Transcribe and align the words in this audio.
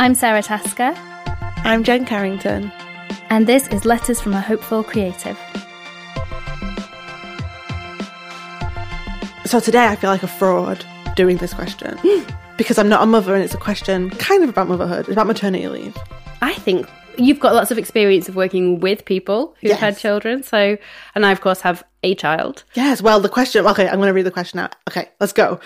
I'm 0.00 0.14
Sara 0.14 0.42
Tasker. 0.42 0.94
I'm 1.62 1.84
Jen 1.84 2.06
Carrington. 2.06 2.72
And 3.28 3.46
this 3.46 3.68
is 3.68 3.84
Letters 3.84 4.18
from 4.18 4.32
a 4.32 4.40
Hopeful 4.40 4.82
Creative. 4.82 5.38
So 9.44 9.60
today 9.60 9.84
I 9.86 9.96
feel 9.96 10.08
like 10.08 10.22
a 10.22 10.26
fraud 10.28 10.84
doing 11.16 11.36
this 11.36 11.52
question 11.52 11.98
because 12.56 12.78
I'm 12.78 12.88
not 12.88 13.02
a 13.02 13.06
mother 13.06 13.34
and 13.34 13.44
it's 13.44 13.52
a 13.52 13.58
question 13.58 14.08
kind 14.10 14.42
of 14.42 14.48
about 14.48 14.68
motherhood. 14.68 15.00
It's 15.00 15.10
about 15.10 15.26
maternity 15.26 15.68
leave. 15.68 15.96
I 16.40 16.54
think 16.54 16.88
you've 17.18 17.40
got 17.40 17.52
lots 17.54 17.70
of 17.70 17.76
experience 17.76 18.26
of 18.26 18.36
working 18.36 18.80
with 18.80 19.04
people 19.04 19.54
who've 19.60 19.68
Yes. 19.70 19.80
had 19.80 19.98
children. 19.98 20.42
So, 20.42 20.78
and 21.14 21.26
I, 21.26 21.32
of 21.32 21.42
course, 21.42 21.60
have 21.60 21.84
a 22.02 22.14
child. 22.14 22.64
Yes, 22.72 23.02
well, 23.02 23.20
the 23.20 23.28
question, 23.28 23.66
okay, 23.66 23.86
I'm 23.86 23.96
going 23.96 24.06
to 24.06 24.14
read 24.14 24.24
the 24.24 24.30
question 24.30 24.58
out. 24.60 24.74
Okay, 24.88 25.10
let's 25.20 25.34
go. 25.34 25.60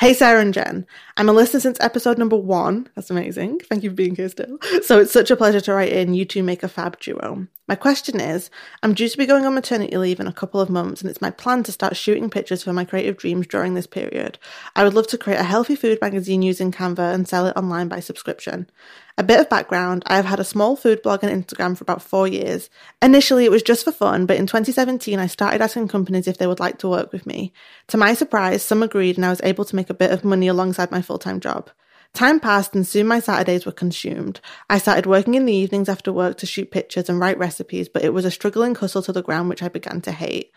Hey, 0.00 0.14
Sara 0.14 0.40
and 0.40 0.54
Jen. 0.54 0.86
I'm 1.18 1.28
a 1.28 1.32
listener 1.34 1.60
since 1.60 1.76
episode 1.78 2.16
number 2.16 2.34
one. 2.34 2.88
That's 2.94 3.10
amazing. 3.10 3.58
Thank 3.58 3.82
you 3.82 3.90
for 3.90 3.96
being 3.96 4.16
here 4.16 4.30
still. 4.30 4.56
So 4.82 4.98
it's 4.98 5.12
such 5.12 5.30
a 5.30 5.36
pleasure 5.36 5.60
to 5.60 5.74
write 5.74 5.92
in. 5.92 6.14
You 6.14 6.24
two 6.24 6.42
make 6.42 6.62
a 6.62 6.68
fab 6.68 6.98
duo. 7.00 7.46
My 7.68 7.74
question 7.74 8.18
is 8.18 8.48
I'm 8.82 8.94
due 8.94 9.10
to 9.10 9.18
be 9.18 9.26
going 9.26 9.44
on 9.44 9.54
maternity 9.54 9.94
leave 9.98 10.18
in 10.18 10.26
a 10.26 10.32
couple 10.32 10.58
of 10.58 10.70
months, 10.70 11.02
and 11.02 11.10
it's 11.10 11.20
my 11.20 11.30
plan 11.30 11.64
to 11.64 11.72
start 11.72 11.98
shooting 11.98 12.30
pictures 12.30 12.62
for 12.62 12.72
my 12.72 12.86
creative 12.86 13.18
dreams 13.18 13.46
during 13.46 13.74
this 13.74 13.86
period. 13.86 14.38
I 14.74 14.84
would 14.84 14.94
love 14.94 15.06
to 15.08 15.18
create 15.18 15.38
a 15.38 15.44
healthy 15.44 15.76
food 15.76 15.98
magazine 16.00 16.40
using 16.40 16.72
Canva 16.72 17.12
and 17.12 17.28
sell 17.28 17.46
it 17.46 17.56
online 17.56 17.88
by 17.88 18.00
subscription. 18.00 18.70
A 19.20 19.22
bit 19.22 19.38
of 19.38 19.50
background 19.50 20.02
I 20.06 20.16
have 20.16 20.24
had 20.24 20.40
a 20.40 20.44
small 20.44 20.76
food 20.76 21.02
blog 21.02 21.22
and 21.22 21.44
Instagram 21.44 21.76
for 21.76 21.84
about 21.84 22.00
four 22.00 22.26
years. 22.26 22.70
Initially, 23.02 23.44
it 23.44 23.50
was 23.50 23.62
just 23.62 23.84
for 23.84 23.92
fun, 23.92 24.24
but 24.24 24.38
in 24.38 24.46
2017, 24.46 25.18
I 25.18 25.26
started 25.26 25.60
asking 25.60 25.88
companies 25.88 26.26
if 26.26 26.38
they 26.38 26.46
would 26.46 26.58
like 26.58 26.78
to 26.78 26.88
work 26.88 27.12
with 27.12 27.26
me. 27.26 27.52
To 27.88 27.98
my 27.98 28.14
surprise, 28.14 28.62
some 28.62 28.82
agreed, 28.82 29.16
and 29.18 29.26
I 29.26 29.28
was 29.28 29.42
able 29.44 29.66
to 29.66 29.76
make 29.76 29.90
a 29.90 29.94
bit 29.94 30.10
of 30.10 30.24
money 30.24 30.48
alongside 30.48 30.90
my 30.90 31.02
full 31.02 31.18
time 31.18 31.38
job. 31.38 31.68
Time 32.14 32.40
passed, 32.40 32.74
and 32.74 32.86
soon 32.86 33.08
my 33.08 33.20
Saturdays 33.20 33.66
were 33.66 33.72
consumed. 33.72 34.40
I 34.70 34.78
started 34.78 35.04
working 35.04 35.34
in 35.34 35.44
the 35.44 35.52
evenings 35.52 35.90
after 35.90 36.14
work 36.14 36.38
to 36.38 36.46
shoot 36.46 36.70
pictures 36.70 37.10
and 37.10 37.20
write 37.20 37.36
recipes, 37.36 37.90
but 37.90 38.02
it 38.02 38.14
was 38.14 38.24
a 38.24 38.30
struggling 38.30 38.74
hustle 38.74 39.02
to 39.02 39.12
the 39.12 39.22
ground 39.22 39.50
which 39.50 39.62
I 39.62 39.68
began 39.68 40.00
to 40.00 40.12
hate. 40.12 40.50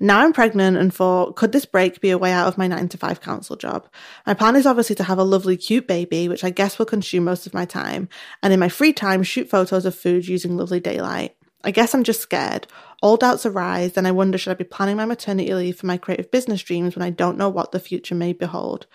Now 0.00 0.20
I'm 0.20 0.32
pregnant 0.32 0.76
and 0.76 0.92
thought, 0.92 1.36
could 1.36 1.52
this 1.52 1.64
break 1.64 2.00
be 2.00 2.10
a 2.10 2.18
way 2.18 2.32
out 2.32 2.48
of 2.48 2.58
my 2.58 2.66
9 2.66 2.88
to 2.88 2.98
5 2.98 3.20
council 3.20 3.56
job? 3.56 3.88
My 4.26 4.34
plan 4.34 4.56
is 4.56 4.66
obviously 4.66 4.96
to 4.96 5.04
have 5.04 5.18
a 5.18 5.24
lovely, 5.24 5.56
cute 5.56 5.86
baby, 5.86 6.28
which 6.28 6.44
I 6.44 6.50
guess 6.50 6.78
will 6.78 6.86
consume 6.86 7.24
most 7.24 7.46
of 7.46 7.54
my 7.54 7.64
time, 7.64 8.08
and 8.42 8.52
in 8.52 8.60
my 8.60 8.68
free 8.68 8.92
time, 8.92 9.22
shoot 9.22 9.48
photos 9.48 9.86
of 9.86 9.94
food 9.94 10.26
using 10.26 10.56
lovely 10.56 10.80
daylight. 10.80 11.36
I 11.64 11.70
guess 11.70 11.94
I'm 11.94 12.02
just 12.02 12.20
scared. 12.20 12.66
All 13.02 13.16
doubts 13.16 13.46
arise, 13.46 13.96
and 13.96 14.06
I 14.06 14.12
wonder 14.12 14.38
should 14.38 14.50
I 14.50 14.54
be 14.54 14.64
planning 14.64 14.96
my 14.96 15.04
maternity 15.04 15.54
leave 15.54 15.76
for 15.76 15.86
my 15.86 15.96
creative 15.96 16.30
business 16.30 16.62
dreams 16.62 16.96
when 16.96 17.04
I 17.04 17.10
don't 17.10 17.38
know 17.38 17.48
what 17.48 17.72
the 17.72 17.80
future 17.80 18.14
may 18.14 18.32
behold? 18.32 18.86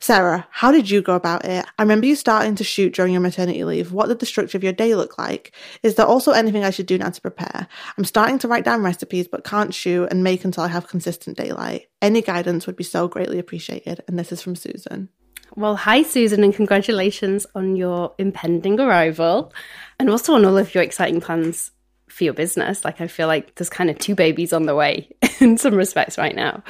Sara, 0.00 0.46
how 0.50 0.70
did 0.70 0.90
you 0.90 1.02
go 1.02 1.14
about 1.14 1.44
it? 1.44 1.64
I 1.78 1.82
remember 1.82 2.06
you 2.06 2.16
starting 2.16 2.54
to 2.56 2.64
shoot 2.64 2.94
during 2.94 3.12
your 3.12 3.22
maternity 3.22 3.64
leave. 3.64 3.92
What 3.92 4.08
did 4.08 4.18
the 4.18 4.26
structure 4.26 4.56
of 4.56 4.64
your 4.64 4.72
day 4.72 4.94
look 4.94 5.18
like? 5.18 5.52
Is 5.82 5.94
there 5.94 6.06
also 6.06 6.32
anything 6.32 6.64
I 6.64 6.70
should 6.70 6.86
do 6.86 6.98
now 6.98 7.10
to 7.10 7.20
prepare? 7.20 7.66
I'm 7.96 8.04
starting 8.04 8.38
to 8.40 8.48
write 8.48 8.64
down 8.64 8.82
recipes 8.82 9.28
but 9.28 9.44
can't 9.44 9.74
shoot 9.74 10.06
and 10.10 10.22
make 10.22 10.44
until 10.44 10.64
I 10.64 10.68
have 10.68 10.88
consistent 10.88 11.36
daylight. 11.36 11.88
Any 12.02 12.22
guidance 12.22 12.66
would 12.66 12.76
be 12.76 12.84
so 12.84 13.08
greatly 13.08 13.38
appreciated. 13.38 14.02
And 14.06 14.18
this 14.18 14.32
is 14.32 14.42
from 14.42 14.56
Susan. 14.56 15.08
Well, 15.54 15.76
hi, 15.76 16.02
Susan, 16.02 16.42
and 16.44 16.54
congratulations 16.54 17.46
on 17.54 17.76
your 17.76 18.14
impending 18.18 18.78
arrival 18.80 19.52
and 19.98 20.10
also 20.10 20.34
on 20.34 20.44
all 20.44 20.58
of 20.58 20.74
your 20.74 20.82
exciting 20.82 21.20
plans 21.20 21.70
for 22.08 22.24
your 22.24 22.34
business. 22.34 22.84
Like, 22.84 23.00
I 23.00 23.06
feel 23.06 23.26
like 23.26 23.54
there's 23.54 23.70
kind 23.70 23.88
of 23.88 23.98
two 23.98 24.14
babies 24.14 24.52
on 24.52 24.66
the 24.66 24.74
way 24.74 25.10
in 25.40 25.56
some 25.56 25.74
respects 25.74 26.18
right 26.18 26.34
now. 26.34 26.62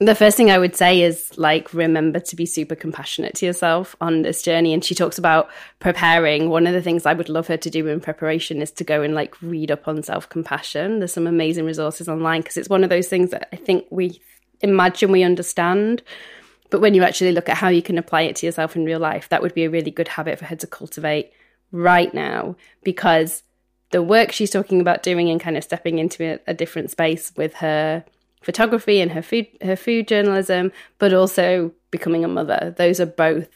The 0.00 0.14
first 0.16 0.36
thing 0.36 0.50
I 0.50 0.58
would 0.58 0.74
say 0.74 1.02
is 1.02 1.36
like, 1.38 1.72
remember 1.72 2.18
to 2.18 2.36
be 2.36 2.46
super 2.46 2.74
compassionate 2.74 3.34
to 3.36 3.46
yourself 3.46 3.94
on 4.00 4.22
this 4.22 4.42
journey. 4.42 4.74
And 4.74 4.84
she 4.84 4.94
talks 4.94 5.18
about 5.18 5.48
preparing. 5.78 6.50
One 6.50 6.66
of 6.66 6.72
the 6.72 6.82
things 6.82 7.06
I 7.06 7.12
would 7.12 7.28
love 7.28 7.46
her 7.46 7.56
to 7.56 7.70
do 7.70 7.86
in 7.86 8.00
preparation 8.00 8.60
is 8.60 8.72
to 8.72 8.84
go 8.84 9.02
and 9.02 9.14
like 9.14 9.40
read 9.40 9.70
up 9.70 9.86
on 9.86 10.02
self 10.02 10.28
compassion. 10.28 10.98
There's 10.98 11.12
some 11.12 11.28
amazing 11.28 11.64
resources 11.64 12.08
online 12.08 12.40
because 12.40 12.56
it's 12.56 12.68
one 12.68 12.82
of 12.82 12.90
those 12.90 13.08
things 13.08 13.30
that 13.30 13.48
I 13.52 13.56
think 13.56 13.86
we 13.90 14.20
imagine 14.62 15.12
we 15.12 15.22
understand. 15.22 16.02
But 16.70 16.80
when 16.80 16.94
you 16.94 17.04
actually 17.04 17.30
look 17.30 17.48
at 17.48 17.58
how 17.58 17.68
you 17.68 17.82
can 17.82 17.98
apply 17.98 18.22
it 18.22 18.34
to 18.36 18.46
yourself 18.46 18.74
in 18.74 18.84
real 18.84 18.98
life, 18.98 19.28
that 19.28 19.42
would 19.42 19.54
be 19.54 19.64
a 19.64 19.70
really 19.70 19.92
good 19.92 20.08
habit 20.08 20.40
for 20.40 20.46
her 20.46 20.56
to 20.56 20.66
cultivate 20.66 21.32
right 21.70 22.12
now 22.12 22.56
because 22.82 23.44
the 23.90 24.02
work 24.02 24.32
she's 24.32 24.50
talking 24.50 24.80
about 24.80 25.04
doing 25.04 25.30
and 25.30 25.40
kind 25.40 25.56
of 25.56 25.62
stepping 25.62 26.00
into 26.00 26.24
a, 26.24 26.40
a 26.48 26.54
different 26.54 26.90
space 26.90 27.32
with 27.36 27.54
her 27.54 28.04
photography 28.44 29.00
and 29.00 29.10
her 29.12 29.22
food 29.22 29.46
her 29.62 29.76
food 29.76 30.08
journalism, 30.08 30.72
but 30.98 31.12
also 31.12 31.72
becoming 31.90 32.24
a 32.24 32.28
mother. 32.28 32.74
Those 32.76 33.00
are 33.00 33.06
both 33.06 33.48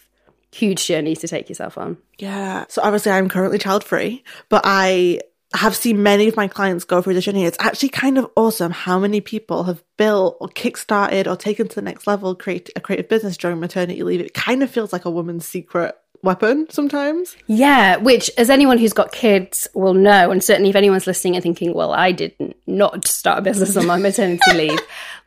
huge 0.52 0.86
journeys 0.86 1.18
to 1.20 1.28
take 1.28 1.48
yourself 1.48 1.76
on. 1.76 1.98
Yeah. 2.18 2.64
So 2.68 2.82
obviously 2.82 3.12
I'm 3.12 3.28
currently 3.28 3.58
child 3.58 3.84
free, 3.84 4.24
but 4.48 4.62
I 4.64 5.20
have 5.54 5.74
seen 5.74 6.02
many 6.02 6.28
of 6.28 6.36
my 6.36 6.46
clients 6.46 6.84
go 6.84 7.00
through 7.00 7.14
the 7.14 7.20
journey. 7.20 7.44
It's 7.44 7.56
actually 7.60 7.88
kind 7.88 8.18
of 8.18 8.30
awesome 8.36 8.70
how 8.70 8.98
many 8.98 9.20
people 9.20 9.64
have 9.64 9.82
built 9.96 10.36
or 10.40 10.48
kickstarted 10.48 11.26
or 11.26 11.36
taken 11.36 11.68
to 11.68 11.74
the 11.74 11.82
next 11.82 12.06
level 12.06 12.34
create 12.34 12.70
a 12.76 12.80
creative 12.80 13.08
business 13.08 13.36
during 13.36 13.58
maternity 13.58 14.02
leave. 14.02 14.20
It 14.20 14.34
kind 14.34 14.62
of 14.62 14.70
feels 14.70 14.92
like 14.92 15.06
a 15.06 15.10
woman's 15.10 15.46
secret 15.46 15.96
weapon 16.22 16.66
sometimes. 16.70 17.36
Yeah, 17.46 17.96
which 17.96 18.30
as 18.36 18.50
anyone 18.50 18.78
who's 18.78 18.92
got 18.92 19.12
kids 19.12 19.68
will 19.74 19.94
know, 19.94 20.30
and 20.30 20.42
certainly 20.42 20.70
if 20.70 20.76
anyone's 20.76 21.06
listening 21.06 21.36
and 21.36 21.42
thinking, 21.42 21.74
well, 21.74 21.92
I 21.92 22.12
did 22.12 22.34
not 22.66 23.06
start 23.06 23.38
a 23.38 23.42
business 23.42 23.76
on 23.76 23.86
my 23.86 23.98
maternity 23.98 24.52
leave, 24.54 24.80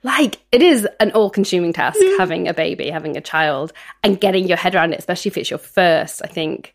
like 0.03 0.39
it 0.51 0.61
is 0.61 0.87
an 0.99 1.11
all 1.11 1.29
consuming 1.29 1.73
task 1.73 1.99
having 2.17 2.47
a 2.47 2.53
baby, 2.53 2.89
having 2.89 3.17
a 3.17 3.21
child, 3.21 3.73
and 4.03 4.19
getting 4.19 4.47
your 4.47 4.57
head 4.57 4.75
around 4.75 4.93
it, 4.93 4.99
especially 4.99 5.29
if 5.29 5.37
it's 5.37 5.49
your 5.49 5.59
first. 5.59 6.21
I 6.23 6.27
think 6.27 6.73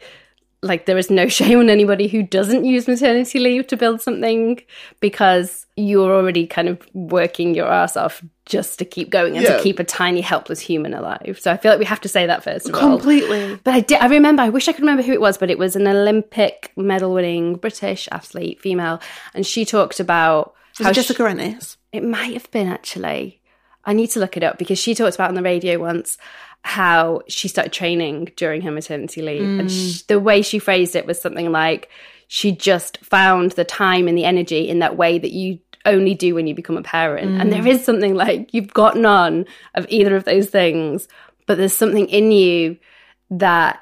like 0.62 0.87
there 0.87 0.99
is 0.99 1.11
no 1.11 1.28
shame 1.39 1.59
on 1.61 1.69
anybody 1.71 2.09
who 2.09 2.22
doesn't 2.22 2.65
use 2.65 2.89
maternity 2.89 3.39
leave 3.39 3.67
to 3.69 3.77
build 3.77 4.00
something 4.00 4.61
because 5.00 5.67
you're 5.77 6.15
already 6.15 6.47
kind 6.47 6.69
of 6.69 6.81
working 6.94 7.55
your 7.55 7.67
ass 7.69 7.97
off 7.97 8.22
just 8.47 8.78
to 8.78 8.84
keep 8.84 9.11
going 9.11 9.37
and 9.37 9.45
Yeah. 9.45 9.56
to 9.56 9.62
keep 9.62 9.78
a 9.78 9.84
tiny 9.84 10.21
helpless 10.21 10.61
human 10.61 10.95
alive. 10.95 11.39
So 11.41 11.50
I 11.53 11.56
feel 11.56 11.71
like 11.72 11.78
we 11.78 11.84
have 11.84 12.00
to 12.03 12.09
say 12.09 12.27
that 12.27 12.43
first 12.45 12.69
of 12.69 12.75
all. 12.75 12.81
Completely. 12.81 13.59
But 13.65 13.75
I 13.75 13.81
did. 13.81 14.00
I 14.00 14.06
remember. 14.06 14.43
I 14.43 14.49
wish 14.49 14.69
I 14.69 14.72
could 14.72 14.81
remember 14.83 15.03
who 15.03 15.12
it 15.12 15.21
was, 15.21 15.37
but 15.37 15.50
it 15.50 15.59
was 15.59 15.77
an 15.77 15.87
Olympic 15.87 16.72
medal-winning 16.77 17.56
British 17.56 18.09
athlete, 18.12 18.61
female, 18.61 19.00
and 19.34 19.45
she 19.47 19.65
talked 19.65 20.00
about 20.00 20.55
Was 20.78 20.84
how 20.87 20.91
it 20.91 20.95
she- 20.95 21.00
Jessica 21.03 21.28
Ennis? 21.28 21.77
it 21.93 22.05
might 22.05 22.33
have 22.34 22.50
been 22.50 22.69
actually. 22.69 23.41
I 23.86 23.92
need 23.92 24.10
to 24.10 24.20
look 24.20 24.36
it 24.36 24.42
up 24.42 24.58
because 24.58 24.78
she 24.78 24.94
talked 24.94 25.14
about 25.14 25.28
on 25.28 25.34
the 25.34 25.42
radio 25.42 25.78
once 25.78 26.19
how 26.62 27.22
she 27.28 27.47
started 27.47 27.72
training 27.72 28.32
during 28.36 28.60
her 28.62 28.72
maternity 28.72 29.22
leave, 29.22 29.42
and 29.42 29.70
mm. 29.70 29.98
sh- 29.98 30.02
the 30.02 30.19
way 30.19 30.42
she 30.42 30.58
phrased 30.58 30.97
it 30.97 31.06
was 31.06 31.20
something 31.20 31.52
like 31.52 31.88
she 32.28 32.50
just 32.50 32.98
found 33.04 33.52
the 33.52 33.64
time 33.64 34.08
and 34.08 34.19
the 34.19 34.24
energy 34.24 34.69
in 34.69 34.80
that 34.80 34.97
way 34.97 35.19
that 35.19 35.30
you 35.30 35.60
only 35.84 36.14
do 36.14 36.34
when 36.34 36.48
you 36.48 36.54
become 36.54 36.76
a 36.76 36.82
parent. 36.82 37.41
And 37.41 37.52
there 37.52 37.62
mm. 37.62 37.69
is 37.69 37.84
something 37.84 38.14
like 38.14 38.52
you've 38.52 38.74
got 38.74 38.97
none 38.97 39.47
of 39.74 39.86
either 39.88 40.16
of 40.16 40.24
those 40.24 40.50
things, 40.50 41.06
but 41.47 41.56
there's 41.56 41.72
something 41.72 42.08
in 42.08 42.32
you 42.32 42.76
that 43.30 43.80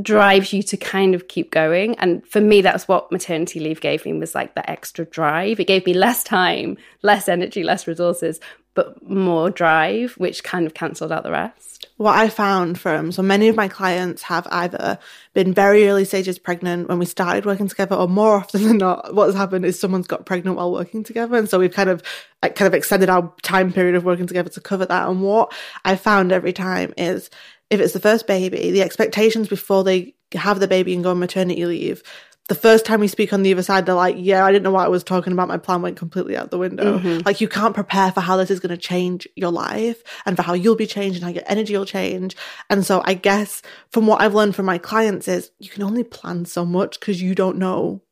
drives 0.00 0.52
you 0.52 0.62
to 0.62 0.76
kind 0.76 1.14
of 1.14 1.28
keep 1.28 1.50
going. 1.50 1.94
And 1.96 2.26
for 2.26 2.40
me, 2.40 2.62
that's 2.62 2.88
what 2.88 3.12
maternity 3.12 3.60
leave 3.60 3.80
gave 3.80 4.06
me 4.06 4.12
was 4.14 4.34
like 4.34 4.54
that 4.54 4.70
extra 4.70 5.04
drive. 5.04 5.60
It 5.60 5.66
gave 5.66 5.84
me 5.84 5.92
less 5.92 6.24
time, 6.24 6.78
less 7.02 7.28
energy, 7.28 7.62
less 7.62 7.86
resources, 7.86 8.40
but 8.74 9.06
more 9.06 9.50
drive, 9.50 10.12
which 10.12 10.44
kind 10.44 10.66
of 10.66 10.72
cancelled 10.72 11.12
out 11.12 11.24
the 11.24 11.30
rest. 11.30 11.86
What 11.98 12.18
I 12.18 12.30
found 12.30 12.80
from 12.80 13.12
so 13.12 13.22
many 13.22 13.48
of 13.48 13.56
my 13.56 13.68
clients 13.68 14.22
have 14.22 14.46
either 14.50 14.98
been 15.34 15.52
very 15.52 15.86
early 15.88 16.06
stages 16.06 16.38
pregnant 16.38 16.88
when 16.88 16.98
we 16.98 17.04
started 17.04 17.44
working 17.44 17.68
together, 17.68 17.94
or 17.96 18.08
more 18.08 18.36
often 18.36 18.62
than 18.66 18.78
not, 18.78 19.14
what 19.14 19.26
has 19.26 19.34
happened 19.34 19.66
is 19.66 19.78
someone's 19.78 20.06
got 20.06 20.24
pregnant 20.24 20.56
while 20.56 20.72
working 20.72 21.04
together, 21.04 21.36
and 21.36 21.50
so 21.50 21.58
we've 21.58 21.74
kind 21.74 21.90
of 21.90 22.02
kind 22.40 22.62
of 22.62 22.74
extended 22.74 23.10
our 23.10 23.32
time 23.42 23.72
period 23.72 23.94
of 23.94 24.04
working 24.04 24.26
together 24.26 24.48
to 24.48 24.60
cover 24.60 24.86
that. 24.86 25.08
And 25.08 25.22
what 25.22 25.52
I 25.84 25.96
found 25.96 26.32
every 26.32 26.52
time 26.52 26.94
is 26.96 27.28
if 27.72 27.80
it's 27.80 27.94
the 27.94 28.00
first 28.00 28.26
baby, 28.26 28.70
the 28.70 28.82
expectations 28.82 29.48
before 29.48 29.82
they 29.82 30.14
have 30.34 30.60
the 30.60 30.68
baby 30.68 30.92
and 30.92 31.02
go 31.02 31.10
on 31.10 31.18
maternity 31.18 31.64
leave. 31.64 32.02
The 32.48 32.54
first 32.54 32.84
time 32.84 33.00
we 33.00 33.08
speak 33.08 33.32
on 33.32 33.42
the 33.42 33.52
other 33.52 33.62
side, 33.62 33.86
they're 33.86 33.94
like, 33.94 34.16
Yeah, 34.18 34.44
I 34.44 34.52
didn't 34.52 34.64
know 34.64 34.72
what 34.72 34.84
I 34.84 34.88
was 34.88 35.02
talking 35.02 35.32
about. 35.32 35.48
My 35.48 35.56
plan 35.56 35.80
went 35.80 35.96
completely 35.96 36.36
out 36.36 36.50
the 36.50 36.58
window. 36.58 36.98
Mm-hmm. 36.98 37.22
Like, 37.24 37.40
you 37.40 37.48
can't 37.48 37.74
prepare 37.74 38.12
for 38.12 38.20
how 38.20 38.36
this 38.36 38.50
is 38.50 38.60
going 38.60 38.70
to 38.70 38.76
change 38.76 39.26
your 39.36 39.50
life 39.50 40.02
and 40.26 40.36
for 40.36 40.42
how 40.42 40.52
you'll 40.52 40.76
be 40.76 40.86
changed 40.86 41.16
and 41.16 41.24
how 41.24 41.30
your 41.30 41.44
energy 41.46 41.74
will 41.74 41.86
change. 41.86 42.36
And 42.68 42.84
so, 42.84 43.00
I 43.06 43.14
guess 43.14 43.62
from 43.90 44.06
what 44.06 44.20
I've 44.20 44.34
learned 44.34 44.54
from 44.54 44.66
my 44.66 44.76
clients 44.76 45.28
is 45.28 45.50
you 45.58 45.70
can 45.70 45.82
only 45.82 46.04
plan 46.04 46.44
so 46.44 46.66
much 46.66 47.00
because 47.00 47.22
you 47.22 47.34
don't 47.34 47.56
know 47.56 48.02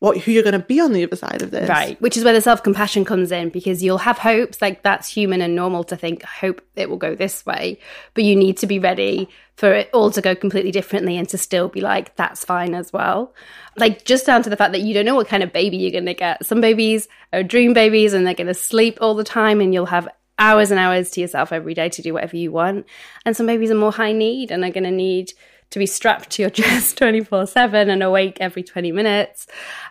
what 0.00 0.16
who 0.16 0.32
you're 0.32 0.42
going 0.42 0.54
to 0.54 0.58
be 0.58 0.80
on 0.80 0.92
the 0.92 1.04
other 1.04 1.14
side 1.14 1.42
of 1.42 1.50
this. 1.50 1.68
Right. 1.68 2.00
Which 2.00 2.16
is 2.16 2.24
where 2.24 2.32
the 2.32 2.40
self 2.40 2.62
compassion 2.62 3.04
comes 3.04 3.30
in 3.30 3.50
because 3.50 3.82
you'll 3.82 3.98
have 3.98 4.18
hopes, 4.18 4.60
like 4.60 4.82
that's 4.82 5.06
human 5.06 5.42
and 5.42 5.54
normal 5.54 5.84
to 5.84 5.96
think, 5.96 6.24
I 6.24 6.28
hope 6.28 6.62
it 6.74 6.88
will 6.88 6.96
go 6.96 7.14
this 7.14 7.44
way. 7.44 7.78
But 8.14 8.24
you 8.24 8.34
need 8.34 8.56
to 8.58 8.66
be 8.66 8.78
ready 8.78 9.28
for 9.56 9.72
it 9.74 9.90
all 9.92 10.10
to 10.10 10.22
go 10.22 10.34
completely 10.34 10.72
differently 10.72 11.18
and 11.18 11.28
to 11.28 11.38
still 11.38 11.68
be 11.68 11.82
like, 11.82 12.16
that's 12.16 12.46
fine 12.46 12.74
as 12.74 12.92
well. 12.94 13.34
Like 13.76 14.06
just 14.06 14.24
down 14.24 14.42
to 14.42 14.50
the 14.50 14.56
fact 14.56 14.72
that 14.72 14.80
you 14.80 14.94
don't 14.94 15.04
know 15.04 15.14
what 15.14 15.28
kind 15.28 15.42
of 15.42 15.52
baby 15.52 15.76
you're 15.76 15.92
going 15.92 16.06
to 16.06 16.14
get. 16.14 16.46
Some 16.46 16.62
babies 16.62 17.06
are 17.34 17.42
dream 17.42 17.74
babies 17.74 18.14
and 18.14 18.26
they're 18.26 18.34
going 18.34 18.46
to 18.46 18.54
sleep 18.54 18.98
all 19.02 19.14
the 19.14 19.22
time 19.22 19.60
and 19.60 19.74
you'll 19.74 19.86
have 19.86 20.08
hours 20.38 20.70
and 20.70 20.80
hours 20.80 21.10
to 21.10 21.20
yourself 21.20 21.52
every 21.52 21.74
day 21.74 21.90
to 21.90 22.00
do 22.00 22.14
whatever 22.14 22.38
you 22.38 22.50
want. 22.50 22.86
And 23.26 23.36
some 23.36 23.46
babies 23.46 23.70
are 23.70 23.74
more 23.74 23.92
high 23.92 24.12
need 24.12 24.50
and 24.50 24.64
are 24.64 24.70
going 24.70 24.84
to 24.84 24.90
need 24.90 25.34
to 25.70 25.78
be 25.78 25.86
strapped 25.86 26.30
to 26.30 26.42
your 26.42 26.50
chest 26.50 26.98
24 26.98 27.46
7 27.46 27.90
and 27.90 28.02
awake 28.02 28.38
every 28.40 28.62
20 28.62 28.92
minutes. 28.92 29.46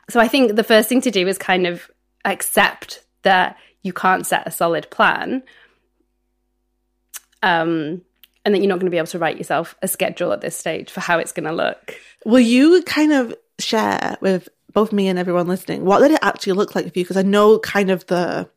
So 0.09 0.19
I 0.19 0.27
think 0.27 0.55
the 0.55 0.63
first 0.63 0.89
thing 0.89 1.01
to 1.01 1.11
do 1.11 1.27
is 1.27 1.37
kind 1.37 1.67
of 1.67 1.89
accept 2.25 3.03
that 3.23 3.57
you 3.81 3.93
can't 3.93 4.25
set 4.25 4.47
a 4.47 4.51
solid 4.51 4.89
plan. 4.89 5.43
Um, 7.41 8.01
and 8.43 8.53
that 8.53 8.59
you're 8.59 8.69
not 8.69 8.75
going 8.75 8.87
to 8.87 8.91
be 8.91 8.97
able 8.97 9.07
to 9.07 9.19
write 9.19 9.37
yourself 9.37 9.75
a 9.81 9.87
schedule 9.87 10.33
at 10.33 10.41
this 10.41 10.57
stage 10.57 10.89
for 10.89 11.01
how 11.01 11.19
it's 11.19 11.31
going 11.31 11.45
to 11.45 11.53
look. 11.53 11.95
Will 12.25 12.39
you 12.39 12.81
kind 12.83 13.13
of 13.13 13.35
share 13.59 14.17
with 14.21 14.49
both 14.73 14.91
me 14.91 15.07
and 15.07 15.19
everyone 15.19 15.47
listening 15.47 15.83
what 15.83 15.99
did 15.99 16.11
it 16.11 16.19
actually 16.21 16.53
look 16.53 16.75
like 16.75 16.85
for 16.85 16.99
you? 16.99 17.03
Because 17.03 17.17
I 17.17 17.21
know 17.21 17.59
kind 17.59 17.89
of 17.91 18.05
the 18.07 18.49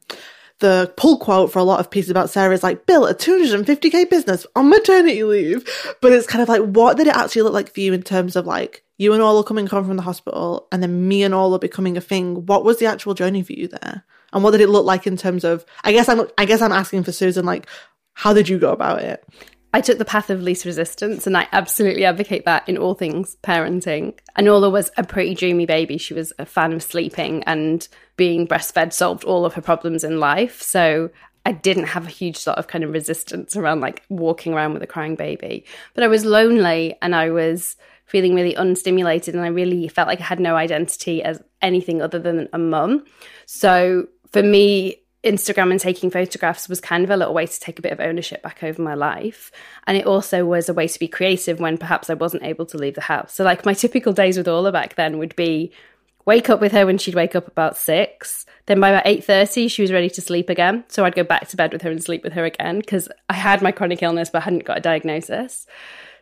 the 0.62 0.94
pull 0.96 1.18
quote 1.18 1.52
for 1.52 1.58
a 1.58 1.64
lot 1.64 1.80
of 1.80 1.90
pieces 1.90 2.08
about 2.08 2.30
Sara 2.30 2.54
is 2.54 2.62
like 2.62 2.86
built 2.86 3.10
a 3.10 3.14
250k 3.14 4.08
business 4.08 4.46
on 4.56 4.70
maternity 4.70 5.24
leave. 5.24 5.68
But 6.00 6.12
it's 6.12 6.26
kind 6.26 6.40
of 6.40 6.48
like 6.48 6.62
what 6.62 6.96
did 6.96 7.08
it 7.08 7.16
actually 7.16 7.42
look 7.42 7.52
like 7.52 7.74
for 7.74 7.80
you 7.80 7.92
in 7.92 8.02
terms 8.02 8.36
of 8.36 8.46
like 8.46 8.84
you 8.96 9.12
and 9.12 9.20
Orla 9.20 9.44
coming 9.44 9.66
home 9.66 9.84
from 9.84 9.96
the 9.96 10.02
hospital 10.02 10.68
and 10.72 10.82
then 10.82 11.08
me 11.08 11.24
and 11.24 11.34
Orla 11.34 11.58
becoming 11.58 11.96
a 11.96 12.00
thing? 12.00 12.46
What 12.46 12.64
was 12.64 12.78
the 12.78 12.86
actual 12.86 13.12
journey 13.12 13.42
for 13.42 13.52
you 13.52 13.68
there? 13.68 14.04
And 14.32 14.42
what 14.42 14.52
did 14.52 14.62
it 14.62 14.70
look 14.70 14.86
like 14.86 15.06
in 15.06 15.16
terms 15.16 15.44
of 15.44 15.66
I 15.84 15.92
guess 15.92 16.08
I'm 16.08 16.26
I 16.38 16.46
guess 16.46 16.62
I'm 16.62 16.72
asking 16.72 17.02
for 17.02 17.12
Susan 17.12 17.44
like 17.44 17.66
how 18.14 18.32
did 18.32 18.48
you 18.48 18.58
go 18.58 18.72
about 18.72 19.02
it? 19.02 19.26
I 19.74 19.80
took 19.80 19.98
the 19.98 20.04
path 20.04 20.28
of 20.28 20.42
least 20.42 20.64
resistance, 20.64 21.26
and 21.26 21.36
I 21.36 21.48
absolutely 21.52 22.04
advocate 22.04 22.44
that 22.44 22.68
in 22.68 22.76
all 22.76 22.94
things 22.94 23.36
parenting. 23.42 24.18
Anola 24.38 24.70
was 24.70 24.90
a 24.96 25.04
pretty 25.04 25.34
dreamy 25.34 25.64
baby. 25.64 25.96
She 25.96 26.12
was 26.12 26.32
a 26.38 26.44
fan 26.44 26.72
of 26.72 26.82
sleeping, 26.82 27.42
and 27.44 27.86
being 28.16 28.46
breastfed 28.46 28.92
solved 28.92 29.24
all 29.24 29.46
of 29.46 29.54
her 29.54 29.62
problems 29.62 30.04
in 30.04 30.20
life. 30.20 30.60
So 30.60 31.10
I 31.46 31.52
didn't 31.52 31.86
have 31.86 32.06
a 32.06 32.10
huge 32.10 32.36
sort 32.36 32.58
of 32.58 32.68
kind 32.68 32.84
of 32.84 32.92
resistance 32.92 33.56
around 33.56 33.80
like 33.80 34.02
walking 34.08 34.52
around 34.52 34.74
with 34.74 34.82
a 34.82 34.86
crying 34.86 35.16
baby. 35.16 35.64
But 35.94 36.04
I 36.04 36.08
was 36.08 36.24
lonely 36.24 36.96
and 37.02 37.16
I 37.16 37.30
was 37.30 37.76
feeling 38.04 38.34
really 38.34 38.54
unstimulated, 38.54 39.34
and 39.34 39.42
I 39.42 39.48
really 39.48 39.88
felt 39.88 40.06
like 40.06 40.20
I 40.20 40.24
had 40.24 40.38
no 40.38 40.54
identity 40.54 41.22
as 41.22 41.42
anything 41.62 42.02
other 42.02 42.18
than 42.18 42.48
a 42.52 42.58
mum. 42.58 43.04
So 43.46 44.06
for 44.32 44.42
me, 44.42 45.01
Instagram 45.24 45.70
and 45.70 45.78
taking 45.78 46.10
photographs 46.10 46.68
was 46.68 46.80
kind 46.80 47.04
of 47.04 47.10
a 47.10 47.16
little 47.16 47.34
way 47.34 47.46
to 47.46 47.60
take 47.60 47.78
a 47.78 47.82
bit 47.82 47.92
of 47.92 48.00
ownership 48.00 48.42
back 48.42 48.62
over 48.62 48.82
my 48.82 48.94
life. 48.94 49.52
And 49.86 49.96
it 49.96 50.06
also 50.06 50.44
was 50.44 50.68
a 50.68 50.74
way 50.74 50.88
to 50.88 50.98
be 50.98 51.08
creative 51.08 51.60
when 51.60 51.78
perhaps 51.78 52.10
I 52.10 52.14
wasn't 52.14 52.42
able 52.42 52.66
to 52.66 52.78
leave 52.78 52.94
the 52.94 53.02
house. 53.02 53.34
So, 53.34 53.44
like, 53.44 53.64
my 53.64 53.74
typical 53.74 54.12
days 54.12 54.36
with 54.36 54.48
Orla 54.48 54.72
back 54.72 54.96
then 54.96 55.18
would 55.18 55.36
be 55.36 55.72
wake 56.24 56.50
up 56.50 56.60
with 56.60 56.72
her 56.72 56.86
when 56.86 56.98
she'd 56.98 57.14
wake 57.14 57.34
up 57.34 57.46
about 57.48 57.76
six. 57.76 58.46
Then 58.66 58.80
by 58.80 58.90
about 58.90 59.04
8.30, 59.04 59.70
she 59.70 59.82
was 59.82 59.92
ready 59.92 60.10
to 60.10 60.20
sleep 60.20 60.48
again. 60.48 60.84
So 60.88 61.04
I'd 61.04 61.14
go 61.14 61.24
back 61.24 61.48
to 61.48 61.56
bed 61.56 61.72
with 61.72 61.82
her 61.82 61.90
and 61.90 62.02
sleep 62.02 62.22
with 62.22 62.32
her 62.34 62.44
again 62.44 62.78
because 62.78 63.08
I 63.28 63.34
had 63.34 63.62
my 63.62 63.72
chronic 63.72 64.02
illness 64.02 64.30
but 64.30 64.42
hadn't 64.42 64.64
got 64.64 64.78
a 64.78 64.80
diagnosis. 64.80 65.66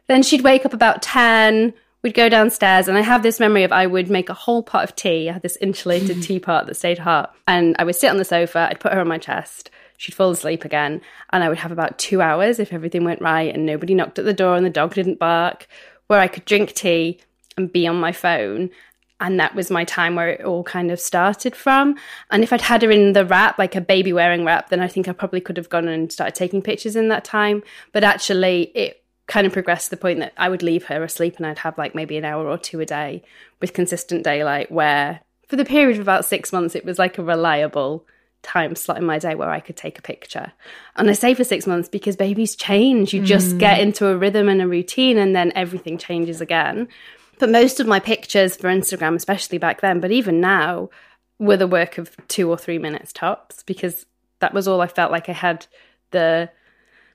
Then 0.07 0.23
she'd 0.23 0.43
wake 0.43 0.65
up 0.65 0.73
about 0.73 1.03
10, 1.03 1.75
we'd 2.03 2.15
go 2.15 2.29
downstairs 2.29 2.89
and 2.89 2.97
I 2.97 3.03
have 3.03 3.23
this 3.23 3.41
memory 3.41 3.65
of 3.65 3.73
I 3.73 3.87
would 3.87 4.11
make 4.11 4.29
a 4.29 4.35
whole 4.35 4.63
pot 4.63 4.85
of 4.85 4.97
tea. 4.97 5.29
I 5.29 5.35
had 5.35 5.43
this 5.43 5.59
insulated 5.61 6.23
teapot 6.23 6.67
that 6.67 6.77
stayed 6.77 6.99
hot. 6.99 7.35
And 7.47 7.77
I 7.79 7.85
would 7.85 7.97
sit 7.97 8.11
on 8.11 8.17
the 8.17 8.25
sofa, 8.25 8.69
I'd 8.71 8.81
put 8.81 8.93
her 8.93 9.01
on 9.01 9.09
my 9.09 9.19
chest, 9.19 9.71
she'd 9.97 10.15
fall 10.15 10.31
asleep 10.31 10.65
again, 10.65 11.01
and 11.31 11.45
I 11.45 11.49
would 11.49 11.59
have 11.59 11.73
about 11.73 11.99
two 11.99 12.23
hours 12.23 12.59
if 12.59 12.73
everything 12.73 13.05
went 13.05 13.21
right 13.21 13.55
and 13.55 13.67
nobody 13.67 13.95
knocked 13.95 14.19
at 14.19 14.25
the 14.25 14.33
door 14.33 14.57
and 14.57 14.65
the 14.65 14.71
dog 14.71 14.95
didn't 14.95 15.19
bark, 15.19 15.67
where 16.07 16.21
I 16.21 16.29
could 16.29 16.45
drink 16.45 16.73
tea 16.73 17.21
and 17.57 17.73
be 17.73 17.87
on 17.87 18.01
my 18.01 18.13
phone. 18.13 18.71
And 19.23 19.39
that 19.39 19.55
was 19.55 19.71
my 19.71 19.85
time 19.85 20.15
where 20.15 20.31
it 20.31 20.47
all 20.47 20.65
kind 20.65 20.91
of 20.91 20.99
started 20.99 21.55
from. 21.55 21.97
And 22.31 22.43
if 22.43 22.55
I'd 22.55 22.63
had 22.63 22.81
her 22.81 22.91
in 22.91 23.13
the 23.13 23.27
wrap, 23.27 23.59
like 23.59 23.77
a 23.77 23.81
baby 23.83 24.15
wearing 24.15 24.47
wrap, 24.47 24.71
then 24.71 24.81
I 24.81 24.89
think 24.89 25.09
I 25.09 25.13
probably 25.13 25.43
could 25.43 25.59
have 25.59 25.69
gone 25.69 25.89
and 25.89 26.11
started 26.11 26.35
taking 26.35 26.63
pictures 26.63 26.97
in 26.97 27.09
that 27.09 27.23
time. 27.23 27.63
But 27.93 28.03
actually, 28.03 28.73
it 28.75 29.01
kind 29.31 29.47
of 29.47 29.53
progressed 29.53 29.87
to 29.87 29.91
the 29.91 29.97
point 29.97 30.19
that 30.19 30.33
I 30.37 30.49
would 30.49 30.63
leave 30.63 30.87
her 30.87 31.05
asleep 31.05 31.37
and 31.37 31.47
I'd 31.47 31.61
have 31.61 31.79
like 31.79 31.95
maybe 31.95 32.17
an 32.17 32.25
hour 32.25 32.49
or 32.49 32.59
two 32.59 32.81
a 32.81 32.85
day 32.85 33.23
with 33.61 33.73
consistent 33.73 34.25
daylight 34.25 34.73
where 34.73 35.21
for 35.47 35.55
the 35.55 35.65
period 35.65 35.97
of 35.97 36.03
about 36.03 36.25
six 36.25 36.53
months 36.53 36.75
it 36.75 36.85
was 36.85 36.99
like 36.99 37.17
a 37.17 37.23
reliable 37.23 38.05
time 38.43 38.75
slot 38.75 38.99
in 38.99 39.05
my 39.05 39.21
day 39.21 39.37
where 39.37 39.51
I 39.51 39.61
could 39.61 39.77
take 39.77 39.99
a 39.99 40.03
picture. 40.03 40.53
And 40.97 41.09
I 41.09 41.13
say 41.13 41.35
for 41.35 41.45
six 41.45 41.65
months 41.65 41.89
because 41.89 42.17
babies 42.17 42.57
change. 42.57 43.15
You 43.15 43.23
just 43.23 43.55
mm. 43.55 43.59
get 43.61 43.79
into 43.79 44.09
a 44.09 44.17
rhythm 44.17 44.49
and 44.49 44.61
a 44.61 44.67
routine 44.67 45.17
and 45.17 45.37
then 45.37 45.53
everything 45.55 45.97
changes 45.97 46.41
again. 46.41 46.89
But 47.39 47.51
most 47.51 47.79
of 47.79 47.87
my 47.87 48.01
pictures 48.01 48.57
for 48.57 48.69
Instagram, 48.69 49.15
especially 49.15 49.59
back 49.59 49.81
then, 49.81 50.01
but 50.01 50.11
even 50.11 50.41
now, 50.41 50.91
were 51.39 51.57
the 51.57 51.67
work 51.67 51.99
of 51.99 52.17
two 52.29 52.51
or 52.51 52.59
three 52.59 52.79
minutes 52.79 53.13
tops 53.13 53.63
because 53.63 54.05
that 54.41 54.53
was 54.53 54.67
all 54.67 54.81
I 54.81 54.87
felt 54.87 55.13
like 55.13 55.29
I 55.29 55.33
had 55.33 55.67
the 56.11 56.51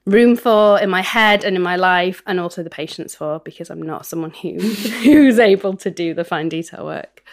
room 0.06 0.36
for 0.36 0.80
in 0.80 0.90
my 0.90 1.02
head 1.02 1.44
and 1.44 1.56
in 1.56 1.62
my 1.62 1.76
life 1.76 2.22
and 2.28 2.40
also 2.40 2.62
the 2.62 2.70
patience 2.70 3.16
for 3.16 3.40
because 3.40 3.70
I'm 3.70 3.82
not 3.82 4.06
someone 4.06 4.32
who 4.32 4.60
who's 4.60 5.40
able 5.40 5.76
to 5.78 5.90
do 5.90 6.14
the 6.14 6.24
fine 6.24 6.50
detail 6.50 6.86
work. 6.86 7.24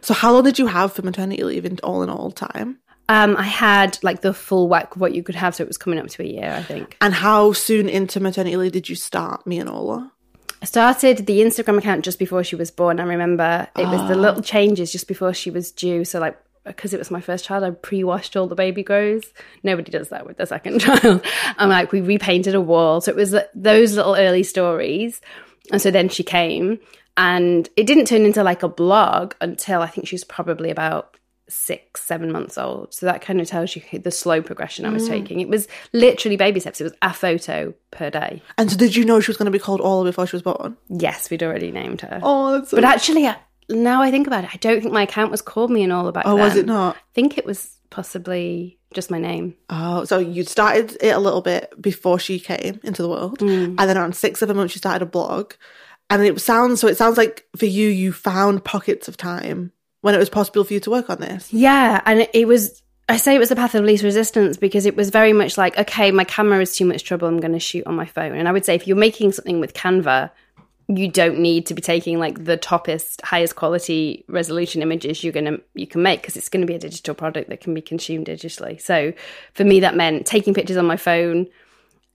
So 0.00 0.14
how 0.14 0.32
long 0.32 0.44
did 0.44 0.58
you 0.58 0.66
have 0.66 0.92
for 0.92 1.02
maternity 1.02 1.44
leave 1.44 1.64
in 1.64 1.78
all 1.82 2.02
in 2.02 2.10
all 2.10 2.30
time? 2.30 2.78
Um, 3.10 3.36
I 3.38 3.44
had 3.44 3.98
like 4.02 4.20
the 4.20 4.34
full 4.34 4.68
whack 4.68 4.94
of 4.94 5.00
what 5.00 5.14
you 5.14 5.22
could 5.22 5.34
have, 5.34 5.54
so 5.54 5.64
it 5.64 5.66
was 5.66 5.78
coming 5.78 5.98
up 5.98 6.08
to 6.08 6.22
a 6.22 6.26
year, 6.26 6.52
I 6.52 6.62
think. 6.62 6.96
And 7.00 7.14
how 7.14 7.52
soon 7.52 7.88
into 7.88 8.20
maternity 8.20 8.56
leave 8.56 8.72
did 8.72 8.88
you 8.88 8.96
start 8.96 9.46
me 9.46 9.58
and 9.58 9.70
Orla? 9.70 10.12
I 10.60 10.66
started 10.66 11.24
the 11.24 11.40
Instagram 11.40 11.78
account 11.78 12.04
just 12.04 12.18
before 12.18 12.42
she 12.44 12.56
was 12.56 12.70
born. 12.70 13.00
I 13.00 13.04
remember 13.04 13.68
it 13.78 13.86
was 13.86 14.00
the 14.08 14.14
ah. 14.14 14.20
little 14.20 14.42
changes 14.42 14.92
just 14.92 15.08
before 15.08 15.32
she 15.32 15.50
was 15.50 15.70
due. 15.70 16.04
So 16.04 16.18
like 16.18 16.38
because 16.68 16.94
it 16.94 16.98
was 16.98 17.10
my 17.10 17.20
first 17.20 17.44
child, 17.44 17.64
I 17.64 17.70
pre-washed 17.70 18.36
all 18.36 18.46
the 18.46 18.54
baby 18.54 18.82
grows. 18.82 19.24
Nobody 19.62 19.90
does 19.90 20.10
that 20.10 20.26
with 20.26 20.36
the 20.36 20.46
second 20.46 20.80
child. 20.82 21.24
I'm 21.56 21.68
like, 21.68 21.92
we 21.92 22.00
repainted 22.00 22.54
a 22.54 22.60
wall. 22.60 23.00
So 23.00 23.10
it 23.10 23.16
was 23.16 23.34
those 23.54 23.94
little 23.94 24.14
early 24.14 24.42
stories. 24.42 25.20
And 25.72 25.82
so 25.82 25.90
then 25.90 26.08
she 26.08 26.22
came 26.22 26.78
and 27.16 27.68
it 27.76 27.86
didn't 27.86 28.06
turn 28.06 28.24
into 28.24 28.42
like 28.42 28.62
a 28.62 28.68
blog 28.68 29.34
until 29.40 29.82
I 29.82 29.88
think 29.88 30.06
she 30.06 30.14
was 30.14 30.24
probably 30.24 30.70
about 30.70 31.16
six, 31.48 32.02
seven 32.04 32.30
months 32.30 32.58
old. 32.58 32.94
So 32.94 33.06
that 33.06 33.22
kind 33.22 33.40
of 33.40 33.48
tells 33.48 33.74
you 33.74 33.82
the 33.98 34.10
slow 34.10 34.42
progression 34.42 34.84
I 34.84 34.90
was 34.90 35.04
mm. 35.04 35.08
taking. 35.08 35.40
It 35.40 35.48
was 35.48 35.66
literally 35.92 36.36
baby 36.36 36.60
steps. 36.60 36.80
It 36.80 36.84
was 36.84 36.94
a 37.02 37.12
photo 37.12 37.74
per 37.90 38.10
day. 38.10 38.42
And 38.56 38.70
so 38.70 38.76
did 38.76 38.94
you 38.94 39.04
know 39.04 39.20
she 39.20 39.30
was 39.30 39.36
going 39.36 39.46
to 39.46 39.50
be 39.52 39.58
called 39.58 39.80
Orla 39.80 40.04
before 40.04 40.26
she 40.26 40.36
was 40.36 40.42
born? 40.42 40.76
Yes, 40.88 41.30
we'd 41.30 41.42
already 41.42 41.72
named 41.72 42.02
her. 42.02 42.20
Oh, 42.22 42.62
so 42.64 42.76
But 42.76 42.84
actually, 42.84 43.28
now 43.68 44.02
I 44.02 44.10
think 44.10 44.26
about 44.26 44.44
it, 44.44 44.50
I 44.52 44.56
don't 44.58 44.80
think 44.80 44.92
my 44.92 45.02
account 45.02 45.30
was 45.30 45.42
called 45.42 45.70
me 45.70 45.82
and 45.82 45.92
all 45.92 46.08
about. 46.08 46.26
Oh, 46.26 46.36
then. 46.36 46.44
was 46.44 46.56
it 46.56 46.66
not? 46.66 46.96
I 46.96 47.00
think 47.14 47.38
it 47.38 47.44
was 47.44 47.76
possibly 47.90 48.78
just 48.94 49.10
my 49.10 49.18
name. 49.18 49.54
Oh, 49.70 50.04
so 50.04 50.18
you 50.18 50.44
started 50.44 50.96
it 51.00 51.10
a 51.10 51.18
little 51.18 51.42
bit 51.42 51.72
before 51.80 52.18
she 52.18 52.38
came 52.38 52.80
into 52.82 53.02
the 53.02 53.08
world, 53.08 53.40
mm. 53.40 53.66
and 53.66 53.78
then 53.78 53.96
on 53.96 54.12
six 54.12 54.42
of 54.42 54.50
a 54.50 54.54
month, 54.54 54.74
you 54.74 54.78
started 54.78 55.02
a 55.02 55.06
blog, 55.06 55.54
and 56.10 56.22
it 56.22 56.40
sounds 56.40 56.80
so. 56.80 56.88
It 56.88 56.96
sounds 56.96 57.18
like 57.18 57.46
for 57.56 57.66
you, 57.66 57.88
you 57.88 58.12
found 58.12 58.64
pockets 58.64 59.08
of 59.08 59.16
time 59.16 59.72
when 60.00 60.14
it 60.14 60.18
was 60.18 60.30
possible 60.30 60.64
for 60.64 60.72
you 60.72 60.80
to 60.80 60.90
work 60.90 61.10
on 61.10 61.20
this. 61.20 61.52
Yeah, 61.52 62.00
and 62.06 62.28
it 62.32 62.46
was. 62.46 62.82
I 63.10 63.16
say 63.16 63.34
it 63.34 63.38
was 63.38 63.48
the 63.48 63.56
path 63.56 63.74
of 63.74 63.84
least 63.84 64.04
resistance 64.04 64.58
because 64.58 64.84
it 64.84 64.94
was 64.94 65.08
very 65.08 65.32
much 65.32 65.56
like, 65.56 65.78
okay, 65.78 66.10
my 66.10 66.24
camera 66.24 66.60
is 66.60 66.76
too 66.76 66.84
much 66.84 67.04
trouble. 67.04 67.26
I'm 67.26 67.40
going 67.40 67.54
to 67.54 67.58
shoot 67.58 67.86
on 67.86 67.96
my 67.96 68.04
phone. 68.04 68.34
And 68.34 68.46
I 68.46 68.52
would 68.52 68.66
say 68.66 68.74
if 68.74 68.86
you're 68.86 68.98
making 68.98 69.32
something 69.32 69.60
with 69.60 69.72
Canva, 69.72 70.30
you 70.88 71.06
don't 71.06 71.38
need 71.38 71.66
to 71.66 71.74
be 71.74 71.82
taking 71.82 72.18
like 72.18 72.44
the 72.44 72.56
toppest 72.56 73.20
highest 73.22 73.56
quality 73.56 74.24
resolution 74.26 74.80
images 74.80 75.22
you're 75.22 75.32
going 75.32 75.44
to 75.44 75.60
you 75.74 75.86
can 75.86 76.02
make 76.02 76.22
because 76.22 76.36
it's 76.36 76.48
going 76.48 76.62
to 76.62 76.66
be 76.66 76.74
a 76.74 76.78
digital 76.78 77.14
product 77.14 77.50
that 77.50 77.60
can 77.60 77.74
be 77.74 77.82
consumed 77.82 78.26
digitally 78.26 78.80
so 78.80 79.12
for 79.52 79.64
me 79.64 79.80
that 79.80 79.94
meant 79.94 80.26
taking 80.26 80.54
pictures 80.54 80.78
on 80.78 80.86
my 80.86 80.96
phone 80.96 81.46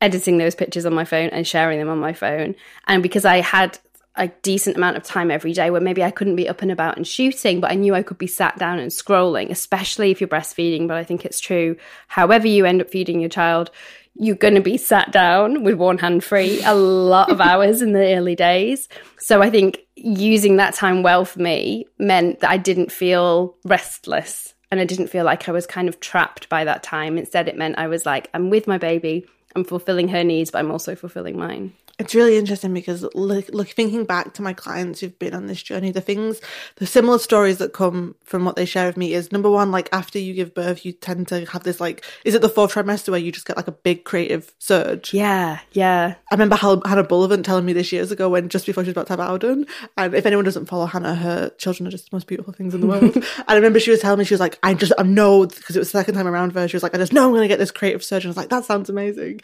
editing 0.02 0.40
those 0.40 0.56
pictures 0.56 0.86
on 0.86 0.94
my 0.94 1.06
phone 1.06 1.30
and 1.30 1.48
sharing 1.48 1.80
them 1.80 1.90
on 1.90 2.00
my 2.00 2.14
phone 2.14 2.56
and 2.88 3.04
because 3.04 3.26
i 3.26 3.42
had 3.42 3.78
a 4.16 4.28
decent 4.44 4.78
amount 4.78 4.96
of 4.96 5.04
time 5.04 5.32
every 5.32 5.54
day 5.54 5.72
where 5.72 5.82
maybe 5.82 6.04
I 6.04 6.12
couldn't 6.12 6.36
be 6.36 6.48
up 6.48 6.62
and 6.62 6.72
about 6.72 6.98
and 6.98 7.08
shooting, 7.08 7.60
but 7.60 7.72
I 7.72 7.76
knew 7.76 7.96
I 7.96 8.04
could 8.04 8.20
be 8.20 8.28
sat 8.28 8.60
down 8.60 8.78
and 8.78 8.92
scrolling, 8.92 9.50
especially 9.50 10.12
if 10.12 10.22
you're 10.22 10.28
breastfeeding. 10.28 10.88
But 10.88 10.98
I 10.98 11.04
think 11.04 11.26
it's 11.26 11.40
true, 11.40 11.78
however 12.08 12.48
you 12.48 12.66
end 12.66 12.80
up 12.80 12.92
feeding 12.92 13.20
your 13.20 13.30
child, 13.30 13.72
you're 14.16 14.36
going 14.36 14.56
to 14.56 14.62
be 14.62 14.78
sat 14.78 15.12
down 15.12 15.64
with 15.64 15.76
one 15.76 15.98
hand 15.98 16.24
free 16.24 16.62
a 16.64 16.76
lot 16.76 17.32
of 17.32 17.42
hours 17.42 17.82
in 17.82 17.94
the 17.94 18.16
early 18.16 18.36
days. 18.36 18.88
So 19.20 19.42
I 19.42 19.50
think 19.50 19.80
using 19.96 20.58
that 20.58 20.76
time 20.76 21.04
well 21.04 21.26
for 21.26 21.42
me 21.42 21.86
meant 21.98 22.42
that 22.42 22.52
I 22.52 22.58
didn't 22.58 22.92
feel 22.92 23.56
restless 23.66 24.54
and 24.72 24.80
I 24.80 24.86
didn't 24.86 25.08
feel 25.08 25.26
like 25.26 25.50
I 25.50 25.52
was 25.52 25.66
kind 25.66 25.90
of 25.90 26.00
trapped 26.00 26.50
by 26.50 26.64
that 26.64 26.84
time. 26.84 27.18
Instead, 27.18 27.48
it 27.48 27.58
meant 27.58 27.78
I 27.78 27.88
was 27.88 28.06
like, 28.06 28.30
I'm 28.34 28.50
with 28.50 28.68
my 28.68 28.78
baby, 28.78 29.26
I'm 29.56 29.64
fulfilling 29.64 30.08
her 30.10 30.24
needs, 30.24 30.52
but 30.52 30.60
I'm 30.60 30.72
also 30.72 30.96
fulfilling 30.96 31.38
mine 31.38 31.74
it's 32.00 32.16
really 32.16 32.38
interesting 32.38 32.74
because 32.74 33.06
look, 33.14 33.50
look, 33.50 33.68
thinking 33.68 34.04
back 34.04 34.34
to 34.34 34.42
my 34.42 34.52
clients 34.52 35.00
who've 35.00 35.18
been 35.20 35.36
on 35.36 35.46
this 35.46 35.62
journey, 35.62 35.92
the 35.92 36.02
things, 36.02 36.42
the 36.78 36.88
similar 36.88 37.20
stories 37.20 37.60
that 37.60 37.72
come 37.72 38.16
from 38.24 38.46
what 38.46 38.56
they 38.56 38.66
share 38.66 38.88
with 38.88 38.98
me 38.98 39.14
is 39.14 39.32
number 39.32 39.50
one, 39.50 39.72
like 39.72 39.90
after 39.92 40.18
you 40.18 40.34
give 40.34 40.56
birth, 40.56 40.86
you 40.86 40.92
tend 40.92 41.28
to 41.28 41.46
have 41.46 41.64
this 41.64 41.80
like, 41.80 42.04
is 42.26 42.34
it 42.34 42.42
the 42.42 42.50
fourth 42.50 42.74
trimester 42.74 43.10
where 43.10 43.20
you 43.20 43.32
just 43.32 43.46
get 43.46 43.58
like 43.58 43.68
a 43.68 43.72
big 43.72 44.06
creative 44.06 44.54
surge? 44.58 45.14
Yeah, 45.14 45.60
yeah. 45.74 46.16
I 46.32 46.36
remember 46.36 46.56
Hannah 46.56 47.04
Bullivant 47.04 47.46
telling 47.46 47.66
me 47.66 47.74
this 47.74 47.92
years 47.92 48.12
ago 48.12 48.28
when 48.28 48.50
just 48.50 48.66
before 48.66 48.84
she 48.84 48.90
was 48.90 48.94
about 48.94 49.08
to 49.08 49.16
have 49.16 49.42
Auden, 49.42 49.70
and 49.96 50.16
if 50.16 50.26
anyone 50.26 50.46
doesn't 50.46 50.66
follow 50.66 50.88
Hannah, 50.88 51.14
her 51.14 51.50
children 51.60 51.88
are 51.88 51.92
just 51.92 52.10
the 52.10 52.16
most 52.16 52.26
beautiful 52.26 52.54
things 52.54 52.74
in 52.74 52.82
the 52.82 52.88
world. 52.88 53.04
and 53.16 53.26
I 53.48 53.54
remember 53.56 53.80
she 53.80 53.92
was 53.92 54.00
telling 54.00 54.18
me 54.18 54.26
she 54.26 54.34
was 54.34 54.42
like, 54.42 54.58
I 54.64 54.74
just 54.74 54.94
I 54.98 55.04
know 55.04 55.46
because 55.46 55.76
it 55.76 55.80
was 55.80 55.92
the 55.92 56.00
second 56.00 56.16
time 56.16 56.28
around 56.28 56.54
for 56.54 56.60
her. 56.60 56.68
She 56.68 56.76
was 56.76 56.84
like, 56.84 56.96
I 56.96 56.98
just 56.98 57.14
know 57.14 57.26
I'm 57.26 57.32
going 57.32 57.44
to 57.44 57.48
get 57.48 57.60
this 57.60 57.72
creative 57.72 58.04
surge. 58.04 58.26
And 58.26 58.30
I 58.30 58.32
was 58.32 58.38
like, 58.38 58.50
that 58.50 58.66
sounds 58.66 58.90
amazing. 58.90 59.42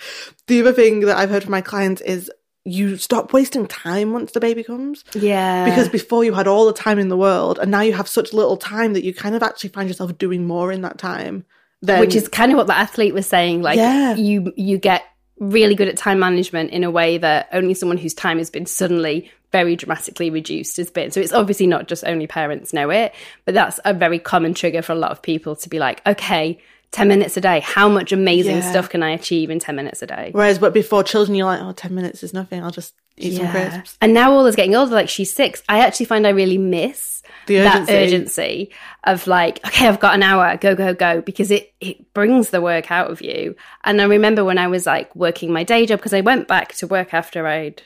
The 0.48 0.62
other 0.62 0.74
thing 0.74 1.02
that 1.02 1.18
I've 1.18 1.30
heard 1.30 1.44
from 1.44 1.52
my 1.52 1.62
clients 1.62 2.02
is 2.02 2.32
you 2.66 2.98
stop 2.98 3.34
wasting 3.34 3.66
time 3.68 4.14
once 4.14 4.32
the 4.32 4.40
baby 4.40 4.64
comes. 4.64 5.04
Yeah. 5.14 5.66
Because 5.66 5.90
before 5.90 6.24
you 6.24 6.34
had 6.34 6.48
all 6.48 6.66
the 6.66 6.74
time 6.74 7.00
in 7.00 7.10
the 7.10 7.18
world, 7.18 7.58
and 7.60 7.72
now 7.72 7.82
you 7.82 7.94
have 7.94 8.08
such 8.08 8.34
little 8.34 8.58
time 8.58 8.94
that 8.94 9.04
you 9.04 9.14
kind 9.14 9.36
of 9.36 9.44
actually 9.44 9.70
find 9.70 9.88
yourself 9.88 10.18
doing 10.18 10.46
more 10.46 10.72
in 10.72 10.82
that 10.82 10.98
time. 10.98 11.46
Than, 11.82 12.02
Which 12.02 12.16
is 12.16 12.28
kind 12.28 12.52
of 12.52 12.58
what 12.58 12.68
the 12.68 12.78
athlete 12.78 13.14
was 13.14 13.26
saying. 13.26 13.62
Like 13.62 13.78
Yeah. 13.78 14.16
you 14.16 14.52
you 14.58 14.78
get 14.78 15.04
really 15.40 15.74
good 15.74 15.88
at 15.88 15.96
time 15.96 16.20
management 16.20 16.72
in 16.72 16.84
a 16.84 16.92
way 16.92 17.18
that 17.18 17.48
only 17.54 17.74
someone 17.74 17.98
whose 17.98 18.14
time 18.14 18.38
has 18.38 18.50
been 18.50 18.66
suddenly 18.66 19.32
very 19.54 19.78
dramatically 19.78 20.30
reduced 20.30 20.76
has 20.78 20.92
been. 20.92 21.12
So 21.12 21.22
it's 21.22 21.32
obviously 21.32 21.66
not 21.66 21.88
just 21.88 22.04
only 22.06 22.28
parents 22.28 22.74
know 22.74 22.90
it, 22.90 23.16
but 23.46 23.54
that's 23.54 23.80
a 23.86 23.94
very 23.94 24.20
common 24.20 24.54
trigger 24.54 24.82
for 24.82 24.92
a 24.92 24.96
lot 24.96 25.12
of 25.12 25.22
people 25.22 25.56
to 25.56 25.70
be 25.70 25.80
like, 25.80 26.06
okay, 26.06 26.60
10 26.92 27.08
minutes 27.08 27.38
a 27.38 27.42
day, 27.42 27.60
how 27.60 27.88
much 27.88 28.12
amazing 28.12 28.58
Yeah. 28.58 28.70
stuff 28.72 28.90
can 28.90 29.04
I 29.04 29.12
achieve 29.12 29.50
in 29.50 29.60
10 29.60 29.76
minutes 29.76 30.02
a 30.02 30.08
day? 30.08 30.30
Whereas, 30.32 30.58
but 30.58 30.74
before 30.74 31.04
children, 31.04 31.36
you're 31.36 31.46
like, 31.46 31.62
oh, 31.62 31.72
10 31.72 31.94
minutes 31.94 32.24
is 32.24 32.34
nothing. 32.34 32.64
I'll 32.64 32.72
just 32.72 32.96
eat 33.18 33.36
some 33.36 33.50
crisps. 33.52 33.98
And 34.02 34.14
now 34.14 34.32
all 34.32 34.46
is 34.48 34.56
getting 34.56 34.76
older, 34.76 34.96
like 34.96 35.10
she's 35.10 35.32
six. 35.32 35.62
I 35.70 35.80
actually 35.82 36.08
find 36.08 36.26
I 36.26 36.32
really 36.32 36.58
miss 36.58 37.22
The 37.46 37.58
that 37.58 37.82
urgency. 37.82 37.94
urgency 37.94 38.72
of 39.04 39.28
like, 39.28 39.60
okay, 39.68 39.88
I've 39.88 40.00
got 40.00 40.16
an 40.16 40.24
hour, 40.24 40.58
go, 40.58 40.74
go, 40.74 40.94
go, 40.96 41.22
because 41.22 41.52
it, 41.52 41.74
it 41.80 42.12
brings 42.14 42.50
the 42.50 42.62
work 42.62 42.92
out 42.92 43.12
of 43.12 43.22
you. 43.22 43.56
And 43.84 44.02
I 44.02 44.06
remember 44.06 44.44
when 44.44 44.58
I 44.58 44.68
was 44.68 44.86
like 44.88 45.16
working 45.16 45.54
my 45.54 45.64
day 45.64 45.86
job, 45.86 46.00
because 46.00 46.14
I 46.14 46.22
went 46.22 46.48
back 46.48 46.74
to 46.76 46.88
work 46.88 47.14
after 47.14 47.46
I'd 47.46 47.84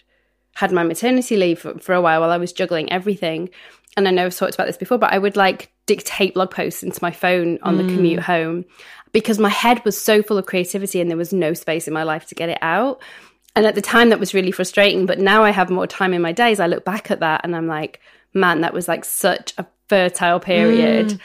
had 0.56 0.72
my 0.72 0.84
maternity 0.84 1.36
leave 1.36 1.60
for, 1.60 1.78
for 1.80 1.94
a 1.94 2.02
while 2.02 2.22
while 2.22 2.30
I 2.30 2.38
was 2.38 2.54
juggling 2.54 2.92
everything. 2.92 3.50
And 3.96 4.08
I 4.08 4.12
know 4.12 4.26
I've 4.26 4.36
talked 4.36 4.56
about 4.56 4.68
this 4.68 4.78
before, 4.78 4.98
but 4.98 5.14
I 5.14 5.18
would 5.18 5.36
like 5.36 5.72
dictate 5.86 6.34
blog 6.34 6.52
posts 6.52 6.84
into 6.84 7.00
my 7.02 7.12
phone 7.12 7.60
on 7.62 7.78
the 7.78 7.84
commute 7.84 8.20
mm. 8.20 8.24
home 8.24 8.66
because 9.12 9.38
my 9.38 9.50
head 9.50 9.84
was 9.86 10.00
so 10.00 10.24
full 10.24 10.38
of 10.38 10.46
creativity 10.46 11.00
and 11.00 11.10
there 11.10 11.18
was 11.18 11.32
no 11.32 11.54
space 11.54 11.88
in 11.88 11.94
my 11.94 12.04
life 12.04 12.26
to 12.28 12.36
get 12.36 12.50
it 12.50 12.58
out. 12.62 13.02
And 13.56 13.66
at 13.68 13.76
the 13.76 13.82
time, 13.82 14.10
that 14.10 14.20
was 14.20 14.34
really 14.34 14.52
frustrating. 14.52 15.06
But 15.06 15.20
now 15.20 15.44
I 15.44 15.52
have 15.52 15.70
more 15.70 15.86
time 15.86 16.14
in 16.14 16.22
my 16.22 16.32
days. 16.32 16.60
I 16.60 16.68
look 16.68 16.84
back 16.84 17.12
at 17.12 17.20
that 17.20 17.42
and 17.44 17.56
I'm 17.56 17.68
like, 17.68 18.02
man, 18.34 18.62
that 18.62 18.74
was 18.74 18.88
like 18.88 19.06
such 19.06 19.54
a 19.58 19.68
fertile 19.90 20.40
period. 20.40 21.08
Mm. 21.08 21.20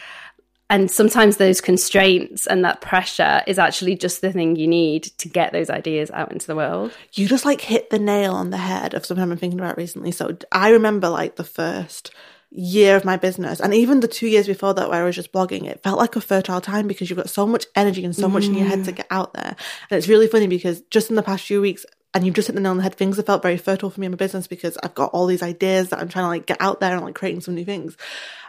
And 0.71 0.91
sometimes 0.91 1.39
those 1.39 1.63
constraints 1.63 2.47
and 2.47 2.63
that 2.65 2.83
pressure 2.83 3.43
is 3.47 3.59
actually 3.59 3.97
just 3.97 4.21
the 4.21 4.31
thing 4.31 4.57
you 4.57 4.67
need 4.67 5.05
to 5.19 5.29
get 5.29 5.53
those 5.53 5.71
ideas 5.71 6.11
out 6.11 6.31
into 6.31 6.47
the 6.47 6.55
world. 6.55 6.93
you 7.15 7.27
just 7.27 7.47
like 7.47 7.63
hit 7.63 7.89
the 7.89 7.99
nail 7.99 8.35
on 8.35 8.51
the 8.51 8.59
head 8.59 8.93
of 8.93 9.07
something 9.07 9.23
I've 9.23 9.31
been 9.31 9.39
thinking 9.39 9.61
about 9.61 9.79
recently. 9.79 10.13
So 10.13 10.37
I 10.53 10.71
remember 10.71 11.09
like 11.09 11.37
the 11.37 11.45
first 11.45 12.11
year 12.51 12.97
of 12.97 13.05
my 13.05 13.17
business 13.17 13.61
and 13.61 13.75
even 13.75 14.01
the 14.01 14.09
two 14.09 14.27
years 14.27 14.47
before 14.47 14.73
that 14.75 14.89
where 14.89 15.03
I 15.03 15.05
was 15.05 15.17
just 15.17 15.33
blogging, 15.33 15.67
it 15.67 15.83
felt 15.83 15.99
like 15.99 16.17
a 16.17 16.21
fertile 16.21 16.61
time 16.61 16.89
because 16.89 17.11
you've 17.11 17.19
got 17.19 17.29
so 17.29 17.47
much 17.47 17.67
energy 17.77 18.05
and 18.05 18.17
so 18.17 18.29
much 18.29 18.47
in 18.47 18.55
your 18.55 18.67
head 18.67 18.85
to 18.85 18.93
mm. 18.93 18.97
get 18.97 19.07
out 19.11 19.35
there. 19.35 19.55
And 19.91 19.99
it's 19.99 20.09
really 20.09 20.29
funny 20.29 20.47
because 20.47 20.81
just 20.91 21.11
in 21.11 21.17
the 21.17 21.23
past 21.23 21.45
few 21.45 21.61
weeks, 21.61 21.85
and 22.15 22.25
you've 22.25 22.35
just 22.35 22.49
hit 22.49 22.55
the 22.55 22.61
nail 22.61 22.71
on 22.71 22.79
the 22.79 22.83
head, 22.83 22.95
things 22.95 23.17
have 23.17 23.27
felt 23.27 23.43
very 23.43 23.59
fertile 23.59 23.91
for 23.91 24.01
me 24.01 24.07
in 24.07 24.13
my 24.13 24.17
business 24.17 24.47
because 24.47 24.79
I've 24.83 24.95
got 24.95 25.11
all 25.13 25.27
these 25.27 25.43
ideas 25.43 25.91
that 25.91 26.01
I'm 26.01 26.09
trying 26.09 26.25
to 26.25 26.29
like 26.29 26.47
get 26.47 26.57
out 26.61 26.81
there 26.81 26.95
and 26.95 27.05
like 27.05 27.15
creating 27.15 27.43
some 27.43 27.55
new 27.55 27.65
things. 27.65 27.97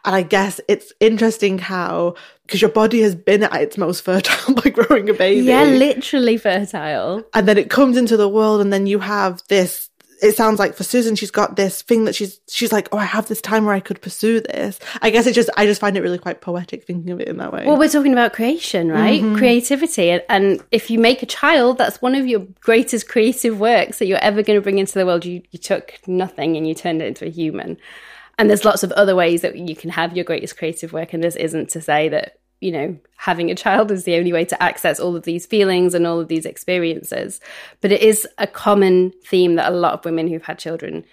And 0.06 0.16
I 0.16 0.22
guess 0.22 0.62
it's 0.70 0.94
interesting 1.02 1.60
how, 1.60 2.16
because 2.46 2.62
your 2.62 2.72
body 2.72 3.02
has 3.02 3.16
been 3.16 3.44
at 3.44 3.62
its 3.62 3.78
most 3.78 4.02
fertile 4.02 4.56
by 4.64 4.70
growing 4.70 5.10
a 5.10 5.14
baby 5.14 5.42
Yeah, 5.42 5.66
literally 5.66 6.38
fertile. 6.38 7.24
and 7.34 7.48
then 7.48 7.58
it 7.58 7.70
comes 7.70 7.98
into 7.98 8.16
the 8.16 8.30
world 8.30 8.62
and 8.62 8.72
then 8.72 8.88
you 8.88 9.00
have 9.00 9.44
this 9.50 9.89
it 10.22 10.36
sounds 10.36 10.60
like 10.60 10.76
for 10.76 10.84
Susan 10.84 11.16
she's 11.16 11.32
got 11.32 11.56
this 11.56 11.82
thing 11.82 12.06
that 12.06 12.16
she's 12.16 12.40
she's 12.50 12.72
like 12.72 12.90
oh 12.92 12.98
I 12.98 13.06
have 13.06 13.28
this 13.28 13.42
time 13.42 13.66
where 13.66 13.76
I 13.76 13.80
could 13.80 14.02
pursue 14.02 14.42
this 14.42 14.80
I 15.02 15.10
guess 15.10 15.28
it 15.28 15.34
just 15.34 15.50
I 15.58 15.66
just 15.66 15.82
find 15.82 15.96
it 15.98 16.02
really 16.02 16.18
quite 16.18 16.42
poetic 16.42 16.86
thinking 16.86 17.12
of 17.12 17.22
it 17.22 17.28
in 17.28 17.38
that 17.38 17.54
way 17.54 17.66
Well, 17.66 17.78
we're 17.78 17.90
talking 17.90 18.14
about 18.14 18.34
creation, 18.34 18.92
right? 18.92 19.22
Mm-hmm. 19.22 19.36
Creativity. 19.36 20.10
And, 20.12 20.24
and 20.30 20.64
if 20.72 20.90
you 20.90 21.00
make 21.00 21.22
a 21.22 21.26
child, 21.26 21.78
that's 21.78 22.02
one 22.02 22.16
of 22.16 22.26
your 22.26 22.42
greatest 22.62 23.08
creative 23.08 23.60
works 23.60 24.00
that 24.00 24.06
you're 24.06 24.18
ever 24.18 24.42
going 24.44 24.58
to 24.58 24.62
bring 24.62 24.80
into 24.80 24.94
the 24.94 25.06
world. 25.06 25.26
You, 25.26 25.42
you 25.52 25.60
took 25.60 26.00
nothing 26.08 26.58
and 26.58 26.68
you 26.68 26.74
turned 26.74 27.02
it 27.02 27.08
into 27.08 27.26
a 27.26 27.30
human. 27.30 27.78
And 28.38 28.50
there's 28.50 28.66
lots 28.66 28.84
of 28.84 28.92
other 28.94 29.16
ways 29.16 29.42
that 29.42 29.58
you 29.58 29.76
can 29.76 29.90
have 29.90 30.16
your 30.16 30.24
greatest 30.24 30.58
creative 30.58 30.94
work. 30.94 31.14
And 31.14 31.24
this 31.24 31.36
isn't 31.36 31.70
to 31.72 31.82
say 31.82 32.10
that, 32.10 32.40
you 32.62 32.72
know, 32.72 32.98
having 33.18 33.50
a 33.50 33.56
child 33.56 33.92
is 33.92 34.04
the 34.04 34.16
only 34.16 34.34
way 34.34 34.46
to 34.46 34.62
access 34.62 35.00
all 35.00 35.16
of 35.16 35.24
these 35.24 35.46
feelings 35.46 35.94
and 35.94 36.06
all 36.06 36.20
of 36.20 36.28
these 36.28 36.46
experiences. 36.46 37.40
But 37.82 37.92
it 37.92 38.02
is 38.02 38.28
a 38.38 38.48
common 38.48 39.14
theme 39.26 39.56
that 39.56 39.72
a 39.72 39.76
lot 39.76 39.94
of 39.94 40.06
women 40.06 40.28
who've 40.28 40.44
had 40.44 40.60
children 40.60 41.06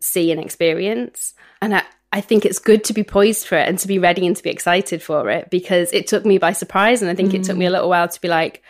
see 0.00 0.30
and 0.30 0.40
experience. 0.40 1.34
And 1.62 1.76
I, 1.76 1.82
I 2.12 2.20
think 2.20 2.44
it's 2.44 2.58
good 2.58 2.84
to 2.84 2.92
be 2.92 3.02
poised 3.02 3.46
for 3.46 3.56
it 3.56 3.68
and 3.68 3.78
to 3.78 3.88
be 3.88 3.98
ready 3.98 4.26
and 4.26 4.36
to 4.36 4.42
be 4.42 4.50
excited 4.50 5.02
for 5.02 5.30
it 5.30 5.50
because 5.50 5.92
it 5.92 6.06
took 6.06 6.24
me 6.26 6.38
by 6.38 6.52
surprise. 6.52 7.00
And 7.00 7.10
I 7.10 7.14
think 7.14 7.32
it 7.32 7.44
took 7.44 7.56
me 7.56 7.66
a 7.66 7.68
mm. 7.68 7.72
little 7.72 7.88
while 7.88 8.08
to 8.08 8.20
be 8.20 8.28
like, 8.28 8.62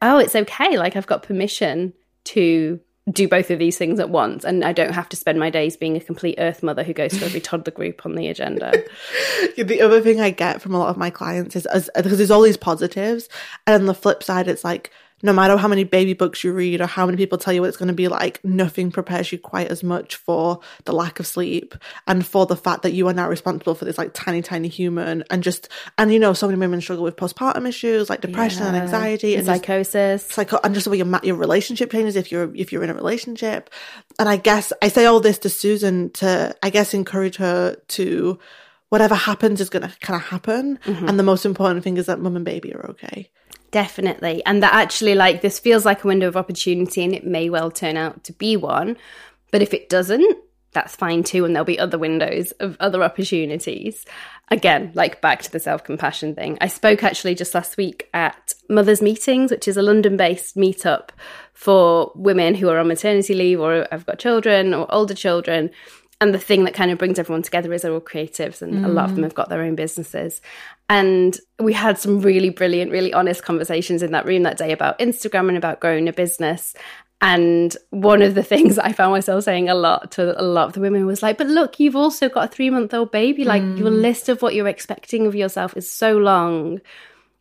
oh, 0.00 0.18
it's 0.18 0.36
okay. 0.36 0.78
Like 0.78 0.96
I've 0.96 1.06
got 1.06 1.24
permission 1.24 1.92
to 2.24 2.80
do 3.10 3.26
both 3.26 3.50
of 3.50 3.58
these 3.58 3.78
things 3.78 3.98
at 3.98 4.10
once. 4.10 4.44
And 4.44 4.64
I 4.64 4.72
don't 4.72 4.92
have 4.92 5.08
to 5.08 5.16
spend 5.16 5.38
my 5.38 5.50
days 5.50 5.76
being 5.76 5.96
a 5.96 6.00
complete 6.00 6.36
earth 6.38 6.62
mother 6.62 6.82
who 6.82 6.92
goes 6.92 7.12
to 7.18 7.24
every 7.24 7.40
toddler 7.40 7.72
group 7.72 8.04
on 8.04 8.14
the 8.14 8.28
agenda. 8.28 8.72
the 9.56 9.80
other 9.80 10.00
thing 10.00 10.20
I 10.20 10.30
get 10.30 10.60
from 10.60 10.74
a 10.74 10.78
lot 10.78 10.90
of 10.90 10.96
my 10.96 11.10
clients 11.10 11.56
is 11.56 11.66
as, 11.66 11.90
because 11.96 12.18
there's 12.18 12.30
all 12.30 12.42
these 12.42 12.56
positives 12.56 13.28
and 13.66 13.82
on 13.82 13.86
the 13.86 13.94
flip 13.94 14.22
side 14.22 14.48
it's 14.48 14.64
like 14.64 14.90
no 15.22 15.32
matter 15.32 15.56
how 15.56 15.68
many 15.68 15.84
baby 15.84 16.14
books 16.14 16.42
you 16.42 16.52
read 16.52 16.80
or 16.80 16.86
how 16.86 17.06
many 17.06 17.16
people 17.16 17.38
tell 17.38 17.52
you 17.52 17.60
what 17.60 17.68
it's 17.68 17.76
going 17.76 17.88
to 17.88 17.94
be 17.94 18.08
like, 18.08 18.42
nothing 18.44 18.90
prepares 18.90 19.30
you 19.32 19.38
quite 19.38 19.68
as 19.68 19.82
much 19.82 20.16
for 20.16 20.60
the 20.84 20.92
lack 20.92 21.20
of 21.20 21.26
sleep 21.26 21.74
and 22.06 22.26
for 22.26 22.46
the 22.46 22.56
fact 22.56 22.82
that 22.82 22.92
you 22.92 23.06
are 23.08 23.12
now 23.12 23.28
responsible 23.28 23.74
for 23.74 23.84
this 23.84 23.98
like 23.98 24.12
tiny, 24.14 24.42
tiny 24.42 24.68
human. 24.68 25.24
And 25.30 25.42
just, 25.42 25.68
and 25.98 26.12
you 26.12 26.18
know, 26.18 26.32
so 26.32 26.46
many 26.46 26.58
women 26.58 26.80
struggle 26.80 27.04
with 27.04 27.16
postpartum 27.16 27.68
issues 27.68 28.08
like 28.08 28.20
depression 28.20 28.62
and 28.62 28.76
anxiety 28.76 29.36
and 29.36 29.46
just, 29.46 29.60
Psychosis. 29.60 30.26
psycho 30.26 30.58
and 30.64 30.74
just 30.74 30.84
the 30.84 30.90
way 30.90 30.98
your 30.98 31.20
your 31.22 31.36
relationship 31.36 31.90
changes 31.92 32.16
if 32.16 32.32
you're 32.32 32.54
if 32.54 32.72
you're 32.72 32.84
in 32.84 32.90
a 32.90 32.94
relationship. 32.94 33.70
And 34.18 34.28
I 34.28 34.36
guess 34.36 34.72
I 34.82 34.88
say 34.88 35.06
all 35.06 35.20
this 35.20 35.38
to 35.40 35.48
Susan 35.48 36.10
to 36.10 36.54
I 36.62 36.70
guess 36.70 36.94
encourage 36.94 37.36
her 37.36 37.76
to 37.88 38.38
whatever 38.88 39.14
happens 39.14 39.60
is 39.60 39.70
going 39.70 39.88
to 39.88 39.98
kind 40.00 40.20
of 40.20 40.28
happen. 40.28 40.78
Mm-hmm. 40.84 41.08
And 41.08 41.18
the 41.18 41.22
most 41.22 41.46
important 41.46 41.84
thing 41.84 41.96
is 41.96 42.06
that 42.06 42.20
mum 42.20 42.36
and 42.36 42.44
baby 42.44 42.74
are 42.74 42.90
okay. 42.90 43.30
Definitely. 43.70 44.44
And 44.44 44.62
that 44.62 44.74
actually, 44.74 45.14
like, 45.14 45.42
this 45.42 45.58
feels 45.58 45.84
like 45.84 46.02
a 46.02 46.08
window 46.08 46.28
of 46.28 46.36
opportunity 46.36 47.04
and 47.04 47.14
it 47.14 47.24
may 47.24 47.48
well 47.48 47.70
turn 47.70 47.96
out 47.96 48.24
to 48.24 48.32
be 48.32 48.56
one. 48.56 48.96
But 49.52 49.62
if 49.62 49.72
it 49.72 49.88
doesn't, 49.88 50.36
that's 50.72 50.96
fine 50.96 51.22
too. 51.22 51.44
And 51.44 51.54
there'll 51.54 51.64
be 51.64 51.78
other 51.78 51.98
windows 51.98 52.52
of 52.52 52.76
other 52.80 53.02
opportunities. 53.02 54.04
Again, 54.48 54.90
like 54.94 55.20
back 55.20 55.42
to 55.42 55.52
the 55.52 55.60
self 55.60 55.84
compassion 55.84 56.34
thing. 56.34 56.58
I 56.60 56.66
spoke 56.66 57.04
actually 57.04 57.36
just 57.36 57.54
last 57.54 57.76
week 57.76 58.08
at 58.12 58.54
Mothers 58.68 59.02
Meetings, 59.02 59.50
which 59.52 59.68
is 59.68 59.76
a 59.76 59.82
London 59.82 60.16
based 60.16 60.56
meetup 60.56 61.10
for 61.52 62.10
women 62.14 62.56
who 62.56 62.68
are 62.68 62.78
on 62.78 62.88
maternity 62.88 63.34
leave 63.34 63.60
or 63.60 63.86
have 63.92 64.06
got 64.06 64.18
children 64.18 64.74
or 64.74 64.92
older 64.92 65.14
children. 65.14 65.70
And 66.20 66.34
the 66.34 66.38
thing 66.38 66.64
that 66.64 66.74
kind 66.74 66.90
of 66.90 66.98
brings 66.98 67.18
everyone 67.18 67.42
together 67.42 67.72
is 67.72 67.80
they're 67.80 67.92
all 67.92 68.00
creatives, 68.00 68.60
and 68.60 68.84
a 68.84 68.88
lot 68.88 69.06
of 69.06 69.12
them 69.12 69.22
mm. 69.22 69.26
have 69.26 69.34
got 69.34 69.48
their 69.48 69.62
own 69.62 69.74
businesses. 69.74 70.42
And 70.90 71.38
we 71.58 71.72
had 71.72 71.98
some 71.98 72.20
really 72.20 72.50
brilliant, 72.50 72.90
really 72.90 73.12
honest 73.14 73.42
conversations 73.42 74.02
in 74.02 74.12
that 74.12 74.26
room 74.26 74.42
that 74.42 74.58
day 74.58 74.72
about 74.72 74.98
Instagram 74.98 75.48
and 75.48 75.56
about 75.56 75.80
growing 75.80 76.08
a 76.08 76.12
business. 76.12 76.74
And 77.22 77.74
one 77.88 78.20
of 78.20 78.34
the 78.34 78.42
things 78.52 78.78
I 78.78 78.92
found 78.92 79.12
myself 79.12 79.44
saying 79.44 79.70
a 79.70 79.74
lot 79.74 80.12
to 80.12 80.38
a 80.38 80.44
lot 80.44 80.66
of 80.66 80.72
the 80.74 80.80
women 80.80 81.06
was 81.06 81.22
like, 81.22 81.38
but 81.38 81.46
look, 81.46 81.80
you've 81.80 81.96
also 81.96 82.28
got 82.28 82.44
a 82.44 82.48
three 82.48 82.68
month 82.68 82.92
old 82.92 83.12
baby. 83.12 83.44
Like, 83.44 83.62
your 83.62 83.90
mm. 83.90 84.02
list 84.02 84.28
of 84.28 84.42
what 84.42 84.54
you're 84.54 84.68
expecting 84.68 85.26
of 85.26 85.34
yourself 85.34 85.74
is 85.76 85.90
so 85.90 86.18
long. 86.18 86.80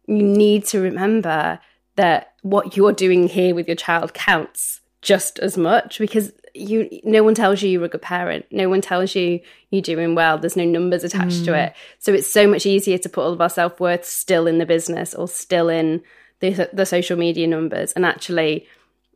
You 0.07 0.23
need 0.23 0.65
to 0.67 0.79
remember 0.79 1.59
that 1.95 2.33
what 2.43 2.77
you're 2.77 2.93
doing 2.93 3.27
here 3.27 3.53
with 3.53 3.67
your 3.67 3.75
child 3.75 4.13
counts 4.13 4.79
just 5.01 5.39
as 5.39 5.57
much 5.57 5.99
because 5.99 6.31
you 6.53 7.01
no 7.03 7.23
one 7.23 7.35
tells 7.35 7.61
you 7.61 7.69
you're 7.69 7.85
a 7.85 7.89
good 7.89 8.01
parent. 8.01 8.45
No 8.51 8.69
one 8.69 8.81
tells 8.81 9.15
you 9.15 9.39
you're 9.69 9.81
doing 9.81 10.15
well. 10.15 10.37
There's 10.37 10.57
no 10.57 10.65
numbers 10.65 11.03
attached 11.03 11.45
to 11.45 11.51
mm. 11.51 11.67
it. 11.67 11.73
So 11.99 12.13
it's 12.13 12.31
so 12.31 12.47
much 12.47 12.65
easier 12.65 12.97
to 12.97 13.09
put 13.09 13.23
all 13.23 13.33
of 13.33 13.41
our 13.41 13.49
self-worth 13.49 14.05
still 14.05 14.47
in 14.47 14.57
the 14.57 14.65
business 14.65 15.13
or 15.13 15.27
still 15.27 15.69
in 15.69 16.01
the, 16.39 16.69
the 16.73 16.85
social 16.85 17.17
media 17.17 17.47
numbers 17.47 17.91
and 17.93 18.05
actually 18.05 18.67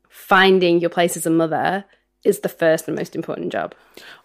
finding 0.10 0.80
your 0.80 0.90
place 0.90 1.18
as 1.18 1.26
a 1.26 1.30
mother 1.30 1.86
is 2.24 2.40
the 2.40 2.50
first 2.50 2.88
and 2.88 2.96
most 2.96 3.16
important 3.16 3.52
job 3.52 3.76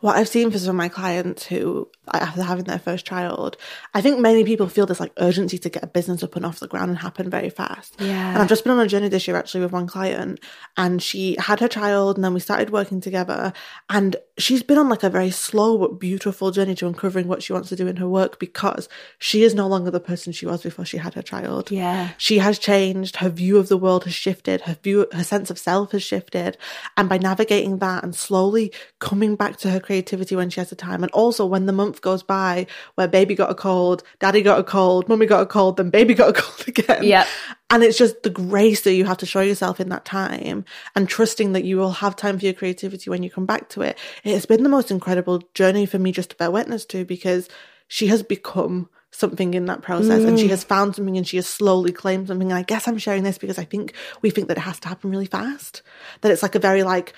What 0.00 0.16
I've 0.16 0.28
seen 0.28 0.50
for 0.50 0.58
some 0.58 0.70
of 0.70 0.76
my 0.76 0.88
clients 0.88 1.46
who, 1.46 1.88
after 2.12 2.42
having 2.42 2.64
their 2.64 2.78
first 2.78 3.04
child, 3.04 3.56
I 3.94 4.00
think 4.00 4.20
many 4.20 4.44
people 4.44 4.68
feel 4.68 4.86
this 4.86 5.00
like 5.00 5.12
urgency 5.18 5.58
to 5.58 5.68
get 5.68 5.82
a 5.82 5.88
business 5.88 6.22
up 6.22 6.36
and 6.36 6.46
off 6.46 6.60
the 6.60 6.68
ground 6.68 6.90
and 6.90 6.98
happen 6.98 7.28
very 7.28 7.50
fast. 7.50 7.96
Yeah. 7.98 8.32
And 8.32 8.38
I've 8.38 8.48
just 8.48 8.64
been 8.64 8.72
on 8.72 8.80
a 8.80 8.88
journey 8.88 9.08
this 9.08 9.26
year 9.26 9.36
actually 9.36 9.62
with 9.62 9.72
one 9.72 9.86
client, 9.86 10.40
and 10.76 11.02
she 11.02 11.36
had 11.38 11.60
her 11.60 11.68
child, 11.68 12.16
and 12.16 12.24
then 12.24 12.32
we 12.32 12.40
started 12.40 12.70
working 12.70 13.00
together. 13.00 13.52
And 13.90 14.16
she's 14.38 14.62
been 14.62 14.78
on 14.78 14.88
like 14.88 15.02
a 15.02 15.10
very 15.10 15.30
slow 15.30 15.76
but 15.78 15.98
beautiful 15.98 16.50
journey 16.50 16.74
to 16.76 16.86
uncovering 16.86 17.26
what 17.26 17.42
she 17.42 17.52
wants 17.52 17.68
to 17.70 17.76
do 17.76 17.88
in 17.88 17.96
her 17.96 18.08
work 18.08 18.38
because 18.38 18.88
she 19.18 19.42
is 19.42 19.54
no 19.54 19.66
longer 19.66 19.90
the 19.90 20.00
person 20.00 20.32
she 20.32 20.46
was 20.46 20.62
before 20.62 20.84
she 20.84 20.98
had 20.98 21.14
her 21.14 21.22
child. 21.22 21.70
Yeah. 21.70 22.10
She 22.18 22.38
has 22.38 22.58
changed. 22.58 23.16
Her 23.16 23.28
view 23.28 23.58
of 23.58 23.68
the 23.68 23.76
world 23.76 24.04
has 24.04 24.14
shifted. 24.14 24.62
Her 24.62 24.78
view, 24.82 25.06
her 25.12 25.24
sense 25.24 25.50
of 25.50 25.58
self 25.58 25.90
has 25.92 26.02
shifted. 26.02 26.56
And 26.96 27.08
by 27.08 27.18
navigating 27.18 27.78
that 27.78 27.87
that 27.88 28.04
and 28.04 28.14
slowly 28.14 28.72
coming 28.98 29.34
back 29.34 29.56
to 29.58 29.70
her 29.70 29.80
creativity 29.80 30.36
when 30.36 30.50
she 30.50 30.60
has 30.60 30.70
the 30.70 30.76
time. 30.76 31.02
And 31.02 31.10
also 31.12 31.46
when 31.46 31.66
the 31.66 31.72
month 31.72 32.00
goes 32.00 32.22
by 32.22 32.66
where 32.94 33.08
baby 33.08 33.34
got 33.34 33.50
a 33.50 33.54
cold, 33.54 34.02
daddy 34.20 34.42
got 34.42 34.58
a 34.58 34.64
cold, 34.64 35.08
mummy 35.08 35.26
got 35.26 35.42
a 35.42 35.46
cold, 35.46 35.76
then 35.76 35.90
baby 35.90 36.14
got 36.14 36.30
a 36.30 36.32
cold 36.40 36.68
again. 36.68 37.02
Yeah. 37.02 37.26
And 37.70 37.82
it's 37.82 37.98
just 37.98 38.22
the 38.22 38.30
grace 38.30 38.82
that 38.82 38.94
you 38.94 39.04
have 39.04 39.18
to 39.18 39.26
show 39.26 39.40
yourself 39.40 39.80
in 39.80 39.88
that 39.90 40.04
time 40.04 40.64
and 40.94 41.08
trusting 41.08 41.52
that 41.52 41.64
you 41.64 41.76
will 41.76 41.92
have 41.92 42.16
time 42.16 42.38
for 42.38 42.44
your 42.44 42.54
creativity 42.54 43.10
when 43.10 43.22
you 43.22 43.30
come 43.30 43.46
back 43.46 43.68
to 43.70 43.82
it. 43.82 43.98
It 44.24 44.32
has 44.32 44.46
been 44.46 44.62
the 44.62 44.68
most 44.68 44.90
incredible 44.90 45.42
journey 45.54 45.86
for 45.86 45.98
me 45.98 46.12
just 46.12 46.30
to 46.30 46.36
bear 46.36 46.50
witness 46.50 46.84
to 46.86 47.04
because 47.04 47.48
she 47.88 48.06
has 48.06 48.22
become 48.22 48.88
something 49.10 49.54
in 49.54 49.66
that 49.66 49.82
process 49.82 50.22
and 50.22 50.38
she 50.38 50.46
mm. 50.46 50.50
has 50.50 50.62
found 50.62 50.94
something 50.94 51.16
and 51.16 51.26
she 51.26 51.36
has 51.36 51.46
slowly 51.46 51.92
claimed 51.92 52.28
something. 52.28 52.50
And 52.50 52.58
I 52.58 52.62
guess 52.62 52.86
I'm 52.86 52.98
sharing 52.98 53.22
this 53.22 53.38
because 53.38 53.58
I 53.58 53.64
think 53.64 53.94
we 54.22 54.30
think 54.30 54.48
that 54.48 54.58
it 54.58 54.62
has 54.62 54.78
to 54.80 54.88
happen 54.88 55.10
really 55.10 55.26
fast. 55.26 55.82
That 56.20 56.30
it's 56.30 56.42
like 56.42 56.54
a 56.54 56.60
very 56.60 56.82
like 56.82 57.14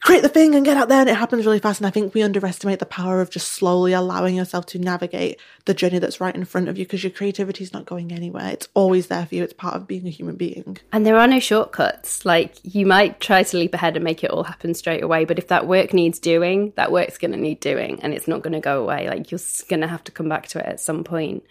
create 0.00 0.22
the 0.22 0.28
thing 0.28 0.54
and 0.54 0.64
get 0.64 0.76
out 0.76 0.88
there 0.88 1.00
and 1.00 1.10
it 1.10 1.16
happens 1.16 1.44
really 1.44 1.58
fast. 1.58 1.80
And 1.80 1.86
I 1.86 1.90
think 1.90 2.14
we 2.14 2.22
underestimate 2.22 2.78
the 2.78 2.86
power 2.86 3.20
of 3.20 3.30
just 3.30 3.52
slowly 3.52 3.92
allowing 3.92 4.34
yourself 4.34 4.66
to 4.66 4.78
navigate 4.78 5.38
the 5.66 5.74
journey 5.74 5.98
that's 5.98 6.20
right 6.20 6.34
in 6.34 6.44
front 6.46 6.68
of 6.68 6.78
you 6.78 6.86
because 6.86 7.04
your 7.04 7.10
creativity 7.10 7.64
is 7.64 7.72
not 7.72 7.84
going 7.84 8.10
anywhere. 8.10 8.48
It's 8.48 8.68
always 8.74 9.08
there 9.08 9.26
for 9.26 9.34
you. 9.34 9.44
It's 9.44 9.52
part 9.52 9.74
of 9.74 9.86
being 9.86 10.06
a 10.06 10.10
human 10.10 10.36
being. 10.36 10.78
And 10.90 11.04
there 11.04 11.18
are 11.18 11.26
no 11.26 11.38
shortcuts. 11.38 12.24
Like 12.24 12.54
you 12.62 12.86
might 12.86 13.20
try 13.20 13.42
to 13.42 13.56
leap 13.56 13.74
ahead 13.74 13.96
and 13.96 14.04
make 14.04 14.24
it 14.24 14.30
all 14.30 14.44
happen 14.44 14.72
straight 14.72 15.02
away, 15.02 15.26
but 15.26 15.38
if 15.38 15.48
that 15.48 15.66
work 15.66 15.92
needs 15.92 16.18
doing, 16.18 16.72
that 16.76 16.92
work's 16.92 17.18
going 17.18 17.32
to 17.32 17.36
need 17.36 17.60
doing 17.60 18.00
and 18.02 18.14
it's 18.14 18.28
not 18.28 18.42
going 18.42 18.54
to 18.54 18.60
go 18.60 18.82
away. 18.82 19.08
Like 19.08 19.30
you're 19.30 19.40
going 19.68 19.82
to 19.82 19.88
have 19.88 20.04
to 20.04 20.12
come 20.12 20.28
back 20.28 20.48
to 20.48 20.60
it 20.60 20.66
at 20.66 20.80
some 20.80 21.04
point. 21.04 21.44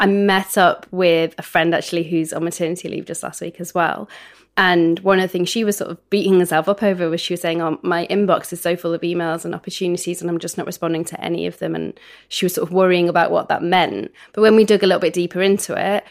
I 0.00 0.06
met 0.06 0.56
up 0.56 0.86
with 0.90 1.34
a 1.38 1.42
friend 1.42 1.74
actually 1.74 2.04
who's 2.04 2.32
on 2.32 2.44
maternity 2.44 2.88
leave 2.88 3.06
just 3.06 3.22
last 3.22 3.40
week 3.40 3.60
as 3.60 3.74
well. 3.74 4.08
And 4.58 4.98
one 5.00 5.20
of 5.20 5.22
the 5.22 5.28
things 5.28 5.48
she 5.48 5.62
was 5.62 5.76
sort 5.76 5.92
of 5.92 6.10
beating 6.10 6.40
herself 6.40 6.68
up 6.68 6.82
over 6.82 7.08
was 7.08 7.20
she 7.20 7.32
was 7.32 7.40
saying, 7.40 7.62
Oh, 7.62 7.78
my 7.82 8.08
inbox 8.08 8.52
is 8.52 8.60
so 8.60 8.74
full 8.74 8.92
of 8.92 9.02
emails 9.02 9.44
and 9.44 9.54
opportunities, 9.54 10.20
and 10.20 10.28
I'm 10.28 10.40
just 10.40 10.58
not 10.58 10.66
responding 10.66 11.04
to 11.06 11.20
any 11.24 11.46
of 11.46 11.60
them. 11.60 11.76
And 11.76 11.98
she 12.28 12.44
was 12.44 12.54
sort 12.54 12.68
of 12.68 12.74
worrying 12.74 13.08
about 13.08 13.30
what 13.30 13.48
that 13.48 13.62
meant. 13.62 14.10
But 14.32 14.42
when 14.42 14.56
we 14.56 14.64
dug 14.64 14.82
a 14.82 14.86
little 14.88 15.00
bit 15.00 15.12
deeper 15.12 15.40
into 15.40 15.80
it, 15.80 16.04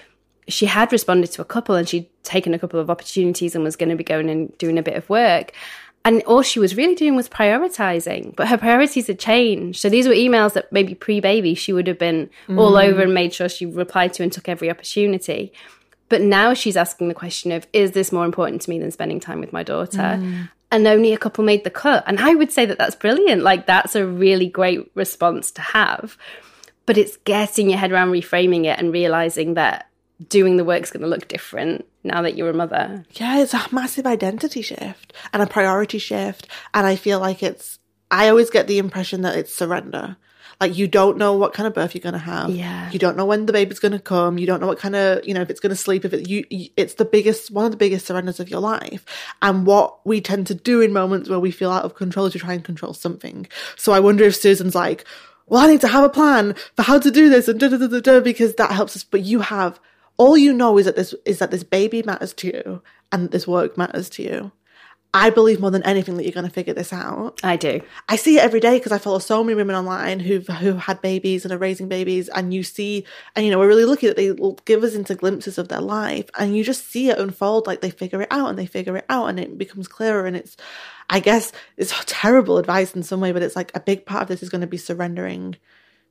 she 0.48 0.66
had 0.66 0.94
responded 0.94 1.27
to 1.34 1.42
a 1.42 1.46
couple 1.46 1.75
and 1.75 1.89
she'd 1.89 2.08
taken 2.24 2.54
a 2.54 2.60
couple 2.60 2.80
of 2.80 2.89
opportunities 2.89 3.54
and 3.54 3.66
was 3.66 3.75
going 3.75 3.89
to 3.89 3.98
be 3.98 4.04
going 4.06 4.30
and 4.30 4.58
doing 4.58 4.77
a 4.77 4.84
bit 4.84 4.96
of 4.96 5.10
work. 5.10 5.51
And 6.06 6.24
all 6.24 6.42
she 6.42 6.60
was 6.60 6.77
really 6.77 6.96
doing 6.96 7.18
was 7.18 7.27
prioritizing, 7.27 8.34
but 8.38 8.48
her 8.48 8.58
priorities 8.58 9.08
had 9.08 9.20
changed. 9.20 9.82
So 9.82 9.89
these 9.89 10.08
were 10.08 10.13
emails 10.13 10.54
that 10.54 10.72
maybe 10.72 10.96
pre 10.96 11.20
baby 11.20 11.54
she 11.54 11.74
would 11.74 11.88
have 11.88 12.00
been 12.00 12.30
all 12.48 12.72
mm. 12.72 12.84
over 12.86 13.01
and 13.01 13.13
made 13.13 13.34
sure 13.34 13.50
she 13.50 13.66
replied 13.66 14.13
to 14.13 14.24
and 14.24 14.32
took 14.32 14.48
every 14.48 14.70
opportunity. 14.70 15.51
But 16.10 16.22
now 16.22 16.54
she's 16.54 16.78
asking 16.78 17.10
the 17.10 17.14
question 17.14 17.52
of, 17.52 17.68
is 17.74 17.92
this 17.92 18.12
more 18.12 18.26
important 18.26 18.62
to 18.62 18.70
me 18.70 18.80
than 18.80 18.92
spending 18.92 19.20
time 19.20 19.40
with 19.40 19.52
my 19.52 19.64
daughter? 19.64 19.98
Mm. 19.98 20.50
And 20.72 20.88
only 20.88 21.14
a 21.14 21.18
couple 21.18 21.44
made 21.44 21.64
the 21.64 21.70
cut. 21.70 22.04
And 22.08 22.20
I 22.20 22.36
would 22.36 22.52
say 22.52 22.66
that 22.66 22.78
that's 22.78 22.96
brilliant. 22.96 23.42
Like, 23.42 23.68
that's 23.68 23.96
a 23.96 24.06
really 24.06 24.48
great 24.48 24.90
response 24.96 25.52
to 25.52 25.62
have. 25.62 26.18
But 26.86 26.98
it's 26.98 27.18
getting 27.18 27.70
your 27.70 27.80
head 27.80 27.92
around 27.92 28.12
reframing 28.12 28.66
it 28.66 28.80
and 28.80 28.92
realizing 28.94 29.54
that 29.56 29.90
doing 30.30 30.58
the 30.58 30.66
work's 30.66 30.92
going 30.92 31.04
to 31.04 31.08
look 31.08 31.28
different 31.28 31.86
now 32.04 32.22
that 32.22 32.36
you're 32.36 32.50
a 32.50 32.54
mother. 32.54 33.06
Yeah, 33.14 33.40
it's 33.40 33.54
a 33.54 33.68
massive 33.72 34.06
identity 34.08 34.62
shift 34.62 35.14
and 35.34 35.44
a 35.44 35.48
priority 35.48 36.00
shift. 36.00 36.48
And 36.74 36.88
I 36.88 36.96
feel 36.96 37.20
like 37.20 37.44
it's, 37.44 37.80
I 38.10 38.30
always 38.30 38.50
get 38.50 38.68
the 38.68 38.78
impression 38.78 39.22
that 39.22 39.38
it's 39.38 39.54
surrender. 39.54 40.18
Like 40.60 40.76
you 40.76 40.88
don't 40.88 41.18
know 41.18 41.34
what 41.34 41.54
kind 41.54 41.68
of 41.68 41.74
birth 41.74 41.94
you're 41.94 42.02
going 42.02 42.14
to 42.14 42.20
have. 42.20 42.50
Yeah. 42.50 42.90
You 42.92 42.98
don't 42.98 43.16
know 43.16 43.26
when 43.26 43.46
the 43.46 43.54
baby's 43.54 43.80
going 43.80 43.92
to 43.92 44.00
come. 44.00 44.40
You 44.40 44.48
don't 44.48 44.60
know 44.60 44.68
what 44.68 44.80
kind 44.80 44.96
of, 44.96 45.26
you 45.28 45.34
know, 45.34 45.42
if 45.42 45.50
it's 45.50 45.60
going 45.60 45.70
to 45.70 45.76
sleep, 45.76 46.04
if 46.04 46.14
it, 46.14 46.28
you, 46.28 46.46
it's 46.76 46.96
the 46.96 47.06
biggest, 47.06 47.52
one 47.52 47.66
of 47.66 47.72
the 47.72 47.78
biggest 47.78 48.08
surrenders 48.08 48.40
of 48.40 48.50
your 48.50 48.60
life. 48.60 49.06
And 49.42 49.68
what 49.68 50.06
we 50.06 50.20
tend 50.20 50.48
to 50.48 50.56
do 50.56 50.82
in 50.82 50.92
moments 50.92 51.30
where 51.30 51.40
we 51.40 51.52
feel 51.52 51.72
out 51.72 51.86
of 51.86 51.94
control 51.94 52.26
is 52.26 52.34
to 52.34 52.40
try 52.40 52.54
and 52.54 52.64
control 52.64 52.94
something. 52.94 53.48
So 53.76 53.92
I 53.92 54.00
wonder 54.00 54.24
if 54.24 54.36
Susan's 54.36 54.74
like, 54.74 55.06
well, 55.46 55.64
I 55.64 55.68
need 55.68 55.82
to 55.82 55.88
have 55.88 56.04
a 56.04 56.10
plan 56.10 56.56
for 56.76 56.82
how 56.82 57.00
to 57.00 57.12
do 57.12 57.30
this 57.30 57.48
and 57.48 57.60
da 57.60 57.70
da 57.70 57.78
da 57.78 57.88
da 57.88 58.00
da 58.00 58.20
because 58.20 58.56
that 58.56 58.72
helps 58.72 58.96
us. 58.96 59.04
But 59.04 59.22
you 59.22 59.42
have, 59.42 59.80
all 60.18 60.38
you 60.38 60.54
know 60.54 60.78
is 60.80 60.86
that 60.86 60.96
this, 60.96 61.14
is 61.26 61.40
that 61.40 61.52
this 61.52 61.64
baby 61.64 62.02
matters 62.04 62.34
to 62.34 62.48
you 62.48 62.82
and 63.12 63.26
that 63.26 63.32
this 63.32 63.48
work 63.48 63.78
matters 63.78 64.10
to 64.10 64.24
you. 64.24 64.52
I 65.17 65.32
believe 65.32 65.60
more 65.60 65.71
than 65.71 65.82
anything 65.82 66.15
that 66.17 66.25
you're 66.25 66.32
going 66.32 66.45
to 66.45 66.53
figure 66.53 66.75
this 66.75 66.93
out. 66.93 67.39
I 67.43 67.58
do. 67.58 67.82
I 68.08 68.17
see 68.17 68.38
it 68.38 68.43
every 68.43 68.60
day 68.60 68.77
because 68.77 68.91
I 68.91 68.99
follow 68.99 69.17
so 69.17 69.43
many 69.43 69.56
women 69.56 69.75
online 69.75 70.19
who've 70.19 70.45
who 70.45 70.73
had 70.73 71.01
babies 71.01 71.43
and 71.43 71.51
are 71.51 71.58
raising 71.58 71.88
babies, 71.88 72.30
and 72.30 72.53
you 72.53 72.62
see, 72.62 73.03
and 73.36 73.43
you 73.43 73.51
know, 73.51 73.58
we're 73.58 73.67
really 73.67 73.86
lucky 73.86 74.06
that 74.06 74.15
they 74.15 74.32
give 74.65 74.84
us 74.84 74.93
into 74.93 75.15
glimpses 75.15 75.58
of 75.58 75.69
their 75.69 75.82
life, 75.82 76.30
and 76.38 76.56
you 76.56 76.63
just 76.63 76.88
see 76.88 77.10
it 77.10 77.17
unfold. 77.17 77.65
Like 77.65 77.82
they 77.82 77.89
figure 77.89 78.21
it 78.21 78.27
out 78.30 78.49
and 78.49 78.60
they 78.60 78.67
figure 78.67 78.95
it 78.95 79.06
out, 79.10 79.27
and 79.27 79.39
it 79.39 79.58
becomes 79.58 79.88
clearer. 79.88 80.27
And 80.27 80.38
it's, 80.38 80.56
I 81.10 81.19
guess, 81.19 81.51
it's 81.77 81.93
terrible 82.06 82.60
advice 82.60 82.95
in 82.95 83.01
some 83.01 83.19
way, 83.19 83.32
but 83.32 83.41
it's 83.41 83.56
like 83.56 83.71
a 83.75 83.80
big 83.80 84.06
part 84.06 84.21
of 84.21 84.27
this 84.27 84.43
is 84.43 84.49
going 84.49 84.62
to 84.62 84.67
be 84.67 84.77
surrendering 84.77 85.56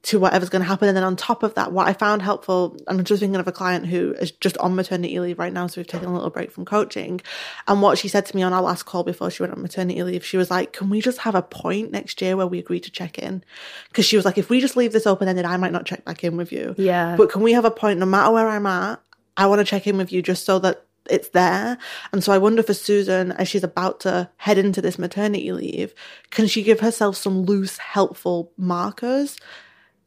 to 0.06 0.20
whatever's 0.20 0.48
going 0.48 0.62
to 0.62 0.68
happen. 0.68 0.86
And 0.86 0.96
then 0.96 1.02
on 1.02 1.16
top 1.16 1.42
of 1.42 1.54
that, 1.54 1.72
what 1.72 1.88
I 1.88 1.92
found 1.92 2.22
helpful, 2.22 2.76
I'm 2.86 3.02
just 3.02 3.18
thinking 3.18 3.40
of 3.40 3.48
a 3.48 3.52
client 3.52 3.86
who 3.86 4.12
is 4.12 4.30
just 4.30 4.56
on 4.58 4.76
maternity 4.76 5.18
leave 5.18 5.36
right 5.36 5.52
now. 5.52 5.66
So 5.66 5.80
we've 5.80 5.86
taken 5.86 6.08
a 6.08 6.14
little 6.14 6.30
break 6.30 6.52
from 6.52 6.64
coaching. 6.64 7.20
And 7.66 7.82
what 7.82 7.98
she 7.98 8.06
said 8.06 8.24
to 8.26 8.36
me 8.36 8.44
on 8.44 8.52
our 8.52 8.62
last 8.62 8.84
call 8.84 9.02
before 9.02 9.32
she 9.32 9.42
went 9.42 9.52
on 9.52 9.60
maternity 9.60 10.00
leave, 10.04 10.24
she 10.24 10.36
was 10.36 10.48
like, 10.48 10.72
can 10.72 10.90
we 10.90 11.00
just 11.00 11.18
have 11.18 11.34
a 11.34 11.42
point 11.42 11.90
next 11.90 12.22
year 12.22 12.36
where 12.36 12.46
we 12.46 12.60
agree 12.60 12.78
to 12.78 12.90
check 12.90 13.18
in? 13.18 13.42
Because 13.88 14.04
she 14.04 14.14
was 14.14 14.24
like, 14.24 14.38
if 14.38 14.48
we 14.48 14.60
just 14.60 14.76
leave 14.76 14.92
this 14.92 15.08
open 15.08 15.26
ended, 15.26 15.44
I 15.44 15.56
might 15.56 15.72
not 15.72 15.86
check 15.86 16.04
back 16.04 16.22
in 16.22 16.36
with 16.36 16.52
you. 16.52 16.76
Yeah. 16.78 17.16
But 17.16 17.32
can 17.32 17.42
we 17.42 17.54
have 17.54 17.64
a 17.64 17.70
point, 17.72 17.98
no 17.98 18.06
matter 18.06 18.30
where 18.30 18.48
I'm 18.48 18.66
at, 18.66 19.00
I 19.36 19.48
want 19.48 19.58
to 19.58 19.64
check 19.64 19.88
in 19.88 19.98
with 19.98 20.12
you 20.12 20.22
just 20.22 20.44
so 20.44 20.60
that 20.60 20.84
it's 21.10 21.30
there. 21.30 21.78
And 22.12 22.22
so 22.22 22.32
I 22.32 22.38
wonder 22.38 22.62
for 22.62 22.74
Susan, 22.74 23.32
as 23.32 23.48
she's 23.48 23.64
about 23.64 23.98
to 24.00 24.30
head 24.36 24.56
into 24.56 24.80
this 24.80 25.00
maternity 25.00 25.50
leave, 25.50 25.94
can 26.30 26.46
she 26.46 26.62
give 26.62 26.78
herself 26.78 27.16
some 27.16 27.42
loose, 27.42 27.78
helpful 27.78 28.52
markers 28.56 29.36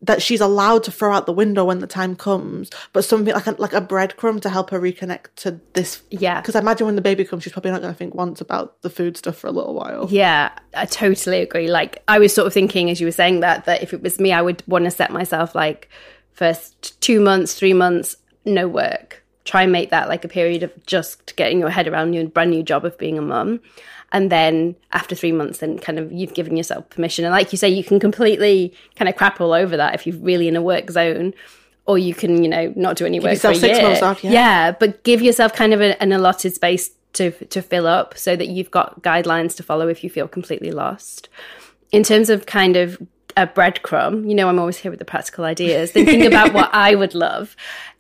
that 0.01 0.21
she's 0.21 0.39
allowed 0.39 0.83
to 0.85 0.91
throw 0.91 1.13
out 1.13 1.25
the 1.25 1.33
window 1.33 1.65
when 1.65 1.79
the 1.79 1.87
time 1.87 2.15
comes, 2.15 2.69
but 2.93 3.03
something 3.03 3.33
like 3.33 3.47
a, 3.47 3.51
like 3.51 3.73
a 3.73 3.81
breadcrumb 3.81 4.41
to 4.41 4.49
help 4.49 4.69
her 4.69 4.79
reconnect 4.79 5.27
to 5.35 5.59
this. 5.73 6.01
Yeah. 6.09 6.39
Because 6.39 6.55
I 6.55 6.59
imagine 6.59 6.85
when 6.85 6.95
the 6.95 7.01
baby 7.01 7.25
comes, 7.25 7.43
she's 7.43 7.51
probably 7.51 7.71
not 7.71 7.81
going 7.81 7.93
to 7.93 7.97
think 7.97 8.15
once 8.15 8.39
about 8.39 8.81
the 8.81 8.89
food 8.89 9.17
stuff 9.17 9.35
for 9.35 9.47
a 9.47 9.51
little 9.51 9.73
while. 9.73 10.07
Yeah, 10.09 10.51
I 10.73 10.85
totally 10.85 11.41
agree. 11.41 11.69
Like 11.69 12.01
I 12.07 12.19
was 12.19 12.33
sort 12.33 12.47
of 12.47 12.53
thinking 12.53 12.89
as 12.89 13.01
you 13.01 13.07
were 13.07 13.11
saying 13.11 13.41
that 13.41 13.65
that 13.65 13.83
if 13.83 13.93
it 13.93 14.01
was 14.01 14.19
me, 14.19 14.31
I 14.31 14.41
would 14.41 14.63
want 14.67 14.85
to 14.85 14.91
set 14.91 15.11
myself 15.11 15.53
like 15.53 15.89
first 16.31 16.99
two 17.01 17.19
months, 17.19 17.53
three 17.53 17.73
months, 17.73 18.15
no 18.45 18.67
work. 18.67 19.23
Try 19.49 19.63
and 19.63 19.71
make 19.71 19.89
that 19.89 20.07
like 20.07 20.23
a 20.23 20.27
period 20.27 20.61
of 20.61 20.71
just 20.85 21.35
getting 21.35 21.59
your 21.59 21.71
head 21.71 21.87
around 21.87 22.13
your 22.13 22.27
brand 22.27 22.51
new 22.51 22.61
job 22.61 22.85
of 22.85 22.95
being 22.99 23.17
a 23.17 23.21
mum. 23.23 23.61
And 24.11 24.31
then 24.31 24.75
after 24.91 25.15
three 25.15 25.31
months, 25.31 25.57
then 25.57 25.79
kind 25.79 25.97
of 25.97 26.11
you've 26.11 26.35
given 26.35 26.55
yourself 26.55 26.87
permission. 26.91 27.25
And 27.25 27.31
like 27.31 27.51
you 27.51 27.57
say, 27.57 27.67
you 27.67 27.83
can 27.83 27.99
completely 27.99 28.75
kind 28.95 29.09
of 29.09 29.15
crap 29.15 29.41
all 29.41 29.51
over 29.51 29.75
that 29.75 29.95
if 29.95 30.05
you're 30.05 30.17
really 30.17 30.47
in 30.47 30.55
a 30.55 30.61
work 30.61 30.91
zone. 30.91 31.33
Or 31.87 31.97
you 31.97 32.13
can, 32.13 32.43
you 32.43 32.49
know, 32.49 32.71
not 32.75 32.97
do 32.97 33.07
any 33.07 33.19
work 33.19 33.31
yourself 33.31 33.55
for 33.55 33.57
a 33.57 33.61
six 33.61 33.79
year. 33.79 33.87
months 33.87 34.03
off, 34.03 34.23
yeah. 34.23 34.31
yeah, 34.31 34.71
but 34.71 35.03
give 35.03 35.23
yourself 35.23 35.53
kind 35.53 35.73
of 35.73 35.81
a, 35.81 35.99
an 35.99 36.11
allotted 36.11 36.53
space 36.53 36.91
to 37.13 37.31
to 37.47 37.63
fill 37.63 37.87
up 37.87 38.15
so 38.15 38.35
that 38.35 38.49
you've 38.49 38.69
got 38.69 39.01
guidelines 39.01 39.55
to 39.55 39.63
follow 39.63 39.87
if 39.87 40.03
you 40.03 40.09
feel 40.11 40.27
completely 40.27 40.69
lost. 40.69 41.29
In 41.91 42.03
terms 42.03 42.29
of 42.29 42.45
kind 42.45 42.77
of 42.77 43.01
a 43.35 43.47
breadcrumb, 43.47 44.29
you 44.29 44.35
know, 44.35 44.49
I'm 44.49 44.59
always 44.59 44.77
here 44.77 44.91
with 44.91 44.99
the 44.99 45.05
practical 45.05 45.45
ideas, 45.45 45.91
thinking 45.91 46.27
about 46.27 46.53
what 46.53 46.69
I 46.73 46.93
would 46.93 47.15
love. 47.15 47.55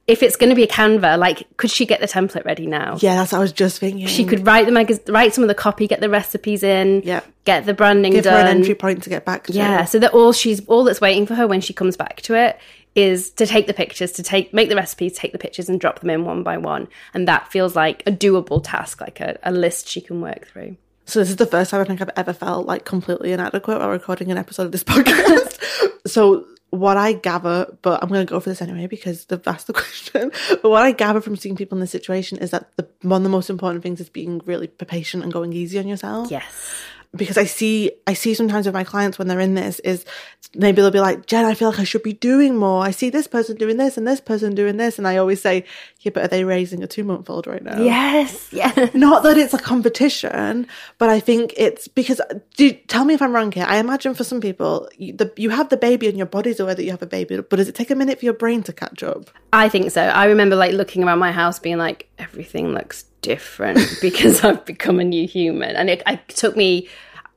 If 0.09 0.23
it's 0.23 0.35
going 0.35 0.49
to 0.49 0.55
be 0.55 0.63
a 0.63 0.67
Canva, 0.67 1.19
like, 1.19 1.45
could 1.57 1.69
she 1.69 1.85
get 1.85 2.01
the 2.01 2.07
template 2.07 2.43
ready 2.45 2.65
now? 2.65 2.97
Yeah, 2.99 3.15
that's 3.15 3.31
what 3.31 3.37
I 3.37 3.41
was 3.41 3.51
just 3.53 3.79
thinking. 3.79 4.07
She 4.07 4.25
could 4.25 4.45
write 4.45 4.65
the 4.65 4.71
mag- 4.71 4.99
write 5.07 5.33
some 5.33 5.43
of 5.43 5.47
the 5.47 5.53
copy, 5.55 5.87
get 5.87 6.01
the 6.01 6.09
recipes 6.09 6.63
in, 6.63 7.01
Yeah. 7.05 7.21
get 7.45 7.65
the 7.65 7.73
branding 7.73 8.13
give 8.13 8.23
done. 8.23 8.33
her 8.45 8.51
an 8.51 8.57
entry 8.57 8.73
point 8.75 9.03
to 9.03 9.09
get 9.09 9.23
back 9.23 9.45
to. 9.45 9.53
Yeah, 9.53 9.85
so 9.85 9.99
that 9.99 10.11
all 10.13 10.33
she's 10.33 10.65
all 10.65 10.83
that's 10.83 10.99
waiting 10.99 11.25
for 11.27 11.35
her 11.35 11.47
when 11.47 11.61
she 11.61 11.73
comes 11.73 11.95
back 11.95 12.21
to 12.23 12.33
it 12.33 12.57
is 12.95 13.29
to 13.31 13.45
take 13.45 13.67
the 13.67 13.73
pictures, 13.73 14.11
to 14.13 14.23
take 14.23 14.51
make 14.53 14.67
the 14.69 14.75
recipes, 14.75 15.13
take 15.13 15.31
the 15.31 15.37
pictures, 15.37 15.69
and 15.69 15.79
drop 15.79 15.99
them 15.99 16.09
in 16.09 16.25
one 16.25 16.41
by 16.43 16.57
one. 16.57 16.87
And 17.13 17.27
that 17.27 17.51
feels 17.51 17.75
like 17.75 18.01
a 18.07 18.11
doable 18.11 18.61
task, 18.63 18.99
like 19.01 19.19
a, 19.19 19.37
a 19.43 19.51
list 19.51 19.87
she 19.87 20.01
can 20.01 20.21
work 20.21 20.47
through. 20.47 20.75
So 21.05 21.19
this 21.19 21.29
is 21.29 21.35
the 21.37 21.45
first 21.45 21.71
time 21.71 21.81
I 21.81 21.85
think 21.85 22.01
I've 22.01 22.09
ever 22.15 22.33
felt 22.33 22.65
like 22.65 22.85
completely 22.85 23.31
inadequate 23.31 23.79
while 23.79 23.89
recording 23.89 24.31
an 24.31 24.37
episode 24.39 24.63
of 24.63 24.71
this 24.71 24.83
podcast. 24.93 25.59
so 26.07 26.45
what 26.69 26.97
I 26.97 27.13
gather, 27.13 27.75
but 27.81 28.01
I'm 28.01 28.09
going 28.09 28.25
to 28.25 28.29
go 28.29 28.39
for 28.39 28.49
this 28.49 28.61
anyway 28.61 28.87
because 28.87 29.25
they've 29.25 29.47
asked 29.47 29.67
the 29.67 29.73
question. 29.81 30.31
But 30.61 30.69
what 30.69 30.83
I 30.83 30.91
gather 30.91 31.21
from 31.21 31.35
seeing 31.35 31.55
people 31.55 31.77
in 31.77 31.81
this 31.81 31.91
situation 31.91 32.37
is 32.37 32.51
that 32.51 32.75
the 32.77 32.87
one 33.01 33.21
of 33.21 33.23
the 33.23 33.29
most 33.29 33.49
important 33.49 33.83
things 33.83 33.99
is 33.99 34.09
being 34.09 34.41
really 34.45 34.67
patient 34.67 35.23
and 35.23 35.31
going 35.31 35.53
easy 35.53 35.79
on 35.79 35.87
yourself. 35.87 36.29
Yes. 36.29 36.83
Because 37.15 37.37
I 37.37 37.45
see 37.45 37.91
I 38.05 38.13
see 38.13 38.35
sometimes 38.35 38.67
with 38.67 38.75
my 38.75 38.83
clients 38.83 39.17
when 39.17 39.27
they're 39.27 39.39
in 39.39 39.55
this 39.55 39.79
is 39.79 40.05
maybe 40.53 40.81
they'll 40.81 40.91
be 40.91 40.99
like, 40.99 41.25
Jen, 41.25 41.45
I 41.45 41.55
feel 41.55 41.69
like 41.69 41.79
I 41.79 41.83
should 41.83 42.03
be 42.03 42.13
doing 42.13 42.55
more. 42.55 42.83
I 42.83 42.91
see 42.91 43.09
this 43.09 43.27
person 43.27 43.55
doing 43.55 43.77
this 43.77 43.97
and 43.97 44.07
this 44.07 44.21
person 44.21 44.53
doing 44.53 44.77
this, 44.77 44.97
and 44.97 45.07
I 45.07 45.17
always 45.17 45.41
say, 45.41 45.65
yeah, 46.01 46.11
but 46.13 46.23
are 46.23 46.27
they 46.27 46.43
raising 46.43 46.83
a 46.83 46.87
two 46.87 47.03
month 47.03 47.29
old 47.29 47.47
right 47.47 47.63
now? 47.63 47.81
Yes. 47.81 48.49
Yes. 48.51 48.93
Not 48.93 49.23
that 49.23 49.37
it's 49.37 49.53
a 49.53 49.59
competition, 49.59 50.67
but 50.97 51.09
I 51.09 51.19
think 51.19 51.53
it's 51.57 51.87
because. 51.87 52.21
Do, 52.55 52.71
tell 52.71 53.05
me 53.05 53.13
if 53.13 53.21
I'm 53.21 53.33
wrong 53.33 53.51
here. 53.51 53.65
I 53.67 53.77
imagine 53.77 54.13
for 54.13 54.23
some 54.23 54.41
people, 54.41 54.89
you, 54.97 55.13
the, 55.13 55.31
you 55.37 55.49
have 55.49 55.69
the 55.69 55.77
baby 55.77 56.07
and 56.07 56.17
your 56.17 56.27
body's 56.27 56.59
aware 56.59 56.75
that 56.75 56.83
you 56.83 56.91
have 56.91 57.01
a 57.01 57.07
baby, 57.07 57.37
but 57.41 57.55
does 57.55 57.67
it 57.67 57.75
take 57.75 57.89
a 57.89 57.95
minute 57.95 58.19
for 58.19 58.25
your 58.25 58.33
brain 58.33 58.63
to 58.63 58.73
catch 58.73 59.01
up? 59.01 59.29
I 59.53 59.69
think 59.69 59.91
so. 59.91 60.01
I 60.01 60.25
remember 60.25 60.55
like 60.55 60.73
looking 60.73 61.03
around 61.03 61.19
my 61.19 61.31
house, 61.31 61.57
being 61.57 61.77
like, 61.77 62.09
everything 62.19 62.73
looks 62.73 63.05
different 63.21 63.79
because 64.01 64.43
I've 64.43 64.65
become 64.65 64.99
a 64.99 65.03
new 65.03 65.27
human, 65.27 65.75
and 65.75 65.89
it, 65.89 66.03
it 66.05 66.27
took 66.29 66.55
me. 66.55 66.87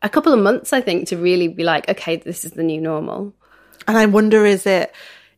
a 0.02 0.08
couple 0.08 0.32
of 0.32 0.40
months, 0.40 0.72
I 0.72 0.80
think, 0.80 1.08
to 1.08 1.16
really 1.16 1.48
be 1.48 1.62
like, 1.62 1.88
okay, 1.88 2.16
this 2.16 2.44
is 2.44 2.52
the 2.52 2.62
new 2.62 2.80
normal. 2.80 3.32
And 3.86 3.96
I 3.96 4.06
wonder, 4.06 4.44
is 4.44 4.66
it, 4.66 4.92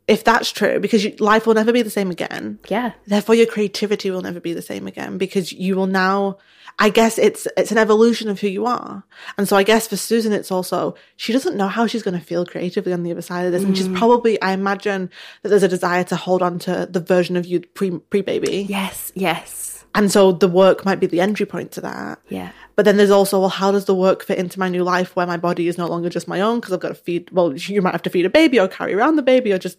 if 0.06 0.24
that's 0.24 0.50
true, 0.52 0.80
because 0.80 1.04
you, 1.04 1.14
life 1.18 1.46
will 1.46 1.54
never 1.54 1.72
be 1.72 1.82
the 1.82 1.90
same 1.90 2.10
again. 2.10 2.58
Yeah. 2.68 2.92
Therefore, 3.06 3.34
your 3.34 3.46
creativity 3.46 4.10
will 4.10 4.20
never 4.20 4.40
be 4.40 4.52
the 4.52 4.62
same 4.62 4.86
again 4.86 5.16
because 5.16 5.52
you 5.52 5.76
will 5.76 5.86
now, 5.86 6.38
I 6.78 6.90
guess 6.90 7.18
it's, 7.18 7.48
it's 7.56 7.72
an 7.72 7.78
evolution 7.78 8.28
of 8.28 8.40
who 8.40 8.48
you 8.48 8.66
are. 8.66 9.04
And 9.38 9.48
so 9.48 9.56
I 9.56 9.62
guess 9.62 9.88
for 9.88 9.96
Susan, 9.96 10.32
it's 10.32 10.50
also, 10.50 10.94
she 11.16 11.32
doesn't 11.32 11.56
know 11.56 11.68
how 11.68 11.86
she's 11.86 12.02
going 12.02 12.18
to 12.18 12.24
feel 12.24 12.44
creatively 12.44 12.92
on 12.92 13.02
the 13.02 13.12
other 13.12 13.22
side 13.22 13.46
of 13.46 13.52
this. 13.52 13.62
And 13.62 13.76
she's 13.76 13.88
mm. 13.88 13.96
probably, 13.96 14.40
I 14.42 14.52
imagine 14.52 15.08
that 15.42 15.48
there's 15.48 15.62
a 15.62 15.68
desire 15.68 16.04
to 16.04 16.16
hold 16.16 16.42
on 16.42 16.58
to 16.60 16.86
the 16.90 17.00
version 17.00 17.36
of 17.36 17.46
you 17.46 17.60
pre, 17.60 17.98
pre-baby. 17.98 18.66
Yes. 18.68 19.10
Yes. 19.14 19.73
And 19.96 20.10
so 20.10 20.32
the 20.32 20.48
work 20.48 20.84
might 20.84 20.98
be 20.98 21.06
the 21.06 21.20
entry 21.20 21.46
point 21.46 21.70
to 21.72 21.80
that. 21.82 22.20
Yeah. 22.28 22.50
But 22.74 22.84
then 22.84 22.96
there's 22.96 23.10
also, 23.12 23.38
well, 23.38 23.48
how 23.48 23.70
does 23.70 23.84
the 23.84 23.94
work 23.94 24.24
fit 24.24 24.38
into 24.38 24.58
my 24.58 24.68
new 24.68 24.82
life 24.82 25.14
where 25.14 25.26
my 25.26 25.36
body 25.36 25.68
is 25.68 25.78
no 25.78 25.86
longer 25.86 26.08
just 26.08 26.26
my 26.26 26.40
own 26.40 26.58
because 26.58 26.72
I've 26.72 26.80
got 26.80 26.88
to 26.88 26.94
feed, 26.96 27.30
well, 27.30 27.54
you 27.56 27.80
might 27.80 27.92
have 27.92 28.02
to 28.02 28.10
feed 28.10 28.26
a 28.26 28.30
baby 28.30 28.58
or 28.58 28.66
carry 28.66 28.92
around 28.94 29.14
the 29.16 29.22
baby 29.22 29.52
or 29.52 29.58
just 29.58 29.78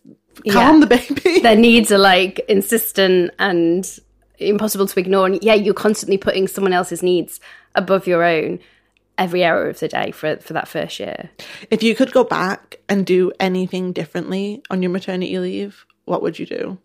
calm 0.49 0.79
Yeah. 0.79 0.79
the 0.79 0.87
baby. 0.87 1.39
Their 1.41 1.57
needs 1.57 1.91
are 1.91 1.97
like 1.97 2.39
insistent 2.47 3.31
and 3.39 3.99
impossible 4.39 4.87
to 4.87 4.99
ignore. 4.99 5.25
And 5.25 5.43
yeah, 5.43 5.53
you're 5.53 5.73
constantly 5.73 6.17
putting 6.17 6.47
someone 6.47 6.71
else's 6.73 7.03
needs 7.03 7.41
above 7.75 8.07
your 8.07 8.23
own 8.23 8.59
every 9.17 9.43
hour 9.43 9.67
of 9.69 9.79
the 9.79 9.87
day 9.87 10.11
for 10.11 10.37
for 10.37 10.53
that 10.53 10.67
first 10.67 10.99
year. 10.99 11.29
if 11.71 11.81
you 11.83 11.95
could 11.95 12.11
go 12.11 12.23
back 12.23 12.77
and 12.89 13.05
do 13.05 13.31
anything 13.39 13.93
differently 13.93 14.61
on 14.69 14.81
your 14.81 14.91
maternity 14.91 15.37
leave, 15.39 15.85
what 16.05 16.21
would 16.21 16.37
you 16.39 16.45
do? 16.45 16.77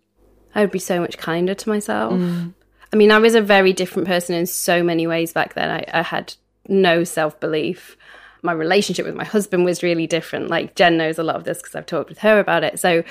I 0.54 0.60
would 0.62 0.70
be 0.72 0.78
so 0.80 1.00
much 1.00 1.18
kinder 1.18 1.54
to 1.54 1.68
myself. 1.68 2.12
Mm. 2.12 2.54
I 2.92 2.96
mean, 2.96 3.12
I 3.12 3.18
was 3.18 3.34
a 3.34 3.40
very 3.40 3.72
different 3.72 4.08
person 4.08 4.34
in 4.34 4.46
so 4.46 4.82
many 4.82 5.06
ways 5.06 5.32
back 5.32 5.54
then. 5.54 5.70
I, 5.70 5.84
I 5.92 6.02
had 6.02 6.34
no 6.68 7.04
self 7.04 7.38
belief. 7.40 7.96
My 8.42 8.52
relationship 8.52 9.04
with 9.04 9.14
my 9.14 9.24
husband 9.24 9.64
was 9.64 9.82
really 9.82 10.06
different. 10.06 10.48
Like, 10.48 10.74
Jen 10.74 10.96
knows 10.96 11.18
a 11.18 11.22
lot 11.22 11.36
of 11.36 11.44
this 11.44 11.58
because 11.58 11.74
I've 11.74 11.86
talked 11.86 12.08
with 12.08 12.18
her 12.18 12.40
about 12.40 12.64
it. 12.64 12.80
So, 12.80 13.04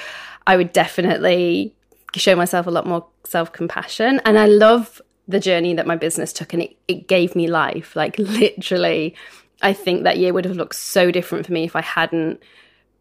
I 0.47 0.57
would 0.57 0.73
definitely 0.73 1.75
show 2.15 2.35
myself 2.35 2.65
a 2.67 2.71
lot 2.71 2.87
more 2.87 3.05
self 3.25 3.51
compassion. 3.53 4.19
And 4.25 4.37
I 4.37 4.47
love 4.47 5.01
the 5.27 5.39
journey 5.39 5.75
that 5.75 5.87
my 5.87 5.95
business 5.95 6.33
took, 6.33 6.53
and 6.53 6.63
it, 6.63 6.75
it 6.87 7.07
gave 7.07 7.35
me 7.35 7.47
life. 7.47 7.95
Like, 7.95 8.17
literally, 8.17 9.15
I 9.61 9.73
think 9.73 10.03
that 10.03 10.17
year 10.17 10.33
would 10.33 10.45
have 10.45 10.55
looked 10.57 10.75
so 10.75 11.11
different 11.11 11.45
for 11.45 11.53
me 11.53 11.65
if 11.65 11.75
I 11.75 11.81
hadn't 11.81 12.41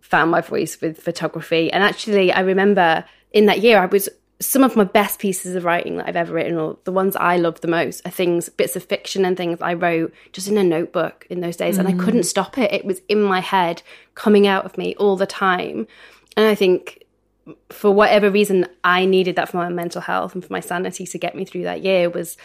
found 0.00 0.30
my 0.30 0.40
voice 0.40 0.80
with 0.80 1.00
photography. 1.02 1.72
And 1.72 1.82
actually, 1.82 2.32
I 2.32 2.40
remember 2.40 3.04
in 3.32 3.46
that 3.46 3.60
year, 3.60 3.78
I 3.78 3.86
was 3.86 4.08
some 4.40 4.62
of 4.62 4.76
my 4.76 4.84
best 4.84 5.18
pieces 5.18 5.56
of 5.56 5.64
writing 5.64 5.96
that 5.96 6.06
I've 6.06 6.16
ever 6.16 6.32
written, 6.32 6.56
or 6.58 6.78
the 6.84 6.92
ones 6.92 7.16
I 7.16 7.36
love 7.36 7.60
the 7.60 7.68
most, 7.68 8.06
are 8.06 8.10
things, 8.10 8.48
bits 8.48 8.76
of 8.76 8.84
fiction 8.84 9.24
and 9.24 9.36
things 9.36 9.60
I 9.60 9.74
wrote 9.74 10.14
just 10.32 10.48
in 10.48 10.56
a 10.56 10.62
notebook 10.62 11.26
in 11.28 11.40
those 11.40 11.56
days. 11.56 11.76
And 11.76 11.88
I 11.88 11.92
couldn't 11.92 12.20
mm. 12.20 12.26
stop 12.26 12.56
it. 12.56 12.72
It 12.72 12.84
was 12.84 13.00
in 13.08 13.22
my 13.22 13.40
head, 13.40 13.82
coming 14.14 14.46
out 14.46 14.64
of 14.64 14.78
me 14.78 14.94
all 14.96 15.16
the 15.16 15.26
time. 15.26 15.88
And 16.36 16.46
I 16.46 16.54
think 16.54 17.04
for 17.70 17.90
whatever 17.90 18.30
reason, 18.30 18.66
I 18.84 19.06
needed 19.06 19.36
that 19.36 19.48
for 19.48 19.56
my 19.56 19.68
mental 19.70 20.02
health 20.02 20.34
and 20.34 20.44
for 20.44 20.52
my 20.52 20.60
sanity 20.60 21.06
to 21.06 21.18
get 21.18 21.34
me 21.34 21.44
through 21.44 21.64
that 21.64 21.82
year 21.82 22.08
was 22.08 22.36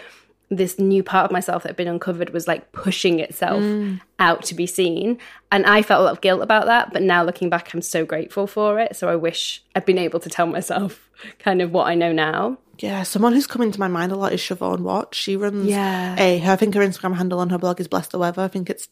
this 0.50 0.80
new 0.80 1.04
part 1.04 1.26
of 1.26 1.32
myself 1.32 1.64
that 1.64 1.70
had 1.70 1.76
been 1.76 1.88
uncovered 1.88 2.32
was 2.32 2.48
like 2.48 2.72
pushing 2.72 3.20
itself 3.20 3.62
mm. 3.62 4.00
Out 4.24 4.44
to 4.46 4.56
be 4.56 4.66
seen. 4.66 5.18
And 5.52 5.66
I 5.66 5.82
felt 5.84 6.02
a 6.02 6.04
lot 6.06 6.14
of 6.14 6.22
guilt 6.22 6.42
about 6.42 6.66
that. 6.66 6.94
But 6.94 7.04
now 7.04 7.24
looking 7.24 7.50
back, 7.50 7.74
I'm 7.74 7.82
so 7.82 8.06
grateful 8.06 8.48
for 8.48 8.80
it. 8.80 8.96
So 8.96 9.08
I 9.10 9.16
wish 9.16 9.62
I'd 9.76 9.86
been 9.86 10.00
able 10.00 10.20
to 10.22 10.30
tell 10.30 10.48
myself 10.48 11.10
kind 11.40 11.62
of 11.62 11.72
what 11.72 11.88
I 11.88 11.96
know 11.96 12.12
now. 12.12 12.58
Yeah, 12.80 13.04
someone 13.04 13.34
who's 13.34 13.46
come 13.46 13.62
into 13.62 13.80
my 13.80 13.88
mind 13.88 14.12
a 14.12 14.16
lot 14.16 14.34
is 14.34 14.42
Siobhan 14.42 14.80
Watts. 14.80 15.16
She 15.16 15.38
runs 15.38 15.68
Yeah. 15.68 16.16
a, 16.18 16.40
her, 16.40 16.54
I 16.54 16.56
think 16.56 16.74
her 16.74 16.82
Instagram 16.82 17.16
handle 17.16 17.40
on 17.40 17.52
her 17.52 17.60
blog 17.60 17.80
is 17.80 17.88
Bless 17.88 18.08
the 18.08 18.18
Weather. 18.18 18.42
I 18.42 18.48
think 18.48 18.68
it's, 18.72 18.90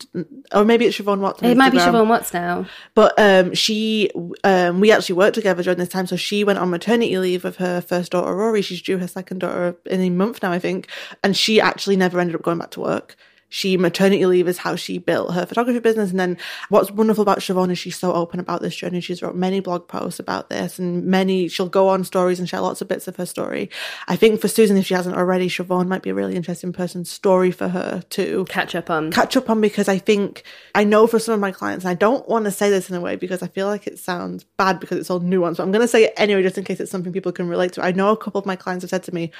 or 0.53 0.63
maybe 0.63 0.85
it's 0.85 0.99
Siobhan 0.99 1.17
Watts. 1.17 1.41
It 1.41 1.57
might 1.57 1.71
be 1.71 1.79
Instagram. 1.79 1.93
Siobhan 1.93 2.07
Watts 2.07 2.31
now. 2.31 2.67
But 2.93 3.13
um, 3.17 3.55
she, 3.55 4.11
um, 4.43 4.81
we 4.81 4.91
actually 4.91 5.15
worked 5.15 5.33
together 5.33 5.63
during 5.63 5.79
this 5.79 5.89
time. 5.89 6.05
So 6.05 6.15
she 6.15 6.43
went 6.43 6.59
on 6.59 6.69
maternity 6.69 7.17
leave 7.17 7.43
with 7.43 7.55
her 7.55 7.81
first 7.81 8.11
daughter, 8.11 8.35
Rory. 8.35 8.61
She's 8.61 8.83
due 8.83 8.99
her 8.99 9.07
second 9.07 9.39
daughter 9.39 9.75
in 9.87 9.99
a 9.99 10.11
month 10.11 10.43
now, 10.43 10.51
I 10.51 10.59
think. 10.59 10.87
And 11.23 11.35
she 11.35 11.59
actually 11.59 11.95
never 11.95 12.19
ended 12.19 12.35
up 12.35 12.43
going 12.43 12.59
back 12.59 12.69
to 12.71 12.81
work. 12.81 13.15
She 13.53 13.75
maternity 13.75 14.25
leave 14.25 14.47
is 14.47 14.57
how 14.59 14.77
she 14.77 14.97
built 14.97 15.33
her 15.33 15.45
photography 15.45 15.79
business. 15.79 16.09
And 16.11 16.19
then 16.19 16.37
what's 16.69 16.89
wonderful 16.89 17.21
about 17.21 17.39
Siobhan 17.39 17.69
is 17.69 17.77
she's 17.77 17.99
so 17.99 18.13
open 18.13 18.39
about 18.39 18.61
this 18.61 18.73
journey. 18.73 19.01
She's 19.01 19.21
wrote 19.21 19.35
many 19.35 19.59
blog 19.59 19.89
posts 19.89 20.21
about 20.21 20.49
this 20.49 20.79
and 20.79 21.03
many, 21.05 21.49
she'll 21.49 21.67
go 21.67 21.89
on 21.89 22.05
stories 22.05 22.39
and 22.39 22.47
share 22.47 22.61
lots 22.61 22.81
of 22.81 22.87
bits 22.87 23.09
of 23.09 23.17
her 23.17 23.25
story. 23.25 23.69
I 24.07 24.15
think 24.15 24.39
for 24.39 24.47
Susan, 24.47 24.77
if 24.77 24.85
she 24.85 24.93
hasn't 24.93 25.17
already, 25.17 25.49
Siobhan 25.49 25.89
might 25.89 26.01
be 26.01 26.11
a 26.11 26.13
really 26.13 26.37
interesting 26.37 26.71
person's 26.71 27.11
story 27.11 27.51
for 27.51 27.67
her 27.67 28.01
too 28.09 28.45
Catch 28.47 28.73
up 28.73 28.89
on. 28.89 29.11
catch 29.11 29.35
up 29.35 29.49
on 29.49 29.59
because 29.59 29.89
I 29.89 29.97
think 29.97 30.43
I 30.73 30.85
know 30.85 31.05
for 31.05 31.19
some 31.19 31.33
of 31.33 31.41
my 31.41 31.51
clients, 31.51 31.83
and 31.83 31.91
I 31.91 31.95
don't 31.95 32.27
want 32.29 32.45
to 32.45 32.51
say 32.51 32.69
this 32.69 32.89
in 32.89 32.95
a 32.95 33.01
way 33.01 33.17
because 33.17 33.43
I 33.43 33.47
feel 33.47 33.67
like 33.67 33.85
it 33.85 33.99
sounds 33.99 34.45
bad 34.55 34.79
because 34.79 34.97
it's 34.97 35.09
all 35.09 35.19
nuanced, 35.19 35.57
but 35.57 35.63
I'm 35.63 35.71
going 35.71 35.81
to 35.81 35.89
say 35.89 36.05
it 36.05 36.13
anyway 36.15 36.41
just 36.41 36.57
in 36.57 36.63
case 36.63 36.79
it's 36.79 36.89
something 36.89 37.11
people 37.11 37.33
can 37.33 37.49
relate 37.49 37.73
to. 37.73 37.83
I 37.83 37.91
know 37.91 38.11
a 38.11 38.17
couple 38.17 38.39
of 38.39 38.45
my 38.45 38.55
clients 38.55 38.83
have 38.83 38.89
said 38.89 39.03
to 39.03 39.13
me, 39.13 39.31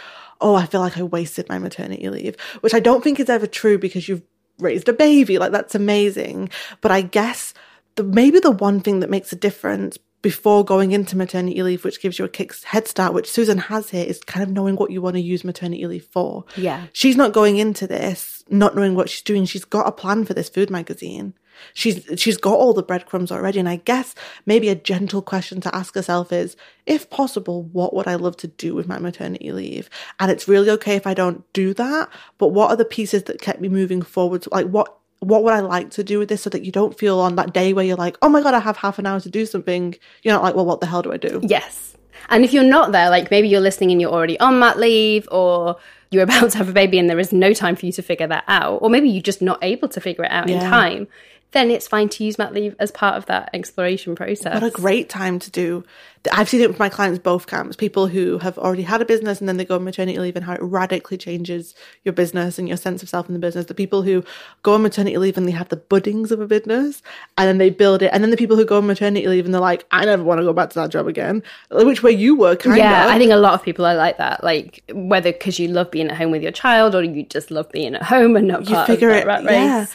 Oh, 0.43 0.55
I 0.55 0.65
feel 0.65 0.81
like 0.81 0.97
I 0.97 1.03
wasted 1.03 1.47
my 1.49 1.59
maternity 1.59 2.09
leave, 2.09 2.35
which 2.61 2.73
I 2.73 2.79
don't 2.79 3.03
think 3.03 3.19
is 3.19 3.29
ever 3.29 3.45
true 3.45 3.77
because 3.77 4.00
you've 4.07 4.23
raised 4.59 4.89
a 4.89 4.93
baby. 4.93 5.37
Like, 5.37 5.51
that's 5.51 5.75
amazing. 5.75 6.49
But 6.81 6.91
I 6.91 7.01
guess 7.01 7.53
the, 7.95 8.03
maybe 8.03 8.39
the 8.39 8.51
one 8.51 8.79
thing 8.79 8.99
that 8.99 9.09
makes 9.09 9.31
a 9.31 9.35
difference 9.37 9.97
before 10.21 10.63
going 10.63 10.91
into 10.91 11.17
maternity 11.17 11.63
leave, 11.63 11.83
which 11.83 12.01
gives 12.01 12.19
you 12.19 12.25
a 12.25 12.29
kick 12.29 12.53
head 12.63 12.87
start, 12.87 13.13
which 13.13 13.29
Susan 13.29 13.57
has 13.57 13.89
here, 13.89 14.05
is 14.05 14.19
kind 14.19 14.43
of 14.43 14.49
knowing 14.49 14.75
what 14.75 14.91
you 14.91 15.01
want 15.01 15.15
to 15.15 15.21
use 15.21 15.43
maternity 15.43 15.87
leave 15.87 16.05
for. 16.05 16.45
Yeah. 16.55 16.85
She's 16.93 17.17
not 17.17 17.33
going 17.33 17.57
into 17.57 17.87
this 17.87 18.41
not 18.51 18.75
knowing 18.75 18.95
what 18.95 19.09
she's 19.09 19.23
doing. 19.23 19.45
She's 19.45 19.65
got 19.65 19.87
a 19.87 19.91
plan 19.91 20.25
for 20.25 20.33
this 20.33 20.49
food 20.49 20.69
magazine. 20.69 21.33
She's 21.73 22.05
she's 22.17 22.37
got 22.37 22.53
all 22.53 22.73
the 22.73 22.83
breadcrumbs 22.83 23.31
already. 23.31 23.59
And 23.59 23.69
I 23.69 23.77
guess 23.77 24.15
maybe 24.45 24.69
a 24.69 24.75
gentle 24.75 25.21
question 25.21 25.61
to 25.61 25.75
ask 25.75 25.95
herself 25.95 26.31
is, 26.31 26.55
if 26.85 27.09
possible, 27.09 27.63
what 27.63 27.93
would 27.93 28.07
I 28.07 28.15
love 28.15 28.37
to 28.37 28.47
do 28.47 28.73
with 28.75 28.87
my 28.87 28.99
maternity 28.99 29.51
leave? 29.51 29.89
And 30.19 30.31
it's 30.31 30.47
really 30.47 30.69
okay 30.71 30.95
if 30.95 31.07
I 31.07 31.13
don't 31.13 31.51
do 31.53 31.73
that. 31.75 32.09
But 32.37 32.49
what 32.49 32.71
are 32.71 32.77
the 32.77 32.85
pieces 32.85 33.23
that 33.23 33.41
kept 33.41 33.61
me 33.61 33.69
moving 33.69 34.01
forward? 34.01 34.45
Like 34.51 34.67
what 34.67 34.97
what 35.19 35.43
would 35.43 35.53
I 35.53 35.59
like 35.59 35.91
to 35.91 36.03
do 36.03 36.17
with 36.17 36.29
this 36.29 36.41
so 36.41 36.49
that 36.49 36.65
you 36.65 36.71
don't 36.71 36.97
feel 36.97 37.19
on 37.19 37.35
that 37.35 37.53
day 37.53 37.73
where 37.73 37.85
you're 37.85 37.95
like, 37.95 38.17
oh 38.23 38.29
my 38.29 38.41
God, 38.41 38.55
I 38.55 38.59
have 38.59 38.77
half 38.77 38.97
an 38.97 39.05
hour 39.05 39.19
to 39.19 39.29
do 39.29 39.45
something. 39.45 39.95
You're 40.23 40.33
not 40.33 40.41
like, 40.41 40.55
well, 40.55 40.65
what 40.65 40.79
the 40.79 40.87
hell 40.87 41.03
do 41.03 41.13
I 41.13 41.17
do? 41.17 41.39
Yes. 41.43 41.95
And 42.29 42.43
if 42.43 42.53
you're 42.53 42.63
not 42.63 42.91
there, 42.91 43.09
like 43.09 43.29
maybe 43.29 43.47
you're 43.47 43.61
listening 43.61 43.91
and 43.91 44.01
you're 44.01 44.11
already 44.11 44.39
on 44.39 44.57
mat 44.59 44.79
leave 44.79 45.27
or 45.31 45.77
you're 46.09 46.23
about 46.29 46.51
to 46.51 46.57
have 46.57 46.69
a 46.69 46.73
baby 46.73 46.97
and 46.97 47.09
there 47.09 47.19
is 47.19 47.31
no 47.31 47.53
time 47.53 47.75
for 47.75 47.85
you 47.85 47.91
to 47.93 48.01
figure 48.01 48.27
that 48.27 48.43
out, 48.47 48.79
or 48.81 48.89
maybe 48.89 49.09
you're 49.09 49.21
just 49.21 49.41
not 49.41 49.59
able 49.63 49.87
to 49.89 50.01
figure 50.01 50.23
it 50.23 50.31
out 50.31 50.49
in 50.49 50.59
time, 50.59 51.07
then 51.51 51.69
it's 51.69 51.87
fine 51.87 52.07
to 52.09 52.23
use 52.23 52.37
mat 52.37 52.53
leave 52.53 52.75
as 52.79 52.91
part 52.91 53.15
of 53.15 53.25
that 53.25 53.49
exploration 53.53 54.15
process. 54.15 54.53
What 54.53 54.63
a 54.63 54.71
great 54.71 55.09
time 55.09 55.37
to 55.39 55.51
do. 55.51 55.83
I've 56.31 56.47
seen 56.47 56.61
it 56.61 56.69
with 56.69 56.79
my 56.79 56.87
clients 56.87 57.19
both 57.19 57.47
camps. 57.47 57.75
People 57.75 58.07
who 58.07 58.37
have 58.37 58.57
already 58.57 58.83
had 58.83 59.01
a 59.01 59.05
business 59.05 59.39
and 59.39 59.49
then 59.49 59.57
they 59.57 59.65
go 59.65 59.75
on 59.75 59.83
maternity 59.83 60.17
leave 60.19 60.35
and 60.35 60.45
how 60.45 60.53
it 60.53 60.61
radically 60.61 61.17
changes 61.17 61.73
your 62.03 62.13
business 62.13 62.59
and 62.59 62.67
your 62.67 62.77
sense 62.77 63.01
of 63.01 63.09
self 63.09 63.27
in 63.27 63.33
the 63.33 63.39
business. 63.39 63.65
The 63.65 63.73
people 63.73 64.03
who 64.03 64.23
go 64.63 64.75
on 64.75 64.83
maternity 64.83 65.17
leave 65.17 65.35
and 65.35 65.47
they 65.47 65.51
have 65.51 65.69
the 65.69 65.77
buddings 65.77 66.31
of 66.31 66.39
a 66.39 66.47
business 66.47 67.01
and 67.37 67.47
then 67.47 67.57
they 67.57 67.69
build 67.69 68.01
it. 68.01 68.11
And 68.13 68.23
then 68.23 68.29
the 68.29 68.37
people 68.37 68.55
who 68.55 68.65
go 68.65 68.77
on 68.77 68.87
maternity 68.87 69.27
leave 69.27 69.45
and 69.45 69.53
they're 69.53 69.61
like, 69.61 69.85
I 69.91 70.05
never 70.05 70.23
want 70.23 70.39
to 70.39 70.45
go 70.45 70.53
back 70.53 70.69
to 70.69 70.79
that 70.79 70.91
job 70.91 71.07
again. 71.07 71.43
Which 71.71 72.03
way 72.03 72.11
you 72.11 72.35
were 72.35 72.55
kind 72.55 72.77
yeah, 72.77 73.05
of. 73.05 73.11
I 73.11 73.17
think 73.17 73.31
a 73.31 73.37
lot 73.37 73.55
of 73.55 73.63
people 73.63 73.85
are 73.85 73.95
like 73.95 74.17
that. 74.19 74.43
Like 74.43 74.83
whether 74.93 75.31
because 75.31 75.59
you 75.59 75.69
love 75.69 75.91
being 75.91 76.09
at 76.09 76.17
home 76.17 76.31
with 76.31 76.43
your 76.43 76.51
child 76.51 76.93
or 76.95 77.03
you 77.03 77.23
just 77.23 77.51
love 77.51 77.69
being 77.71 77.95
at 77.95 78.03
home 78.03 78.35
and 78.35 78.47
not 78.47 78.69
you 78.69 78.75
part 78.75 78.87
figure 78.87 79.09
of 79.09 79.15
that 79.15 79.23
it 79.23 79.27
rat 79.27 79.43
race. 79.43 79.55
yeah 79.55 79.85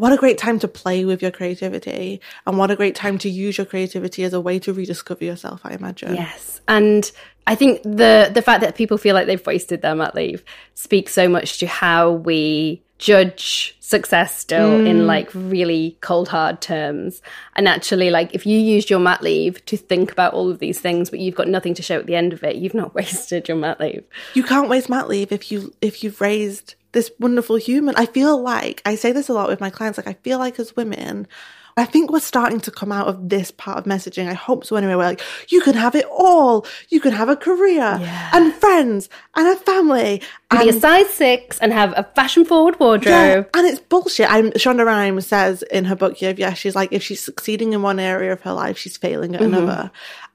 what 0.00 0.12
a 0.12 0.16
great 0.16 0.38
time 0.38 0.58
to 0.58 0.68
play 0.68 1.04
with 1.04 1.22
your 1.22 1.30
creativity 1.30 2.20
and 2.46 2.58
what 2.58 2.70
a 2.70 2.76
great 2.76 2.94
time 2.94 3.18
to 3.18 3.28
use 3.28 3.58
your 3.58 3.66
creativity 3.66 4.24
as 4.24 4.32
a 4.32 4.40
way 4.40 4.58
to 4.58 4.72
rediscover 4.72 5.24
yourself 5.24 5.60
i 5.64 5.72
imagine 5.72 6.14
Yes, 6.14 6.60
and 6.68 7.10
I 7.46 7.54
think 7.56 7.82
the 7.82 8.30
the 8.32 8.42
fact 8.42 8.60
that 8.60 8.76
people 8.76 8.96
feel 8.96 9.14
like 9.14 9.26
they've 9.26 9.44
wasted 9.44 9.82
their 9.82 9.94
mat 9.94 10.14
leave 10.14 10.44
speaks 10.74 11.12
so 11.12 11.28
much 11.28 11.58
to 11.58 11.66
how 11.66 12.12
we 12.12 12.82
judge 12.98 13.74
success 13.80 14.38
still 14.38 14.86
in 14.86 14.98
mm. 14.98 15.06
like 15.06 15.30
really 15.34 15.96
cold 16.00 16.28
hard 16.28 16.60
terms. 16.60 17.22
And 17.56 17.66
actually, 17.66 18.10
like 18.10 18.34
if 18.34 18.46
you 18.46 18.58
used 18.58 18.90
your 18.90 19.00
mat 19.00 19.22
leave 19.22 19.64
to 19.66 19.76
think 19.76 20.12
about 20.12 20.34
all 20.34 20.50
of 20.50 20.58
these 20.58 20.78
things, 20.78 21.10
but 21.10 21.18
you've 21.18 21.34
got 21.34 21.48
nothing 21.48 21.74
to 21.74 21.82
show 21.82 21.98
at 21.98 22.06
the 22.06 22.14
end 22.14 22.32
of 22.32 22.44
it, 22.44 22.56
you've 22.56 22.74
not 22.74 22.94
wasted 23.00 23.48
your 23.48 23.56
mat 23.56 23.80
leave. 23.80 24.04
you 24.34 24.44
can't 24.44 24.68
waste 24.68 24.88
mat 24.88 25.08
leave 25.08 25.32
if 25.32 25.50
you 25.50 25.72
if 25.80 26.04
you've 26.04 26.20
raised 26.20 26.74
this 26.92 27.10
wonderful 27.18 27.56
human 27.56 27.94
i 27.96 28.06
feel 28.06 28.40
like 28.40 28.82
i 28.84 28.94
say 28.94 29.12
this 29.12 29.28
a 29.28 29.32
lot 29.32 29.48
with 29.48 29.60
my 29.60 29.70
clients 29.70 29.98
like 29.98 30.08
i 30.08 30.14
feel 30.22 30.38
like 30.38 30.58
as 30.58 30.76
women 30.76 31.26
I 31.76 31.84
think 31.84 32.10
we're 32.10 32.20
starting 32.20 32.60
to 32.60 32.70
come 32.70 32.92
out 32.92 33.08
of 33.08 33.28
this 33.28 33.50
part 33.50 33.78
of 33.78 33.84
messaging. 33.84 34.28
I 34.28 34.34
hope 34.34 34.64
so 34.64 34.76
anyway. 34.76 34.94
We're 34.94 35.04
like, 35.04 35.22
you 35.48 35.60
can 35.60 35.74
have 35.74 35.94
it 35.94 36.04
all. 36.10 36.66
You 36.88 37.00
can 37.00 37.12
have 37.12 37.28
a 37.28 37.36
career 37.36 37.98
and 38.32 38.52
friends 38.54 39.08
and 39.34 39.48
a 39.48 39.56
family. 39.56 40.22
Be 40.50 40.68
a 40.68 40.72
size 40.72 41.08
six 41.10 41.58
and 41.58 41.72
have 41.72 41.94
a 41.96 42.04
fashion 42.14 42.44
forward 42.44 42.76
yeah, 42.78 42.86
wardrobe. 42.86 43.50
and 43.54 43.66
it's 43.66 43.80
bullshit. 43.80 44.30
I'm, 44.30 44.50
Shonda 44.52 44.84
Rhimes 44.84 45.26
says 45.26 45.62
in 45.62 45.84
her 45.84 45.96
book, 45.96 46.20
yeah, 46.20 46.34
yeah, 46.36 46.54
she's 46.54 46.74
like, 46.74 46.92
if 46.92 47.02
she's 47.02 47.22
succeeding 47.22 47.72
in 47.72 47.82
one 47.82 48.00
area 48.00 48.32
of 48.32 48.40
her 48.42 48.52
life, 48.52 48.76
she's 48.76 48.96
failing 48.96 49.34
at 49.34 49.40
mm-hmm. 49.40 49.54
another. 49.54 49.90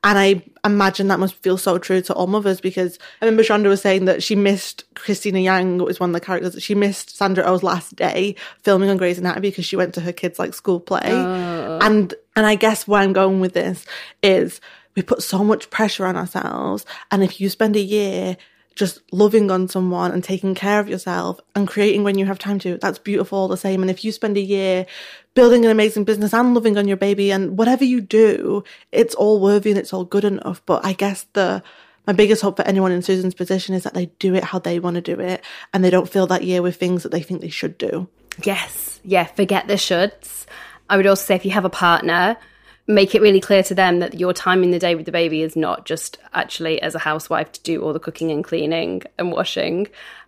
And 0.05 0.19
I 0.19 0.43
imagine 0.63 1.07
that 1.07 1.19
must 1.19 1.33
feel 1.33 1.57
so 1.57 1.79
true 1.79 1.99
to 2.03 2.13
all 2.13 2.27
mothers 2.27 2.61
because 2.61 2.99
I 3.21 3.25
remember 3.25 3.41
Shonda 3.41 3.67
was 3.67 3.81
saying 3.81 4.05
that 4.05 4.21
she 4.21 4.35
missed 4.35 4.83
Cristina 4.93 5.39
Yang, 5.39 5.79
was 5.79 5.99
one 5.99 6.11
of 6.11 6.13
the 6.13 6.19
characters, 6.19 6.53
that 6.53 6.61
she 6.61 6.75
missed 6.75 7.17
Sandra 7.17 7.43
Oh's 7.43 7.63
last 7.63 7.95
day 7.95 8.35
filming 8.61 8.91
on 8.91 8.97
Grey's 8.97 9.17
Anatomy 9.17 9.49
because 9.49 9.65
she 9.65 9.75
went 9.75 9.95
to 9.95 10.01
her 10.01 10.13
kids' 10.13 10.37
like 10.37 10.53
school 10.53 10.79
play. 10.79 11.01
Oh. 11.05 11.79
And 11.81 12.13
and 12.35 12.45
I 12.45 12.53
guess 12.53 12.87
where 12.87 13.01
I'm 13.01 13.13
going 13.13 13.39
with 13.39 13.53
this 13.53 13.83
is 14.21 14.61
we 14.95 15.01
put 15.01 15.23
so 15.23 15.43
much 15.43 15.71
pressure 15.71 16.05
on 16.05 16.15
ourselves. 16.15 16.85
And 17.09 17.23
if 17.23 17.41
you 17.41 17.49
spend 17.49 17.75
a 17.75 17.81
year 17.81 18.37
just 18.75 19.01
loving 19.11 19.49
on 19.49 19.67
someone 19.67 20.11
and 20.11 20.23
taking 20.23 20.53
care 20.53 20.79
of 20.79 20.89
yourself 20.89 21.39
and 21.55 21.67
creating 21.67 22.03
when 22.03 22.17
you 22.17 22.25
have 22.25 22.37
time 22.37 22.59
to, 22.59 22.77
that's 22.77 22.99
beautiful 22.99 23.39
all 23.39 23.47
the 23.47 23.57
same. 23.57 23.81
And 23.81 23.89
if 23.89 24.03
you 24.03 24.11
spend 24.11 24.37
a 24.37 24.41
year 24.41 24.85
building 25.33 25.63
an 25.63 25.71
amazing 25.71 26.03
business 26.03 26.33
and 26.33 26.53
loving 26.53 26.77
on 26.77 26.87
your 26.87 26.97
baby 26.97 27.31
and 27.31 27.57
whatever 27.57 27.85
you 27.85 28.01
do, 28.01 28.63
it's 28.91 29.15
all 29.15 29.39
worthy 29.39 29.71
and 29.71 29.79
it's 29.79 29.93
all 29.93 30.03
good 30.03 30.25
enough. 30.25 30.61
But 30.65 30.85
I 30.85 30.91
guess 30.91 31.25
the, 31.33 31.63
my 32.05 32.13
biggest 32.13 32.41
hope 32.41 32.57
for 32.57 32.67
anyone 32.67 32.91
in 32.91 33.01
Susan's 33.01 33.33
position 33.33 33.75
is 33.75 33.83
that 33.83 33.93
they 33.93 34.07
do 34.19 34.35
it 34.35 34.43
how 34.43 34.59
they 34.59 34.79
want 34.79 34.95
to 34.95 35.01
do 35.01 35.19
it 35.21 35.43
and 35.73 35.83
they 35.83 35.89
don't 35.89 36.09
fill 36.09 36.27
that 36.27 36.43
year 36.43 36.61
with 36.61 36.75
things 36.75 37.03
that 37.03 37.13
they 37.13 37.21
think 37.21 37.39
they 37.41 37.49
should 37.49 37.77
do. 37.77 38.09
Yes. 38.43 38.99
Yeah. 39.05 39.23
Forget 39.23 39.67
the 39.67 39.75
shoulds. 39.75 40.45
I 40.89 40.97
would 40.97 41.07
also 41.07 41.23
say 41.23 41.35
if 41.35 41.45
you 41.45 41.51
have 41.51 41.65
a 41.65 41.69
partner, 41.69 42.37
make 42.87 43.15
it 43.15 43.21
really 43.21 43.41
clear 43.41 43.63
to 43.63 43.73
them 43.73 43.99
that 43.99 44.19
your 44.19 44.33
time 44.33 44.63
in 44.63 44.71
the 44.71 44.79
day 44.79 44.95
with 44.95 45.05
the 45.05 45.11
baby 45.11 45.41
is 45.41 45.55
not 45.55 45.85
just 45.85 46.17
actually 46.33 46.81
as 46.81 46.93
a 46.93 46.99
housewife 46.99 47.51
to 47.51 47.61
do 47.61 47.81
all 47.81 47.93
the 47.93 47.99
cooking 47.99 48.31
and 48.31 48.43
cleaning 48.43 49.01
and 49.17 49.31
washing, 49.31 49.87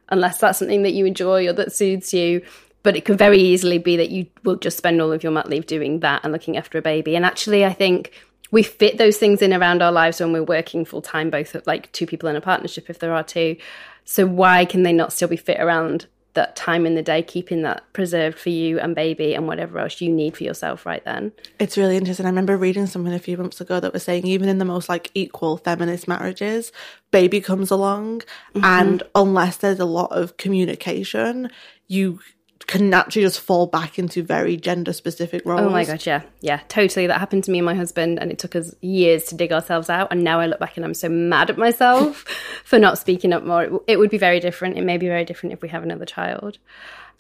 unless 0.10 0.40
that's 0.40 0.60
something 0.60 0.84
that 0.84 0.94
you 0.94 1.06
enjoy 1.06 1.48
or 1.48 1.54
that 1.54 1.72
soothes 1.72 2.14
you. 2.14 2.42
But 2.84 2.96
it 2.96 3.06
could 3.06 3.18
very 3.18 3.40
easily 3.40 3.78
be 3.78 3.98
that 3.98 4.10
you 4.10 4.28
will 4.44 4.56
just 4.56 4.78
spend 4.78 5.02
all 5.02 5.12
of 5.12 5.22
your 5.22 5.32
mat 5.32 5.50
leave 5.50 5.68
doing 5.68 6.00
that 6.00 6.22
and 6.24 6.32
looking 6.32 6.58
after 6.58 6.78
a 6.78 6.82
baby. 6.82 7.16
And 7.16 7.26
actually, 7.26 7.66
I 7.66 7.74
think 7.74 8.12
we 8.50 8.64
fit 8.64 8.98
those 8.98 9.18
things 9.18 9.42
in 9.42 9.54
around 9.54 9.82
our 9.82 9.92
lives 9.92 10.20
when 10.20 10.32
we're 10.32 10.44
working 10.44 10.86
full 10.86 11.02
time, 11.02 11.30
both 11.30 11.56
like 11.68 11.92
two 11.92 12.08
people 12.08 12.30
in 12.30 12.36
a 12.36 12.42
partnership, 12.42 12.90
if 12.90 13.00
there 13.00 13.14
are 13.14 13.24
two. 13.24 13.58
So 14.06 14.26
why 14.26 14.64
can 14.66 14.84
they 14.84 14.94
not 14.94 15.12
still 15.12 15.28
be 15.28 15.38
fit 15.38 15.60
around 15.60 16.08
that 16.38 16.56
time 16.56 16.86
in 16.86 16.96
the 16.96 17.02
day, 17.02 17.22
keeping 17.22 17.64
that 17.64 17.84
preserved 17.94 18.38
for 18.40 18.50
you 18.50 18.80
and 18.80 18.96
baby 18.96 19.34
and 19.34 19.48
whatever 19.48 19.80
else 19.80 20.00
you 20.00 20.10
need 20.10 20.38
for 20.38 20.44
yourself 20.44 20.86
right 20.86 21.04
then. 21.04 21.34
It's 21.60 21.78
really 21.78 21.98
interesting. 21.98 22.26
I 22.26 22.30
remember 22.30 22.56
reading 22.56 22.86
something 22.86 23.14
a 23.14 23.20
few 23.20 23.38
months 23.38 23.60
ago 23.60 23.80
that 23.80 23.92
was 23.92 24.04
saying 24.04 24.26
even 24.26 24.48
in 24.48 24.60
the 24.60 24.66
most 24.66 24.88
like 24.88 25.12
equal 25.14 25.58
feminist 25.58 26.08
marriages, 26.08 26.72
baby 27.12 27.42
comes 27.42 27.72
along 27.72 28.22
mm-hmm. 28.22 28.64
and 28.64 29.04
unless 29.16 29.58
there's 29.58 29.80
a 29.80 29.86
lot 29.86 30.12
of 30.12 30.38
communication, 30.38 31.50
you 31.88 32.20
can 32.66 32.90
naturally 32.90 33.26
just 33.26 33.40
fall 33.40 33.68
back 33.68 34.00
into 34.00 34.24
very 34.24 34.58
gender 34.58 34.94
specific 34.94 35.46
roles. 35.46 35.62
Oh 35.62 35.70
my 35.70 35.86
god, 35.86 36.06
yeah. 36.06 36.24
Yeah, 36.42 36.60
totally. 36.68 37.08
That 37.08 37.20
happened 37.20 37.44
to 37.44 37.52
me 37.52 37.60
and 37.60 37.66
my 37.66 37.76
husband 37.76 38.20
and 38.20 38.32
it 38.32 38.40
took 38.40 38.56
us 38.56 38.74
years 38.82 39.26
to 39.26 39.36
dig 39.36 39.52
ourselves 39.52 39.90
out 39.90 40.08
and 40.12 40.24
now 40.24 40.40
I 40.40 40.48
look 40.48 40.60
back 40.60 40.78
and 40.78 40.86
I'm 40.86 40.94
so 40.94 41.10
mad 41.10 41.50
at 41.50 41.58
myself 41.58 42.26
for 42.64 42.80
not 42.80 42.98
speaking 42.98 43.34
up 43.34 43.44
more. 43.44 43.82
It 43.88 43.98
would 43.98 44.10
be 44.10 44.18
very 44.18 44.40
different. 44.40 44.78
It 44.78 44.84
may 44.84 44.98
be 44.98 45.08
very 45.08 45.26
different 45.26 45.54
if 45.54 45.62
we 45.62 45.70
have 45.70 45.84
another 45.84 46.06
child. 46.06 46.58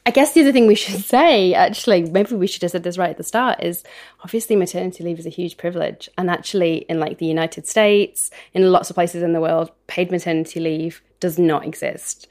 I 0.07 0.11
guess 0.11 0.31
the 0.31 0.39
other 0.39 0.53
thing 0.53 0.67
we 0.67 0.75
should 0.75 1.03
say, 1.03 1.53
actually, 1.53 2.03
maybe 2.03 2.35
we 2.35 2.47
should 2.47 2.61
have 2.61 2.71
said 2.71 2.83
this 2.83 2.97
right 2.97 3.09
at 3.09 3.17
the 3.17 3.23
start, 3.23 3.61
is 3.61 3.83
obviously 4.23 4.55
maternity 4.55 5.03
leave 5.03 5.19
is 5.19 5.25
a 5.25 5.29
huge 5.29 5.57
privilege. 5.57 6.09
And 6.17 6.29
actually, 6.29 6.85
in 6.87 7.01
like 7.01 7.17
the 7.17 7.25
United 7.25 7.67
States, 7.67 8.31
in 8.53 8.71
lots 8.71 8.89
of 8.89 8.95
places 8.95 9.21
in 9.21 9.33
the 9.33 9.41
world, 9.41 9.69
paid 9.87 10.09
maternity 10.09 10.61
leave 10.61 11.01
does 11.19 11.37
not 11.37 11.65
exist. 11.65 12.27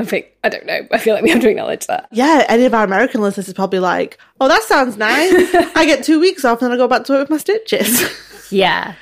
I 0.00 0.04
think 0.04 0.26
I 0.42 0.48
don't 0.48 0.64
know. 0.64 0.86
I 0.90 0.98
feel 0.98 1.14
like 1.14 1.22
we 1.22 1.30
have 1.30 1.42
to 1.42 1.50
acknowledge 1.50 1.86
that. 1.86 2.08
Yeah, 2.10 2.44
any 2.48 2.64
of 2.64 2.72
our 2.72 2.84
American 2.84 3.20
listeners 3.20 3.48
is 3.48 3.54
probably 3.54 3.80
like, 3.80 4.18
"Oh, 4.40 4.48
that 4.48 4.62
sounds 4.62 4.96
nice. 4.96 5.54
I 5.76 5.84
get 5.84 6.04
two 6.04 6.18
weeks 6.18 6.44
off, 6.44 6.62
and 6.62 6.70
then 6.70 6.72
I 6.72 6.76
go 6.76 6.88
back 6.88 7.04
to 7.04 7.12
work 7.12 7.22
with 7.22 7.30
my 7.30 7.36
stitches." 7.36 8.02
yeah, 8.50 8.94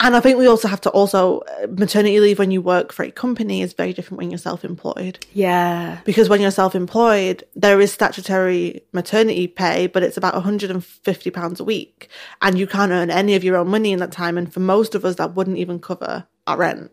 and 0.00 0.16
I 0.16 0.20
think 0.20 0.38
we 0.38 0.48
also 0.48 0.66
have 0.66 0.80
to 0.82 0.90
also 0.90 1.40
uh, 1.40 1.68
maternity 1.68 2.18
leave 2.18 2.40
when 2.40 2.50
you 2.50 2.60
work 2.60 2.92
for 2.92 3.04
a 3.04 3.12
company 3.12 3.62
is 3.62 3.74
very 3.74 3.92
different 3.92 4.18
when 4.18 4.30
you're 4.30 4.38
self-employed. 4.38 5.24
Yeah, 5.32 6.00
because 6.04 6.28
when 6.28 6.40
you're 6.40 6.50
self-employed, 6.50 7.44
there 7.54 7.80
is 7.80 7.92
statutory 7.92 8.82
maternity 8.92 9.46
pay, 9.46 9.86
but 9.86 10.02
it's 10.02 10.16
about 10.16 10.34
150 10.34 11.30
pounds 11.30 11.60
a 11.60 11.64
week, 11.64 12.08
and 12.42 12.58
you 12.58 12.66
can't 12.66 12.90
earn 12.90 13.10
any 13.10 13.36
of 13.36 13.44
your 13.44 13.56
own 13.56 13.68
money 13.68 13.92
in 13.92 14.00
that 14.00 14.10
time. 14.10 14.36
And 14.36 14.52
for 14.52 14.60
most 14.60 14.96
of 14.96 15.04
us, 15.04 15.14
that 15.16 15.36
wouldn't 15.36 15.58
even 15.58 15.78
cover 15.78 16.26
our 16.48 16.56
rent 16.56 16.90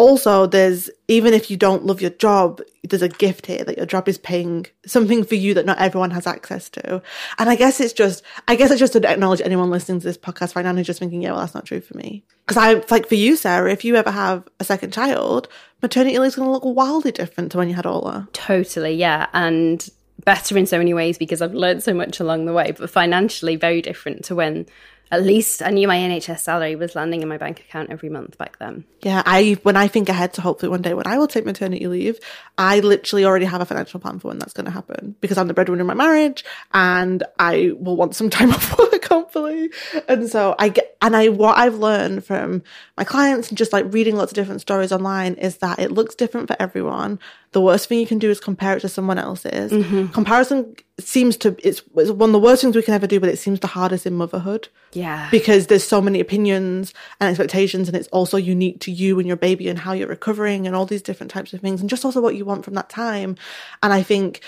also 0.00 0.46
there's 0.46 0.88
even 1.08 1.34
if 1.34 1.50
you 1.50 1.56
don't 1.56 1.84
love 1.84 2.00
your 2.00 2.10
job 2.10 2.60
there's 2.84 3.02
a 3.02 3.08
gift 3.08 3.46
here 3.46 3.62
that 3.62 3.76
your 3.76 3.84
job 3.84 4.08
is 4.08 4.16
paying 4.16 4.66
something 4.86 5.22
for 5.22 5.34
you 5.34 5.52
that 5.52 5.66
not 5.66 5.78
everyone 5.78 6.10
has 6.10 6.26
access 6.26 6.70
to. 6.70 7.02
And 7.38 7.50
i 7.50 7.54
guess 7.54 7.80
it's 7.80 7.92
just 7.92 8.24
i 8.48 8.56
guess 8.56 8.70
it's 8.70 8.80
just 8.80 8.94
to 8.94 9.08
acknowledge 9.08 9.42
anyone 9.42 9.70
listening 9.70 10.00
to 10.00 10.06
this 10.06 10.16
podcast 10.16 10.56
right 10.56 10.64
now 10.64 10.74
who's 10.74 10.86
just 10.86 10.98
thinking 10.98 11.22
yeah 11.22 11.32
well 11.32 11.40
that's 11.40 11.54
not 11.54 11.66
true 11.66 11.80
for 11.80 11.96
me. 11.96 12.24
Because 12.46 12.56
i 12.56 12.82
like 12.90 13.06
for 13.06 13.14
you 13.14 13.36
sara 13.36 13.70
if 13.70 13.84
you 13.84 13.96
ever 13.96 14.10
have 14.10 14.48
a 14.58 14.64
second 14.64 14.92
child 14.92 15.48
maternity 15.82 16.18
leave 16.18 16.28
is 16.28 16.36
going 16.36 16.46
to 16.46 16.52
look 16.52 16.64
wildly 16.64 17.12
different 17.12 17.52
to 17.52 17.58
when 17.58 17.68
you 17.68 17.74
had 17.74 17.86
orla. 17.86 18.28
Totally 18.32 18.94
yeah 18.94 19.26
and 19.34 19.88
better 20.24 20.56
in 20.56 20.66
so 20.66 20.78
many 20.78 20.94
ways 20.94 21.18
because 21.18 21.40
i've 21.40 21.54
learned 21.54 21.82
so 21.82 21.94
much 21.94 22.20
along 22.20 22.44
the 22.44 22.52
way 22.52 22.72
but 22.72 22.90
financially 22.90 23.56
very 23.56 23.80
different 23.80 24.24
to 24.24 24.34
when 24.34 24.66
at 25.10 25.22
least 25.22 25.62
I 25.62 25.70
knew 25.70 25.88
my 25.88 25.96
NHS 25.96 26.40
salary 26.40 26.76
was 26.76 26.94
landing 26.94 27.22
in 27.22 27.28
my 27.28 27.36
bank 27.36 27.60
account 27.60 27.90
every 27.90 28.08
month 28.08 28.38
back 28.38 28.58
then. 28.58 28.84
Yeah, 29.00 29.22
I 29.26 29.58
when 29.62 29.76
I 29.76 29.88
think 29.88 30.08
ahead 30.08 30.34
to 30.34 30.40
hopefully 30.40 30.70
one 30.70 30.82
day 30.82 30.94
when 30.94 31.06
I 31.06 31.18
will 31.18 31.26
take 31.26 31.44
maternity 31.44 31.86
leave, 31.86 32.20
I 32.56 32.80
literally 32.80 33.24
already 33.24 33.46
have 33.46 33.60
a 33.60 33.66
financial 33.66 33.98
plan 33.98 34.18
for 34.18 34.28
when 34.28 34.38
that's 34.38 34.52
going 34.52 34.66
to 34.66 34.70
happen 34.70 35.16
because 35.20 35.38
I'm 35.38 35.48
the 35.48 35.54
breadwinner 35.54 35.80
in 35.80 35.86
my 35.86 35.94
marriage 35.94 36.44
and 36.72 37.22
I 37.38 37.72
will 37.78 37.96
want 37.96 38.14
some 38.14 38.30
time 38.30 38.50
off 38.54 38.78
work 38.78 38.99
hopefully. 39.10 39.70
And 40.08 40.28
so 40.28 40.54
I 40.58 40.68
get 40.68 40.96
and 41.02 41.16
I 41.16 41.28
what 41.28 41.58
I've 41.58 41.76
learned 41.76 42.24
from 42.24 42.62
my 42.96 43.04
clients 43.04 43.48
and 43.48 43.58
just 43.58 43.72
like 43.72 43.92
reading 43.92 44.16
lots 44.16 44.32
of 44.32 44.36
different 44.36 44.60
stories 44.60 44.92
online 44.92 45.34
is 45.34 45.58
that 45.58 45.78
it 45.78 45.90
looks 45.90 46.14
different 46.14 46.48
for 46.48 46.56
everyone 46.60 47.18
the 47.52 47.60
worst 47.60 47.88
thing 47.88 47.98
you 47.98 48.06
can 48.06 48.18
do 48.18 48.30
is 48.30 48.38
compare 48.38 48.76
it 48.76 48.80
to 48.80 48.88
someone 48.88 49.18
else's. 49.18 49.72
Mm-hmm. 49.72 50.08
Comparison 50.08 50.76
seems 51.00 51.36
to 51.38 51.56
it's, 51.66 51.82
it's, 51.96 52.10
one 52.10 52.30
of 52.30 52.32
the 52.32 52.38
worst 52.38 52.62
things 52.62 52.76
we 52.76 52.82
can 52.82 52.94
ever 52.94 53.08
do, 53.08 53.18
but 53.18 53.28
it 53.28 53.38
seems 53.38 53.58
the 53.58 53.66
hardest 53.66 54.06
in 54.06 54.14
motherhood. 54.14 54.68
Yeah, 54.92 55.28
because 55.30 55.66
there's 55.66 55.86
so 55.86 56.00
many 56.00 56.20
opinions 56.20 56.94
and 57.18 57.28
expectations, 57.28 57.88
and 57.88 57.96
it's 57.96 58.08
also 58.08 58.36
unique 58.36 58.80
to 58.80 58.92
you 58.92 59.18
and 59.18 59.26
your 59.26 59.36
baby 59.36 59.68
and 59.68 59.78
how 59.78 59.92
you're 59.92 60.08
recovering 60.08 60.66
and 60.66 60.76
all 60.76 60.86
these 60.86 61.02
different 61.02 61.32
types 61.32 61.52
of 61.52 61.60
things, 61.60 61.80
and 61.80 61.90
just 61.90 62.04
also 62.04 62.20
what 62.20 62.36
you 62.36 62.44
want 62.44 62.64
from 62.64 62.74
that 62.74 62.88
time. 62.88 63.36
And 63.82 63.92
I 63.92 64.02
think 64.02 64.42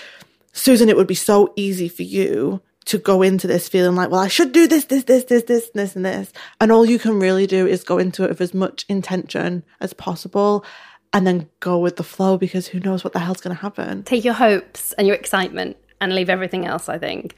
Susan, 0.53 0.87
it 0.87 0.95
would 0.95 1.07
be 1.07 1.15
so 1.15 1.51
easy 1.57 1.89
for 1.89 2.03
you 2.03 2.61
to 2.85 2.97
go 2.97 3.21
into 3.21 3.47
this 3.47 3.69
feeling 3.69 3.95
like, 3.95 4.09
well, 4.09 4.19
I 4.19 4.27
should 4.27 4.51
do 4.51 4.67
this, 4.67 4.85
this, 4.85 5.03
this, 5.05 5.23
this, 5.25 5.43
this, 5.43 5.69
this, 5.73 5.95
and 5.95 6.05
this. 6.05 6.31
And 6.59 6.71
all 6.71 6.85
you 6.85 6.99
can 6.99 7.19
really 7.19 7.47
do 7.47 7.65
is 7.65 7.83
go 7.83 7.97
into 7.97 8.23
it 8.23 8.29
with 8.29 8.41
as 8.41 8.53
much 8.53 8.85
intention 8.89 9.63
as 9.79 9.93
possible 9.93 10.65
and 11.13 11.27
then 11.27 11.49
go 11.59 11.77
with 11.77 11.95
the 11.95 12.03
flow 12.03 12.37
because 12.37 12.67
who 12.67 12.79
knows 12.79 13.03
what 13.03 13.13
the 13.13 13.19
hell's 13.19 13.41
going 13.41 13.55
to 13.55 13.61
happen. 13.61 14.03
Take 14.03 14.25
your 14.25 14.33
hopes 14.33 14.93
and 14.93 15.07
your 15.07 15.15
excitement 15.15 15.77
and 16.01 16.13
leave 16.13 16.29
everything 16.29 16.65
else, 16.65 16.89
I 16.89 16.97
think. 16.97 17.35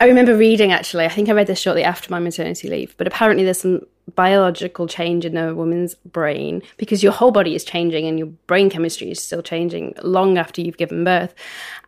I 0.00 0.06
remember 0.06 0.36
reading 0.36 0.72
actually, 0.72 1.04
I 1.04 1.08
think 1.08 1.28
I 1.28 1.32
read 1.32 1.46
this 1.46 1.60
shortly 1.60 1.84
after 1.84 2.10
my 2.10 2.18
maternity 2.18 2.68
leave, 2.68 2.96
but 2.96 3.06
apparently 3.06 3.44
there's 3.44 3.60
some 3.60 3.82
biological 4.14 4.86
change 4.86 5.24
in 5.24 5.36
a 5.36 5.54
woman's 5.54 5.94
brain 5.94 6.62
because 6.76 7.02
your 7.02 7.12
whole 7.12 7.30
body 7.30 7.54
is 7.54 7.64
changing 7.64 8.06
and 8.06 8.18
your 8.18 8.28
brain 8.46 8.68
chemistry 8.68 9.10
is 9.10 9.22
still 9.22 9.42
changing 9.42 9.94
long 10.02 10.36
after 10.36 10.60
you've 10.60 10.76
given 10.76 11.04
birth. 11.04 11.34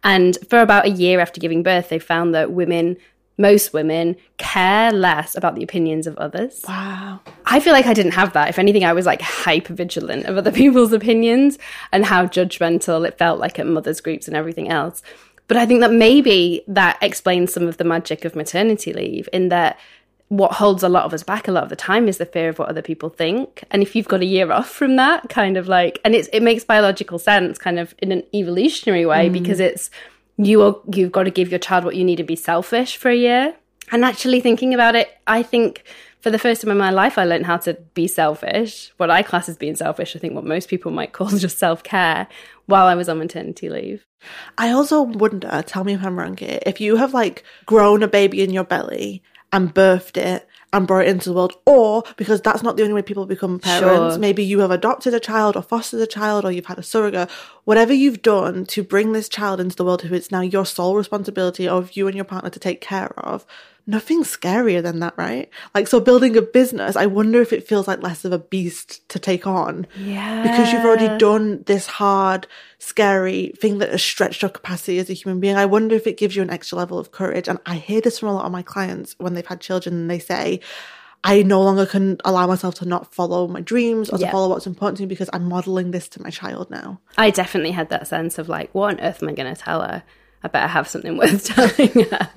And 0.02 0.38
for 0.48 0.60
about 0.60 0.86
a 0.86 0.90
year 0.90 1.20
after 1.20 1.40
giving 1.40 1.62
birth, 1.62 1.88
they 1.88 1.98
found 1.98 2.34
that 2.34 2.52
women 2.52 2.96
most 3.38 3.72
women 3.72 4.16
care 4.38 4.90
less 4.92 5.36
about 5.36 5.54
the 5.54 5.62
opinions 5.62 6.06
of 6.06 6.16
others. 6.16 6.64
Wow. 6.66 7.20
I 7.44 7.60
feel 7.60 7.72
like 7.72 7.86
I 7.86 7.92
didn't 7.92 8.12
have 8.12 8.32
that. 8.32 8.48
If 8.48 8.58
anything, 8.58 8.84
I 8.84 8.92
was 8.92 9.06
like 9.06 9.20
hyper 9.20 9.74
vigilant 9.74 10.26
of 10.26 10.36
other 10.36 10.52
people's 10.62 10.92
opinions 10.92 11.58
and 11.92 12.04
how 12.04 12.26
judgmental 12.26 13.06
it 13.06 13.18
felt 13.18 13.38
like 13.38 13.58
at 13.58 13.66
mothers' 13.66 14.00
groups 14.00 14.26
and 14.26 14.36
everything 14.36 14.68
else. 14.68 15.02
But 15.48 15.56
I 15.56 15.66
think 15.66 15.80
that 15.80 15.92
maybe 15.92 16.62
that 16.66 16.98
explains 17.00 17.52
some 17.52 17.68
of 17.68 17.76
the 17.76 17.84
magic 17.84 18.24
of 18.24 18.34
maternity 18.34 18.92
leave 18.92 19.28
in 19.32 19.48
that 19.50 19.78
what 20.28 20.54
holds 20.54 20.82
a 20.82 20.88
lot 20.88 21.04
of 21.04 21.14
us 21.14 21.22
back 21.22 21.46
a 21.46 21.52
lot 21.52 21.62
of 21.62 21.68
the 21.68 21.76
time 21.76 22.08
is 22.08 22.18
the 22.18 22.26
fear 22.26 22.48
of 22.48 22.58
what 22.58 22.68
other 22.68 22.82
people 22.82 23.08
think. 23.08 23.62
And 23.70 23.80
if 23.80 23.94
you've 23.94 24.08
got 24.08 24.22
a 24.22 24.26
year 24.26 24.50
off 24.50 24.68
from 24.68 24.96
that, 24.96 25.28
kind 25.28 25.56
of 25.56 25.68
like, 25.68 26.00
and 26.04 26.14
it's, 26.16 26.28
it 26.32 26.42
makes 26.42 26.64
biological 26.64 27.18
sense 27.18 27.58
kind 27.58 27.78
of 27.78 27.94
in 27.98 28.10
an 28.10 28.24
evolutionary 28.34 29.06
way 29.06 29.28
mm. 29.28 29.32
because 29.32 29.60
it's, 29.60 29.88
you 30.36 30.62
are, 30.62 30.76
you've 30.92 31.12
got 31.12 31.24
to 31.24 31.30
give 31.30 31.50
your 31.50 31.60
child 31.60 31.84
what 31.84 31.94
you 31.94 32.04
need 32.04 32.16
to 32.16 32.24
be 32.24 32.36
selfish 32.36 32.96
for 32.96 33.08
a 33.08 33.16
year. 33.16 33.54
And 33.92 34.04
actually 34.04 34.40
thinking 34.40 34.74
about 34.74 34.96
it, 34.96 35.16
I 35.28 35.44
think 35.44 35.84
for 36.26 36.32
the 36.32 36.40
first 36.40 36.60
time 36.60 36.72
in 36.72 36.76
my 36.76 36.90
life, 36.90 37.18
I 37.18 37.24
learned 37.24 37.46
how 37.46 37.56
to 37.58 37.74
be 37.94 38.08
selfish. 38.08 38.90
What 38.96 39.12
I 39.12 39.22
class 39.22 39.48
as 39.48 39.56
being 39.56 39.76
selfish, 39.76 40.16
I 40.16 40.18
think 40.18 40.34
what 40.34 40.44
most 40.44 40.68
people 40.68 40.90
might 40.90 41.12
call 41.12 41.28
just 41.38 41.56
self 41.56 41.84
care 41.84 42.26
while 42.64 42.86
I 42.86 42.96
was 42.96 43.08
on 43.08 43.18
maternity 43.18 43.68
leave. 43.68 44.04
I 44.58 44.72
also 44.72 45.02
wonder, 45.02 45.46
uh, 45.48 45.62
tell 45.62 45.84
me 45.84 45.94
if 45.94 46.02
I'm 46.02 46.18
wrong 46.18 46.36
here, 46.36 46.58
if 46.66 46.80
you 46.80 46.96
have 46.96 47.14
like 47.14 47.44
grown 47.64 48.02
a 48.02 48.08
baby 48.08 48.42
in 48.42 48.50
your 48.50 48.64
belly 48.64 49.22
and 49.52 49.72
birthed 49.72 50.16
it 50.16 50.48
and 50.72 50.88
brought 50.88 51.04
it 51.04 51.10
into 51.10 51.28
the 51.28 51.34
world, 51.36 51.54
or 51.64 52.02
because 52.16 52.40
that's 52.40 52.64
not 52.64 52.76
the 52.76 52.82
only 52.82 52.94
way 52.94 53.02
people 53.02 53.24
become 53.24 53.60
parents. 53.60 54.14
Sure. 54.14 54.18
Maybe 54.18 54.42
you 54.42 54.58
have 54.58 54.72
adopted 54.72 55.14
a 55.14 55.20
child 55.20 55.54
or 55.54 55.62
fostered 55.62 56.00
a 56.00 56.08
child 56.08 56.44
or 56.44 56.50
you've 56.50 56.66
had 56.66 56.80
a 56.80 56.82
surrogate. 56.82 57.30
Whatever 57.62 57.92
you've 57.92 58.22
done 58.22 58.66
to 58.66 58.82
bring 58.82 59.12
this 59.12 59.28
child 59.28 59.60
into 59.60 59.76
the 59.76 59.84
world 59.84 60.02
who 60.02 60.12
it's 60.12 60.32
now 60.32 60.40
your 60.40 60.66
sole 60.66 60.96
responsibility 60.96 61.68
of 61.68 61.92
you 61.92 62.08
and 62.08 62.16
your 62.16 62.24
partner 62.24 62.50
to 62.50 62.58
take 62.58 62.80
care 62.80 63.16
of, 63.16 63.46
nothing's 63.86 64.34
scarier 64.36 64.82
than 64.82 64.98
that, 65.00 65.14
right? 65.16 65.48
Like, 65.74 65.86
so 65.86 66.00
building 66.00 66.36
a 66.36 66.42
business, 66.42 66.96
I 66.96 67.06
wonder 67.06 67.40
if 67.40 67.52
it 67.52 67.66
feels 67.66 67.86
like 67.86 68.02
less 68.02 68.24
of 68.24 68.32
a 68.32 68.38
beast 68.38 69.08
to 69.10 69.18
take 69.18 69.46
on. 69.46 69.86
Yeah. 69.96 70.42
Because 70.42 70.72
you've 70.72 70.84
already 70.84 71.16
done 71.18 71.62
this 71.66 71.86
hard, 71.86 72.46
scary 72.78 73.52
thing 73.60 73.78
that 73.78 73.90
has 73.90 74.02
stretched 74.02 74.42
your 74.42 74.48
capacity 74.48 74.98
as 74.98 75.08
a 75.08 75.12
human 75.14 75.38
being. 75.40 75.56
I 75.56 75.66
wonder 75.66 75.94
if 75.94 76.06
it 76.06 76.16
gives 76.16 76.34
you 76.34 76.42
an 76.42 76.50
extra 76.50 76.76
level 76.78 76.98
of 76.98 77.12
courage. 77.12 77.48
And 77.48 77.58
I 77.64 77.76
hear 77.76 78.00
this 78.00 78.18
from 78.18 78.30
a 78.30 78.34
lot 78.34 78.44
of 78.46 78.52
my 78.52 78.62
clients 78.62 79.14
when 79.18 79.34
they've 79.34 79.46
had 79.46 79.60
children 79.60 79.94
and 79.94 80.10
they 80.10 80.18
say, 80.18 80.60
I 81.24 81.42
no 81.42 81.62
longer 81.62 81.86
can 81.86 82.18
allow 82.24 82.46
myself 82.46 82.74
to 82.76 82.86
not 82.86 83.14
follow 83.14 83.48
my 83.48 83.60
dreams 83.60 84.10
or 84.10 84.18
Yeah. 84.18 84.26
to 84.26 84.32
follow 84.32 84.48
what's 84.48 84.66
important 84.66 84.98
to 84.98 85.02
me 85.04 85.08
because 85.08 85.30
I'm 85.32 85.48
modeling 85.48 85.90
this 85.90 86.08
to 86.10 86.22
my 86.22 86.30
child 86.30 86.70
now. 86.70 87.00
I 87.16 87.30
definitely 87.30 87.72
had 87.72 87.88
that 87.90 88.06
sense 88.06 88.38
of 88.38 88.48
like, 88.48 88.72
what 88.74 88.94
on 88.94 89.00
earth 89.00 89.22
am 89.22 89.28
I 89.28 89.32
going 89.32 89.52
to 89.52 89.60
tell 89.60 89.80
her? 89.80 90.02
I 90.42 90.48
better 90.48 90.68
have 90.68 90.86
something 90.86 91.16
worth 91.16 91.44
telling 91.54 92.04
her. 92.10 92.30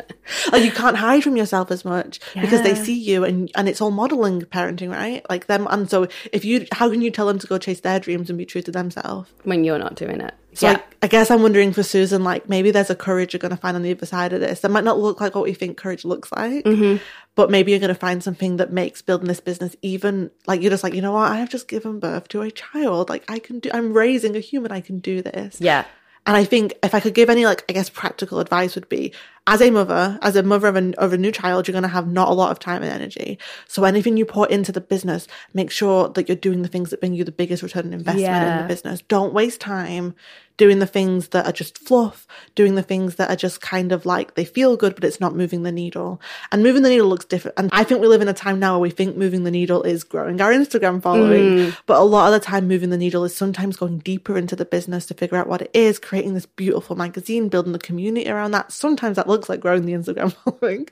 Like 0.52 0.64
you 0.64 0.72
can't 0.72 0.96
hide 0.98 1.24
from 1.24 1.36
yourself 1.38 1.72
as 1.72 1.84
much 1.84 2.20
because 2.34 2.62
they 2.62 2.76
see 2.76 2.98
you 2.98 3.24
and 3.24 3.50
and 3.56 3.68
it's 3.68 3.82
all 3.82 3.92
modeling 3.92 4.42
parenting, 4.42 4.92
right? 4.92 5.26
Like 5.30 5.48
them 5.48 5.68
and 5.70 5.90
so 5.90 6.08
if 6.32 6.46
you 6.46 6.66
how 6.72 6.90
can 6.90 7.02
you 7.02 7.12
tell 7.12 7.28
them 7.28 7.40
to 7.40 7.48
go 7.48 7.58
chase 7.58 7.80
their 7.82 8.00
dreams 8.00 8.30
and 8.30 8.38
be 8.38 8.46
true 8.46 8.62
to 8.62 8.72
themselves? 8.72 9.32
when 9.44 9.64
you're 9.64 9.80
not 9.80 9.96
doing 9.96 10.22
it. 10.22 10.34
So 10.54 10.68
yeah. 10.68 10.78
I, 10.78 10.84
I 11.04 11.08
guess 11.08 11.30
I'm 11.30 11.42
wondering 11.44 11.72
for 11.74 11.84
Susan, 11.84 12.24
like 12.24 12.50
maybe 12.50 12.72
there's 12.72 12.90
a 12.90 12.96
courage 12.96 13.34
you're 13.34 13.40
going 13.40 13.52
to 13.52 13.58
find 13.58 13.76
on 13.76 13.84
the 13.84 13.92
other 13.92 14.06
side 14.06 14.34
of 14.34 14.40
this. 14.42 14.62
That 14.62 14.70
might 14.72 14.84
not 14.84 15.00
look 15.00 15.22
like 15.22 15.36
what 15.36 15.44
we 15.44 15.54
think 15.54 15.78
courage 15.78 16.04
looks 16.06 16.32
like, 16.32 16.66
Mm-hmm. 16.66 16.98
but 17.36 17.52
maybe 17.52 17.72
you're 17.72 17.80
going 17.80 17.94
to 17.94 18.00
find 18.00 18.24
something 18.24 18.58
that 18.58 18.72
makes 18.74 19.02
building 19.04 19.28
this 19.28 19.40
business 19.40 19.76
even 19.84 20.32
like 20.48 20.62
you're 20.62 20.72
just 20.72 20.84
like, 20.84 20.94
you 20.96 21.02
know 21.02 21.12
what? 21.14 21.32
I 21.32 21.38
have 21.38 21.50
just 21.50 21.68
given 21.68 22.00
birth 22.00 22.28
to 22.30 22.42
a 22.42 22.50
child. 22.52 23.10
Like 23.10 23.24
I 23.30 23.38
can 23.40 23.60
do, 23.60 23.70
I'm 23.74 23.94
raising 23.94 24.36
a 24.36 24.40
human. 24.40 24.72
I 24.72 24.82
can 24.82 25.00
do 25.00 25.22
this. 25.22 25.58
yeah. 25.62 25.86
And 26.30 26.38
I 26.38 26.44
think 26.44 26.76
if 26.84 26.94
I 26.94 27.00
could 27.00 27.16
give 27.16 27.32
any, 27.32 27.48
like, 27.48 27.66
I 27.68 27.74
guess 27.74 27.90
practical 27.90 28.40
advice 28.40 28.76
would 28.76 28.88
be 28.88 29.14
as 29.50 29.62
a 29.62 29.72
mother, 29.72 30.20
as 30.22 30.36
a 30.36 30.44
mother 30.44 30.68
of 30.68 30.76
a, 30.76 30.94
of 31.00 31.12
a 31.12 31.18
new 31.18 31.32
child, 31.32 31.68
you're 31.68 31.74
going 31.74 31.82
to 31.82 31.90
have 31.90 32.08
not 32.08 32.30
a 32.30 32.34
lot 32.34 32.52
of 32.52 32.60
time 32.60 32.84
and 32.84 32.92
energy. 32.92 33.40
So 33.68 33.84
anything 33.84 34.16
you 34.16 34.24
put 34.24 34.52
into 34.52 34.72
the 34.72 34.80
business, 34.80 35.28
make 35.56 35.72
sure 35.72 36.08
that 36.10 36.30
you're 36.30 36.36
doing 36.36 36.62
the 36.62 36.68
things 36.68 36.92
that 36.92 37.00
bring 37.00 37.16
you 37.16 37.24
the 37.24 37.32
biggest 37.32 37.64
return 37.64 37.88
on 37.88 37.94
investment 37.94 38.48
in 38.48 38.62
the 38.62 38.68
business. 38.68 39.02
Don't 39.02 39.34
waste 39.34 39.60
time 39.60 40.14
doing 40.60 40.80
the 40.80 40.86
things 40.86 41.30
that 41.30 41.46
are 41.46 41.54
just 41.54 41.78
fluff, 41.78 42.28
doing 42.54 42.76
the 42.76 42.84
things 42.84 43.16
that 43.16 43.32
are 43.32 43.36
just 43.36 43.62
kind 43.62 43.94
of 43.94 44.06
like 44.06 44.36
they 44.36 44.44
feel 44.44 44.76
good, 44.76 44.94
but 44.94 45.06
it's 45.06 45.22
not 45.22 45.34
moving 45.34 45.64
the 45.64 45.72
needle. 45.72 46.22
And 46.52 46.62
moving 46.62 46.84
the 46.84 46.90
needle 46.90 47.08
looks 47.08 47.24
different. 47.24 47.58
And 47.58 47.70
I 47.72 47.86
think 47.86 48.02
we 48.02 48.08
live 48.08 48.22
in 48.22 48.28
a 48.28 48.34
time 48.34 48.60
now 48.60 48.74
where 48.74 48.82
we 48.82 48.90
think 48.90 49.16
moving 49.16 49.46
the 49.46 49.52
needle 49.52 49.84
is 49.84 50.04
growing 50.04 50.42
our 50.42 50.52
Instagram 50.52 51.02
following. 51.02 51.44
Mm. 51.44 51.78
But 51.86 52.02
a 52.02 52.04
lot 52.04 52.28
of 52.28 52.34
the 52.34 52.46
time, 52.46 52.68
moving 52.68 52.90
the 52.90 52.98
needle 52.98 53.24
is 53.24 53.34
sometimes 53.34 53.78
going 53.78 54.00
deeper 54.00 54.38
into 54.38 54.58
the 54.58 54.66
business 54.66 55.06
to 55.06 55.14
figure 55.14 55.38
out 55.38 55.48
what 55.48 55.62
it 55.62 55.72
is, 55.74 55.98
creating 55.98 56.34
this 56.34 56.46
beautiful 56.46 56.98
magazine, 56.98 57.48
building 57.48 57.72
the 57.72 57.80
community 57.80 58.30
around 58.30 58.52
that. 58.52 58.74
Sometimes 58.74 59.16
that 59.16 59.30
looks 59.30 59.39
like 59.48 59.62
growing 59.62 59.86
the 59.86 59.94
Instagram 59.94 60.34
following. 60.60 60.90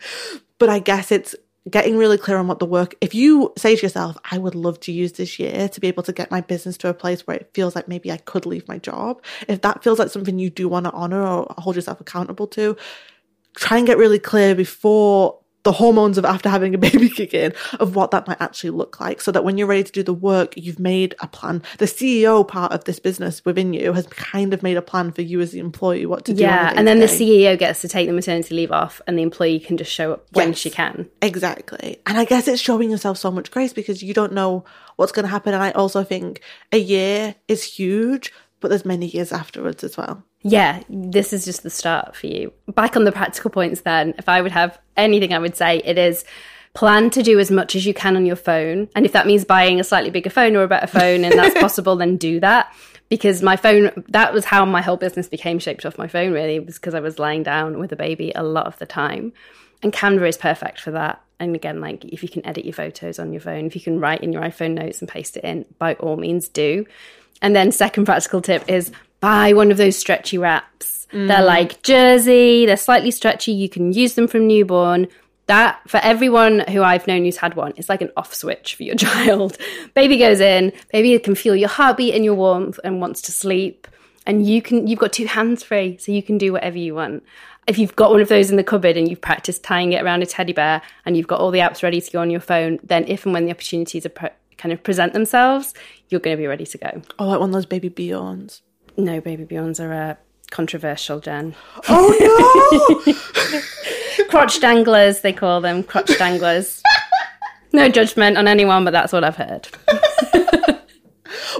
But 0.59 0.69
I 0.69 0.79
guess 0.79 1.11
it's 1.11 1.35
getting 1.69 1.97
really 1.97 2.17
clear 2.17 2.37
on 2.37 2.47
what 2.47 2.59
the 2.59 2.65
work 2.65 2.95
if 3.01 3.13
you 3.13 3.51
say 3.57 3.75
to 3.75 3.81
yourself 3.81 4.17
i 4.31 4.37
would 4.37 4.55
love 4.55 4.79
to 4.79 4.91
use 4.91 5.13
this 5.13 5.37
year 5.37 5.67
to 5.67 5.81
be 5.81 5.87
able 5.87 6.03
to 6.03 6.13
get 6.13 6.31
my 6.31 6.39
business 6.39 6.77
to 6.77 6.87
a 6.87 6.93
place 6.93 7.27
where 7.27 7.35
it 7.35 7.49
feels 7.53 7.75
like 7.75 7.87
maybe 7.87 8.09
i 8.11 8.17
could 8.17 8.45
leave 8.45 8.65
my 8.67 8.77
job 8.77 9.21
if 9.47 9.61
that 9.61 9.83
feels 9.83 9.99
like 9.99 10.09
something 10.09 10.39
you 10.39 10.49
do 10.49 10.69
want 10.69 10.85
to 10.85 10.91
honor 10.93 11.21
or 11.21 11.53
hold 11.57 11.75
yourself 11.75 11.99
accountable 11.99 12.47
to 12.47 12.77
try 13.55 13.77
and 13.77 13.87
get 13.87 13.97
really 13.97 14.19
clear 14.19 14.55
before 14.55 15.37
the 15.67 15.73
hormones 15.73 16.17
of 16.17 16.23
after 16.23 16.47
having 16.49 16.73
a 16.73 16.77
baby 16.87 17.09
kick 17.09 17.33
in 17.33 17.51
of 17.81 17.93
what 17.95 18.11
that 18.11 18.25
might 18.25 18.39
actually 18.39 18.69
look 18.69 18.99
like 19.01 19.19
so 19.19 19.31
that 19.33 19.43
when 19.43 19.57
you're 19.57 19.67
ready 19.67 19.83
to 19.83 19.91
do 19.91 20.01
the 20.01 20.13
work 20.13 20.53
you've 20.55 20.79
made 20.79 21.13
a 21.19 21.27
plan 21.27 21.61
the 21.77 21.85
ceo 21.85 22.47
part 22.47 22.71
of 22.71 22.85
this 22.85 22.99
business 22.99 23.43
within 23.43 23.73
you 23.73 23.91
has 23.91 24.07
kind 24.07 24.53
of 24.53 24.63
made 24.63 24.77
a 24.77 24.81
plan 24.81 25.11
for 25.11 25.21
you 25.23 25.41
as 25.41 25.51
the 25.51 25.59
employee 25.59 26.05
what 26.05 26.23
to 26.25 26.33
do 26.33 26.41
Yeah. 26.43 26.71
the 26.71 26.79
And 26.79 26.87
then 26.87 26.99
the. 26.99 27.07
CEO 27.07 27.57
gets 27.59 27.81
to 27.81 27.87
take 27.89 28.07
the 28.07 28.13
maternity 28.13 28.55
leave 28.55 28.71
off 28.71 29.01
and 29.07 29.17
the 29.17 29.23
employee 29.23 29.59
can 29.59 29.75
just 29.75 29.91
show 29.91 30.13
up 30.13 30.25
when 30.33 30.49
Yes. 30.49 30.57
she 30.59 30.69
can. 30.69 31.09
Exactly. 31.21 31.99
And 32.05 32.17
I 32.17 32.25
guess 32.25 32.47
it's 32.47 32.61
showing 32.61 32.89
yourself 32.91 33.17
so 33.17 33.29
much 33.31 33.51
grace 33.51 33.73
because 33.73 34.01
you 34.01 34.13
don't 34.13 34.33
know 34.33 34.63
what's 34.95 35.11
going 35.11 35.25
to 35.25 35.29
happen. 35.31 35.53
And 35.53 35.61
I 35.63 35.71
also 35.71 36.03
think 36.03 36.41
a 36.71 36.77
year 36.77 37.35
is 37.47 37.63
huge, 37.63 38.31
but 38.61 38.69
there's 38.69 38.85
many 38.85 39.07
years 39.07 39.31
afterwards 39.31 39.83
as 39.83 39.97
well. 39.97 40.23
Yeah, 40.41 40.83
this 40.87 41.33
is 41.33 41.45
just 41.45 41.63
the 41.63 41.69
start 41.69 42.15
for 42.15 42.27
you. 42.27 42.53
Back 42.67 42.95
on 42.95 43.03
the 43.03 43.11
practical 43.11 43.49
points, 43.49 43.81
then, 43.81 44.13
if 44.17 44.29
I 44.29 44.41
would 44.41 44.51
have 44.51 44.79
anything, 44.95 45.33
I 45.33 45.39
would 45.39 45.55
say 45.55 45.81
it 45.83 45.97
is 45.97 46.23
plan 46.73 47.09
to 47.09 47.23
do 47.23 47.39
as 47.39 47.49
much 47.49 47.75
as 47.75 47.87
you 47.87 47.93
can 47.93 48.15
on 48.15 48.25
your 48.25 48.35
phone. 48.35 48.87
And 48.95 49.03
if 49.03 49.13
that 49.13 49.25
means 49.25 49.43
buying 49.43 49.79
a 49.79 49.83
slightly 49.83 50.11
bigger 50.11 50.29
phone 50.29 50.55
or 50.55 50.61
a 50.61 50.67
better 50.67 50.85
phone 50.85 51.25
and 51.25 51.33
that's 51.33 51.59
possible, 51.59 51.95
then 51.95 52.17
do 52.17 52.39
that. 52.39 52.71
Because 53.09 53.41
my 53.41 53.55
phone, 53.55 54.03
that 54.09 54.31
was 54.31 54.45
how 54.45 54.63
my 54.63 54.81
whole 54.81 54.97
business 54.97 55.27
became 55.27 55.57
shaped 55.57 55.87
off 55.87 55.97
my 55.97 56.07
phone, 56.07 56.33
really, 56.33 56.59
was 56.59 56.75
because 56.75 56.93
I 56.93 56.99
was 56.99 57.17
lying 57.17 57.41
down 57.41 57.79
with 57.79 57.91
a 57.93 57.95
baby 57.95 58.31
a 58.35 58.43
lot 58.43 58.67
of 58.67 58.77
the 58.77 58.85
time. 58.85 59.33
And 59.81 59.91
Canva 59.91 60.29
is 60.29 60.37
perfect 60.37 60.79
for 60.79 60.91
that. 60.91 61.19
And 61.39 61.55
again, 61.55 61.81
like 61.81 62.05
if 62.05 62.21
you 62.21 62.29
can 62.29 62.45
edit 62.45 62.65
your 62.65 62.73
photos 62.73 63.17
on 63.17 63.31
your 63.31 63.41
phone, 63.41 63.65
if 63.65 63.75
you 63.75 63.81
can 63.81 63.99
write 63.99 64.21
in 64.21 64.31
your 64.31 64.43
iPhone 64.43 64.75
notes 64.75 64.99
and 65.01 65.09
paste 65.09 65.35
it 65.35 65.43
in, 65.43 65.65
by 65.79 65.95
all 65.95 66.17
means 66.17 66.47
do. 66.47 66.85
And 67.41 67.55
then 67.55 67.71
second 67.71 68.05
practical 68.05 68.41
tip 68.41 68.69
is 68.69 68.91
buy 69.19 69.53
one 69.53 69.71
of 69.71 69.77
those 69.77 69.97
stretchy 69.97 70.37
wraps. 70.37 71.07
They're 71.11 71.39
mm. 71.39 71.45
like 71.45 71.81
jersey, 71.83 72.65
they're 72.65 72.77
slightly 72.77 73.11
stretchy, 73.11 73.51
you 73.51 73.69
can 73.69 73.93
use 73.93 74.15
them 74.15 74.27
from 74.27 74.47
newborn. 74.47 75.07
That 75.45 75.79
for 75.87 76.01
everyone 76.03 76.59
who 76.67 76.83
I've 76.83 77.07
known 77.07 77.23
who's 77.23 77.37
had 77.37 77.55
one, 77.55 77.73
it's 77.77 77.87
like 77.87 78.01
an 78.01 78.11
off 78.17 78.33
switch 78.33 78.75
for 78.75 78.83
your 78.83 78.95
child. 78.97 79.57
baby 79.93 80.17
goes 80.17 80.41
in, 80.41 80.73
baby 80.91 81.17
can 81.19 81.35
feel 81.35 81.55
your 81.55 81.69
heartbeat 81.69 82.13
and 82.13 82.25
your 82.25 82.35
warmth 82.35 82.79
and 82.83 82.99
wants 82.99 83.21
to 83.23 83.31
sleep. 83.31 83.87
And 84.25 84.45
you 84.45 84.61
can 84.61 84.87
you've 84.87 84.99
got 84.99 85.13
two 85.13 85.25
hands 85.25 85.63
free, 85.63 85.97
so 85.97 86.11
you 86.11 86.21
can 86.21 86.37
do 86.37 86.51
whatever 86.51 86.77
you 86.77 86.93
want. 86.95 87.23
If 87.65 87.77
you've 87.77 87.95
got 87.95 88.11
one 88.11 88.21
of 88.21 88.27
those 88.27 88.49
in 88.49 88.57
the 88.57 88.63
cupboard 88.63 88.97
and 88.97 89.09
you've 89.09 89.21
practiced 89.21 89.63
tying 89.63 89.93
it 89.93 90.03
around 90.03 90.21
a 90.21 90.25
teddy 90.25 90.53
bear 90.53 90.81
and 91.05 91.15
you've 91.15 91.27
got 91.27 91.39
all 91.39 91.51
the 91.51 91.59
apps 91.59 91.81
ready 91.81 92.01
to 92.01 92.11
go 92.11 92.19
on 92.19 92.29
your 92.29 92.41
phone, 92.41 92.79
then 92.83 93.05
if 93.07 93.25
and 93.25 93.33
when 93.33 93.45
the 93.45 93.51
opportunities 93.51 94.05
are 94.05 94.09
pre- 94.09 94.29
kind 94.57 94.73
of 94.73 94.83
present 94.83 95.13
themselves, 95.13 95.73
you're 96.09 96.19
going 96.19 96.35
to 96.35 96.41
be 96.41 96.47
ready 96.47 96.65
to 96.65 96.77
go. 96.77 97.01
Oh, 97.19 97.27
like 97.27 97.39
one 97.39 97.49
of 97.49 97.53
those 97.53 97.65
baby 97.65 97.89
Bjorns. 97.89 98.61
No, 98.97 99.21
baby 99.21 99.45
Bjorns 99.45 99.79
are 99.79 99.93
uh, 99.93 100.15
controversial, 100.49 101.19
Jen. 101.19 101.55
Oh 101.87 103.05
no! 103.05 104.25
Crotch 104.29 104.59
danglers, 104.59 105.21
they 105.21 105.33
call 105.33 105.61
them. 105.61 105.83
Crotch 105.83 106.17
danglers. 106.17 106.81
No 107.73 107.89
judgment 107.89 108.37
on 108.37 108.47
anyone, 108.47 108.83
but 108.83 108.91
that's 108.91 109.13
what 109.13 109.23
I've 109.23 109.35
heard. 109.35 109.67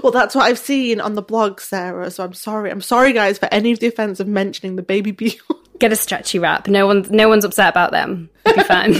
well, 0.02 0.10
that's 0.10 0.34
what 0.34 0.44
I've 0.44 0.58
seen 0.58 1.00
on 1.00 1.14
the 1.14 1.22
blog, 1.22 1.60
Sara. 1.60 2.10
So 2.10 2.24
I'm 2.24 2.32
sorry. 2.34 2.70
I'm 2.70 2.80
sorry, 2.80 3.12
guys, 3.12 3.38
for 3.38 3.48
any 3.52 3.72
of 3.72 3.78
the 3.78 3.86
offense 3.86 4.18
of 4.18 4.26
mentioning 4.26 4.76
the 4.76 4.82
baby 4.82 5.12
Bjorn. 5.12 5.62
Get 5.78 5.92
a 5.92 5.96
stretchy 5.96 6.40
wrap. 6.40 6.66
No 6.66 6.86
one's 6.86 7.08
no 7.10 7.28
one's 7.28 7.44
upset 7.44 7.70
about 7.70 7.92
them. 7.92 8.30
You'll 8.44 8.56
be 8.56 8.62
fine. 8.64 8.94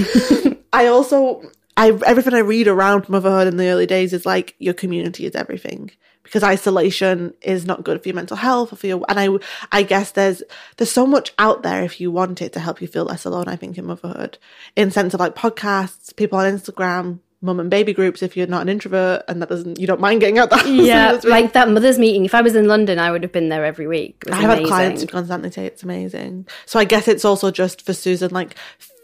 I 0.72 0.87
also, 0.87 1.42
I 1.77 1.90
everything 2.07 2.35
I 2.35 2.38
read 2.38 2.68
around 2.68 3.09
motherhood 3.09 3.48
in 3.48 3.57
the 3.57 3.66
early 3.68 3.87
days 3.87 4.12
is 4.12 4.24
like 4.24 4.55
your 4.61 4.74
community 4.74 5.27
is 5.27 5.35
everything 5.35 5.90
because 6.29 6.43
isolation 6.43 7.33
is 7.41 7.64
not 7.64 7.85
good 7.85 8.03
for 8.03 8.09
your 8.09 8.14
mental 8.14 8.37
health 8.37 8.73
or 8.73 8.77
for 8.77 8.87
your. 8.87 9.05
And 9.09 9.19
I, 9.19 9.29
I 9.73 9.83
guess 9.83 10.11
there's 10.11 10.43
there's 10.77 10.93
so 10.93 11.07
much 11.07 11.33
out 11.38 11.62
there 11.62 11.83
if 11.83 12.01
you 12.01 12.11
want 12.11 12.43
it 12.43 12.53
to 12.53 12.61
help 12.61 12.83
you 12.83 12.87
feel 12.87 13.05
less 13.05 13.25
alone. 13.25 13.49
I 13.49 13.57
think 13.57 13.79
in 13.79 13.87
motherhood, 13.87 14.37
in 14.77 14.91
sense 14.91 15.14
of 15.14 15.21
like 15.21 15.35
podcasts, 15.35 16.14
people 16.14 16.38
on 16.38 16.53
Instagram. 16.53 17.21
Mum 17.41 17.61
and 17.61 17.71
baby 17.71 17.93
groups 17.93 18.21
if 18.21 18.37
you're 18.37 18.49
not 18.49 18.62
an 18.62 18.69
introvert 18.69 19.23
and 19.29 19.41
that 19.41 19.49
doesn't 19.49 19.79
you 19.79 19.87
don't 19.87 20.01
mind 20.01 20.21
getting 20.21 20.38
out 20.38 20.53
house. 20.53 20.67
yeah, 20.67 21.21
like 21.23 21.53
that 21.53 21.69
mother's 21.69 21.97
meeting. 21.97 22.25
If 22.25 22.35
I 22.35 22.43
was 22.43 22.57
in 22.57 22.67
London, 22.67 22.99
I 22.99 23.12
would 23.12 23.23
have 23.23 23.31
been 23.31 23.49
there 23.49 23.64
every 23.64 23.87
week. 23.87 24.25
I've 24.29 24.43
had 24.43 24.67
clients 24.67 25.03
who 25.03 25.07
constantly 25.07 25.53
say 25.53 25.64
it's 25.64 25.85
amazing. 25.85 26.49
So 26.67 26.81
I 26.81 26.85
guess 26.85 27.07
it's 27.07 27.25
also 27.25 27.53
just 27.53 27.87
for 27.87 27.93
Susan, 27.93 28.33
like 28.33 28.57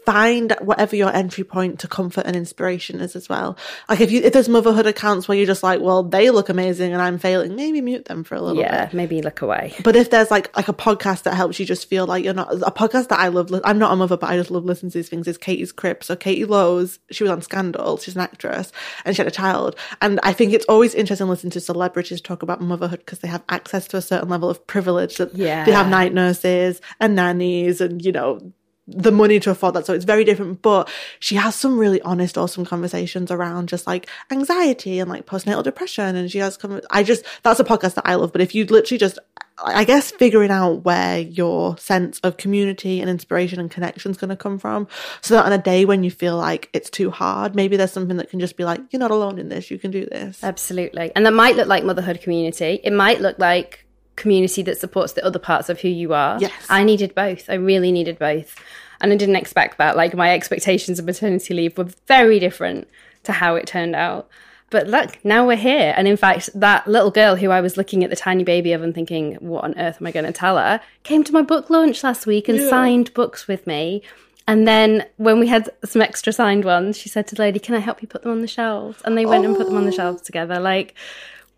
find 0.05 0.55
whatever 0.61 0.95
your 0.95 1.13
entry 1.13 1.43
point 1.43 1.79
to 1.79 1.87
comfort 1.87 2.25
and 2.25 2.35
inspiration 2.35 2.99
is 2.99 3.15
as 3.15 3.27
well. 3.29 3.57
Like 3.89 4.01
if 4.01 4.11
you 4.11 4.21
if 4.21 4.33
there's 4.33 4.49
motherhood 4.49 4.85
accounts 4.85 5.27
where 5.27 5.37
you're 5.37 5.47
just 5.47 5.63
like, 5.63 5.81
well, 5.81 6.03
they 6.03 6.29
look 6.29 6.49
amazing 6.49 6.93
and 6.93 7.01
I'm 7.01 7.17
failing, 7.17 7.55
maybe 7.55 7.81
mute 7.81 8.05
them 8.05 8.23
for 8.23 8.35
a 8.35 8.41
little 8.41 8.61
Yeah, 8.61 8.85
bit. 8.85 8.93
maybe 8.93 9.21
look 9.21 9.41
away. 9.41 9.73
But 9.83 9.95
if 9.95 10.09
there's 10.09 10.31
like 10.31 10.55
like 10.55 10.67
a 10.67 10.73
podcast 10.73 11.23
that 11.23 11.33
helps 11.35 11.59
you 11.59 11.65
just 11.65 11.89
feel 11.89 12.05
like 12.05 12.23
you're 12.23 12.33
not 12.33 12.53
a 12.53 12.71
podcast 12.71 13.09
that 13.09 13.19
I 13.19 13.27
love, 13.29 13.49
I'm 13.63 13.79
not 13.79 13.91
a 13.91 13.95
mother, 13.95 14.17
but 14.17 14.29
I 14.29 14.37
just 14.37 14.51
love 14.51 14.65
listening 14.65 14.91
to 14.91 14.97
these 14.99 15.09
things. 15.09 15.27
Is 15.27 15.37
Katie's 15.37 15.71
Crib. 15.71 16.03
So 16.03 16.15
Katie 16.15 16.45
Lowes, 16.45 16.99
she 17.11 17.23
was 17.23 17.31
on 17.31 17.41
Scandal. 17.41 17.97
She's 17.97 18.15
an 18.15 18.21
actress 18.21 18.71
and 19.05 19.15
she 19.15 19.21
had 19.21 19.27
a 19.27 19.31
child. 19.31 19.75
And 20.01 20.19
I 20.23 20.33
think 20.33 20.53
it's 20.53 20.65
always 20.65 20.93
interesting 20.95 21.27
listening 21.27 21.51
to 21.51 21.59
celebrities 21.61 22.21
talk 22.21 22.43
about 22.43 22.61
motherhood 22.61 22.99
because 22.99 23.19
they 23.19 23.27
have 23.27 23.43
access 23.49 23.87
to 23.89 23.97
a 23.97 24.01
certain 24.01 24.29
level 24.29 24.49
of 24.49 24.65
privilege 24.67 25.17
that 25.17 25.33
Yeah. 25.35 25.65
they 25.65 25.71
have 25.71 25.89
night 25.89 26.13
nurses 26.13 26.81
and 26.99 27.15
nannies 27.15 27.81
and 27.81 28.03
you 28.03 28.11
know 28.11 28.39
the 28.87 29.11
money 29.11 29.39
to 29.39 29.49
afford 29.49 29.73
that. 29.73 29.85
So 29.85 29.93
it's 29.93 30.05
very 30.05 30.23
different. 30.23 30.61
But 30.61 30.89
she 31.19 31.35
has 31.35 31.55
some 31.55 31.77
really 31.77 32.01
honest, 32.01 32.37
awesome 32.37 32.65
conversations 32.65 33.31
around 33.31 33.69
just 33.69 33.87
like 33.87 34.09
anxiety 34.31 34.99
and 34.99 35.09
like 35.09 35.25
postnatal 35.25 35.63
depression. 35.63 36.15
And 36.15 36.29
she 36.29 36.37
has 36.39 36.57
come, 36.57 36.81
I 36.89 37.03
just, 37.03 37.25
that's 37.43 37.59
a 37.59 37.63
podcast 37.63 37.95
that 37.95 38.07
I 38.07 38.15
love. 38.15 38.31
But 38.31 38.41
if 38.41 38.53
you 38.53 38.65
literally 38.65 38.99
just, 38.99 39.19
I 39.63 39.85
guess 39.85 40.11
figuring 40.11 40.51
out 40.51 40.83
where 40.83 41.19
your 41.19 41.77
sense 41.77 42.19
of 42.19 42.37
community 42.37 42.99
and 42.99 43.09
inspiration 43.09 43.59
and 43.59 43.71
connection 43.71 44.11
is 44.11 44.17
going 44.17 44.29
to 44.29 44.35
come 44.35 44.59
from. 44.59 44.87
So 45.21 45.35
that 45.35 45.45
on 45.45 45.53
a 45.53 45.57
day 45.57 45.85
when 45.85 46.03
you 46.03 46.11
feel 46.11 46.37
like 46.37 46.69
it's 46.73 46.89
too 46.89 47.09
hard, 47.09 47.55
maybe 47.55 47.77
there's 47.77 47.93
something 47.93 48.17
that 48.17 48.29
can 48.29 48.39
just 48.41 48.57
be 48.57 48.65
like, 48.65 48.81
you're 48.91 48.99
not 48.99 49.11
alone 49.11 49.39
in 49.39 49.49
this. 49.49 49.71
You 49.71 49.79
can 49.79 49.91
do 49.91 50.05
this. 50.05 50.43
Absolutely. 50.43 51.11
And 51.15 51.25
that 51.25 51.31
might 51.31 51.55
look 51.55 51.67
like 51.67 51.85
motherhood 51.85 52.21
community. 52.21 52.81
It 52.83 52.91
might 52.91 53.21
look 53.21 53.39
like 53.39 53.84
community 54.15 54.61
that 54.63 54.77
supports 54.77 55.13
the 55.13 55.25
other 55.25 55.39
parts 55.39 55.69
of 55.69 55.81
who 55.81 55.89
you 55.89 56.13
are. 56.13 56.37
Yes. 56.39 56.53
I 56.69 56.83
needed 56.83 57.13
both. 57.15 57.49
I 57.49 57.55
really 57.55 57.91
needed 57.91 58.17
both. 58.19 58.55
And 59.01 59.11
I 59.11 59.17
didn't 59.17 59.35
expect 59.35 59.77
that. 59.77 59.97
Like 59.97 60.13
my 60.13 60.33
expectations 60.33 60.99
of 60.99 61.05
maternity 61.05 61.53
leave 61.53 61.77
were 61.77 61.89
very 62.07 62.39
different 62.39 62.87
to 63.23 63.33
how 63.33 63.55
it 63.55 63.67
turned 63.67 63.95
out. 63.95 64.29
But 64.69 64.87
look, 64.87 65.23
now 65.23 65.45
we're 65.45 65.57
here. 65.57 65.93
And 65.95 66.07
in 66.07 66.17
fact, 66.17 66.49
that 66.55 66.87
little 66.87 67.11
girl 67.11 67.35
who 67.35 67.51
I 67.51 67.61
was 67.61 67.77
looking 67.77 68.03
at 68.03 68.09
the 68.09 68.15
tiny 68.15 68.43
baby 68.43 68.73
of 68.73 68.81
and 68.81 68.95
thinking, 68.95 69.35
what 69.35 69.63
on 69.63 69.77
earth 69.77 69.97
am 70.01 70.07
I 70.07 70.11
going 70.11 70.25
to 70.25 70.31
tell 70.31 70.57
her, 70.57 70.81
came 71.03 71.23
to 71.23 71.33
my 71.33 71.41
book 71.41 71.69
launch 71.69 72.03
last 72.03 72.25
week 72.25 72.49
and 72.49 72.59
signed 72.59 73.13
books 73.13 73.47
with 73.47 73.67
me. 73.67 74.01
And 74.47 74.67
then 74.67 75.05
when 75.17 75.39
we 75.39 75.47
had 75.47 75.69
some 75.83 76.01
extra 76.01 76.31
signed 76.31 76.65
ones, 76.65 76.97
she 76.97 77.09
said 77.09 77.27
to 77.27 77.35
the 77.35 77.41
lady, 77.41 77.59
Can 77.59 77.75
I 77.75 77.79
help 77.79 78.01
you 78.01 78.07
put 78.07 78.23
them 78.23 78.31
on 78.31 78.41
the 78.41 78.47
shelves? 78.47 79.01
And 79.03 79.17
they 79.17 79.25
went 79.25 79.45
and 79.45 79.55
put 79.55 79.65
them 79.65 79.77
on 79.77 79.85
the 79.85 79.91
oh. 79.91 79.95
shelves 79.95 80.21
together. 80.21 80.59
Like, 80.59 80.93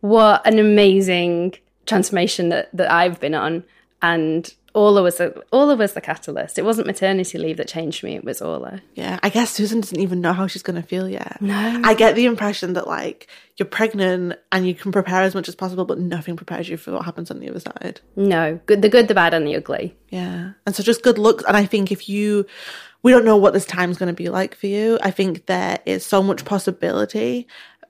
what 0.02 0.46
an 0.46 0.60
amazing 0.60 1.56
transformation 1.88 2.50
that, 2.50 2.70
that 2.74 2.92
I've 2.92 3.20
been 3.20 3.34
on. 3.34 3.64
And 4.02 4.54
Orla 4.76 5.02
was 5.02 5.18
the, 5.18 5.44
Orla 5.52 5.76
was 5.76 5.94
the 5.94 6.02
catalyst. 6.02 6.60
It 6.60 6.66
wasn't 6.66 6.86
maternity 6.86 7.40
leave 7.40 7.58
that 7.58 7.68
changed 7.68 8.04
me. 8.04 8.16
It 8.16 8.24
was 8.24 8.44
Orla. 8.44 8.82
Yeah, 8.94 9.18
I 9.24 9.30
guess 9.30 9.50
Susan 9.50 9.82
doesn't 9.82 10.00
even 10.00 10.22
know 10.22 10.34
how 10.34 10.46
she's 10.46 10.62
going 10.62 10.80
to 10.80 10.88
feel 10.88 11.10
yet. 11.10 11.42
No. 11.42 11.82
I 11.84 11.96
get 11.96 12.14
the 12.14 12.26
impression 12.26 12.74
that, 12.74 12.86
like, 12.86 13.28
you're 13.56 13.66
pregnant 13.66 14.38
and 14.52 14.68
you 14.68 14.76
can 14.76 14.92
prepare 14.92 15.24
as 15.24 15.34
much 15.34 15.48
as 15.48 15.56
possible, 15.56 15.86
but 15.86 15.98
nothing 15.98 16.36
prepares 16.36 16.70
you 16.70 16.78
for 16.78 16.92
what 16.92 17.06
happens 17.06 17.32
on 17.32 17.40
the 17.40 17.50
other 17.50 17.60
side. 17.60 18.02
No, 18.16 18.60
good, 18.68 18.84
the 18.84 18.90
good, 18.90 19.08
the 19.08 19.16
bad, 19.16 19.34
and 19.34 19.48
the 19.48 19.56
ugly. 19.56 19.96
Yeah. 20.10 20.52
And 20.68 20.76
so 20.76 20.84
just 20.84 21.02
good 21.02 21.18
luck. 21.18 21.42
And 21.48 21.58
I 21.58 21.66
think 21.66 21.92
if 21.92 22.08
you, 22.08 22.46
we 23.02 23.12
don't 23.12 23.26
know 23.26 23.38
what 23.38 23.54
this 23.54 23.66
time's 23.66 23.98
going 23.98 24.14
to 24.14 24.24
be 24.24 24.30
like 24.30 24.54
for 24.54 24.68
you. 24.68 25.00
I 25.02 25.10
think 25.10 25.48
there 25.48 25.80
is 25.88 26.06
so 26.06 26.22
much 26.22 26.46
possibility 26.46 27.48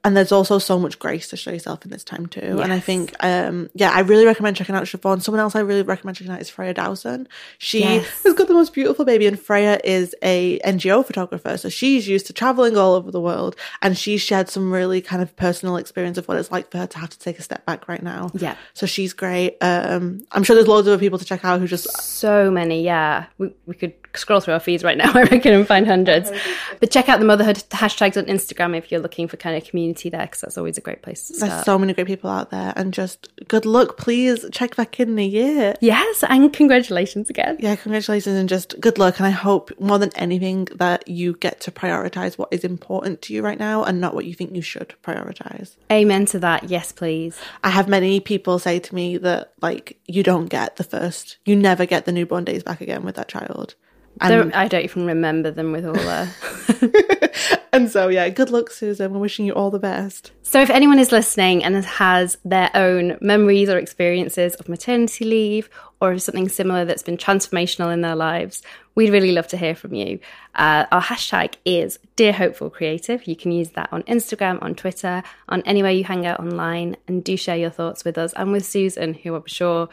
and 0.07 0.15
there's 0.15 0.31
also 0.31 0.57
so 0.57 0.79
much 0.79 0.99
grace 0.99 1.27
to 1.27 1.35
show 1.35 1.51
yourself 1.51 1.83
in 1.83 1.91
this 1.91 2.05
time 2.05 2.27
too. 2.27 2.39
Yes. 2.55 2.59
And 2.61 2.71
I 2.71 2.79
think, 2.79 3.13
um, 3.19 3.69
yeah, 3.73 3.91
I 3.91 3.99
really 3.99 4.25
recommend 4.25 4.55
checking 4.55 4.73
out 4.73 4.83
Siobhan. 4.85 5.21
Someone 5.21 5.41
else 5.41 5.53
I 5.53 5.59
really 5.59 5.81
recommend 5.81 6.15
checking 6.15 6.31
out 6.31 6.39
is 6.39 6.49
Freya 6.49 6.73
Dowson. 6.73 7.27
She 7.57 7.81
yes. 7.81 8.23
has 8.23 8.33
got 8.33 8.47
the 8.47 8.53
most 8.53 8.73
beautiful 8.73 9.03
baby, 9.03 9.27
and 9.27 9.37
Freya 9.37 9.81
is 9.83 10.15
a 10.23 10.59
NGO 10.59 11.05
photographer, 11.05 11.57
so 11.57 11.67
she's 11.67 12.07
used 12.07 12.25
to 12.27 12.33
traveling 12.33 12.77
all 12.77 12.93
over 12.93 13.11
the 13.11 13.19
world, 13.19 13.57
and 13.81 13.97
she 13.97 14.17
shared 14.17 14.47
some 14.47 14.71
really 14.71 15.01
kind 15.01 15.21
of 15.21 15.35
personal 15.35 15.75
experience 15.75 16.17
of 16.17 16.25
what 16.29 16.37
it's 16.37 16.51
like 16.51 16.71
for 16.71 16.77
her 16.77 16.87
to 16.87 16.97
have 16.99 17.09
to 17.09 17.19
take 17.19 17.37
a 17.37 17.41
step 17.41 17.65
back 17.65 17.89
right 17.89 18.01
now. 18.01 18.31
Yeah, 18.33 18.55
so 18.73 18.85
she's 18.85 19.11
great. 19.11 19.57
Um, 19.59 20.25
I'm 20.31 20.43
sure 20.43 20.55
there's 20.55 20.69
loads 20.69 20.87
of 20.87 20.93
other 20.93 21.01
people 21.01 21.19
to 21.19 21.25
check 21.25 21.43
out 21.43 21.59
who 21.59 21.67
just 21.67 21.91
so 22.01 22.49
many. 22.49 22.81
Yeah, 22.81 23.25
we 23.37 23.53
we 23.65 23.75
could 23.75 24.06
scroll 24.17 24.39
through 24.39 24.53
our 24.53 24.59
feeds 24.59 24.83
right 24.83 24.97
now, 24.97 25.11
I 25.15 25.23
reckon, 25.23 25.53
and 25.53 25.67
find 25.67 25.87
hundreds. 25.87 26.31
But 26.79 26.91
check 26.91 27.09
out 27.09 27.19
the 27.19 27.25
motherhood 27.25 27.57
hashtags 27.69 28.17
on 28.17 28.25
Instagram 28.25 28.77
if 28.77 28.91
you're 28.91 29.01
looking 29.01 29.27
for 29.27 29.37
kind 29.37 29.55
of 29.55 29.67
community 29.67 30.09
there 30.09 30.21
because 30.21 30.41
that's 30.41 30.57
always 30.57 30.77
a 30.77 30.81
great 30.81 31.01
place 31.01 31.27
to 31.27 31.33
start. 31.35 31.51
There's 31.51 31.65
so 31.65 31.77
many 31.77 31.93
great 31.93 32.07
people 32.07 32.29
out 32.29 32.51
there, 32.51 32.73
and 32.75 32.93
just 32.93 33.29
good 33.47 33.65
luck. 33.65 33.97
Please 33.97 34.45
check 34.51 34.75
back 34.75 34.99
in 34.99 35.17
a 35.17 35.25
year. 35.25 35.75
Yes, 35.81 36.23
and 36.27 36.51
congratulations 36.51 37.29
again. 37.29 37.57
Yeah, 37.59 37.75
congratulations, 37.75 38.35
and 38.37 38.49
just 38.49 38.79
good 38.79 38.97
luck. 38.97 39.19
And 39.19 39.27
I 39.27 39.31
hope 39.31 39.71
more 39.79 39.99
than 39.99 40.11
anything 40.15 40.65
that 40.75 41.07
you 41.07 41.33
get 41.33 41.61
to 41.61 41.71
prioritize 41.71 42.37
what 42.37 42.49
is 42.51 42.63
important 42.63 43.21
to 43.23 43.33
you 43.33 43.41
right 43.41 43.59
now 43.59 43.83
and 43.83 44.01
not 44.01 44.13
what 44.13 44.25
you 44.25 44.33
think 44.33 44.55
you 44.55 44.61
should 44.61 44.95
prioritize. 45.03 45.75
Amen 45.91 46.25
to 46.27 46.39
that. 46.39 46.69
Yes, 46.69 46.91
please. 46.91 47.39
I 47.63 47.69
have 47.69 47.87
many 47.87 48.19
people 48.19 48.59
say 48.59 48.79
to 48.79 48.95
me 48.95 49.17
that 49.17 49.53
like 49.61 49.99
you 50.05 50.23
don't 50.23 50.47
get 50.47 50.75
the 50.77 50.83
first, 50.83 51.37
you 51.45 51.55
never 51.55 51.85
get 51.85 52.05
the 52.05 52.11
newborn 52.11 52.43
days 52.43 52.63
back 52.63 52.81
again 52.81 53.03
with 53.03 53.15
that 53.15 53.27
child. 53.27 53.75
And, 54.21 54.53
I 54.53 54.67
don't 54.67 54.83
even 54.83 55.05
remember 55.05 55.51
them 55.51 55.71
with 55.71 55.85
all 55.85 55.93
that. 55.93 57.59
and 57.73 57.89
so, 57.89 58.07
yeah, 58.07 58.29
good 58.29 58.49
luck, 58.49 58.71
Susan. 58.71 59.13
We're 59.13 59.19
wishing 59.19 59.45
you 59.45 59.53
all 59.53 59.71
the 59.71 59.79
best. 59.79 60.31
So, 60.43 60.61
if 60.61 60.69
anyone 60.69 60.99
is 60.99 61.11
listening 61.11 61.63
and 61.63 61.83
has 61.83 62.37
their 62.43 62.71
own 62.73 63.17
memories 63.21 63.69
or 63.69 63.77
experiences 63.77 64.55
of 64.55 64.69
maternity 64.69 65.25
leave 65.25 65.69
or 65.99 66.13
of 66.13 66.21
something 66.21 66.49
similar 66.49 66.85
that's 66.85 67.03
been 67.03 67.17
transformational 67.17 67.93
in 67.93 68.01
their 68.01 68.15
lives, 68.15 68.61
we'd 68.95 69.11
really 69.11 69.31
love 69.31 69.47
to 69.49 69.57
hear 69.57 69.75
from 69.75 69.93
you. 69.93 70.19
Uh, 70.55 70.85
our 70.91 71.01
hashtag 71.01 71.55
is 71.65 71.99
Dear 72.15 72.33
Hopeful 72.33 72.69
Creative. 72.69 73.25
You 73.27 73.35
can 73.35 73.51
use 73.51 73.69
that 73.71 73.89
on 73.91 74.03
Instagram, 74.03 74.61
on 74.61 74.75
Twitter, 74.75 75.23
on 75.49 75.61
anywhere 75.63 75.91
you 75.91 76.03
hang 76.03 76.25
out 76.25 76.39
online, 76.39 76.97
and 77.07 77.23
do 77.23 77.37
share 77.37 77.57
your 77.57 77.69
thoughts 77.69 78.03
with 78.03 78.17
us 78.17 78.33
and 78.33 78.51
with 78.51 78.65
Susan, 78.65 79.13
who 79.13 79.35
I'm 79.35 79.45
sure 79.45 79.89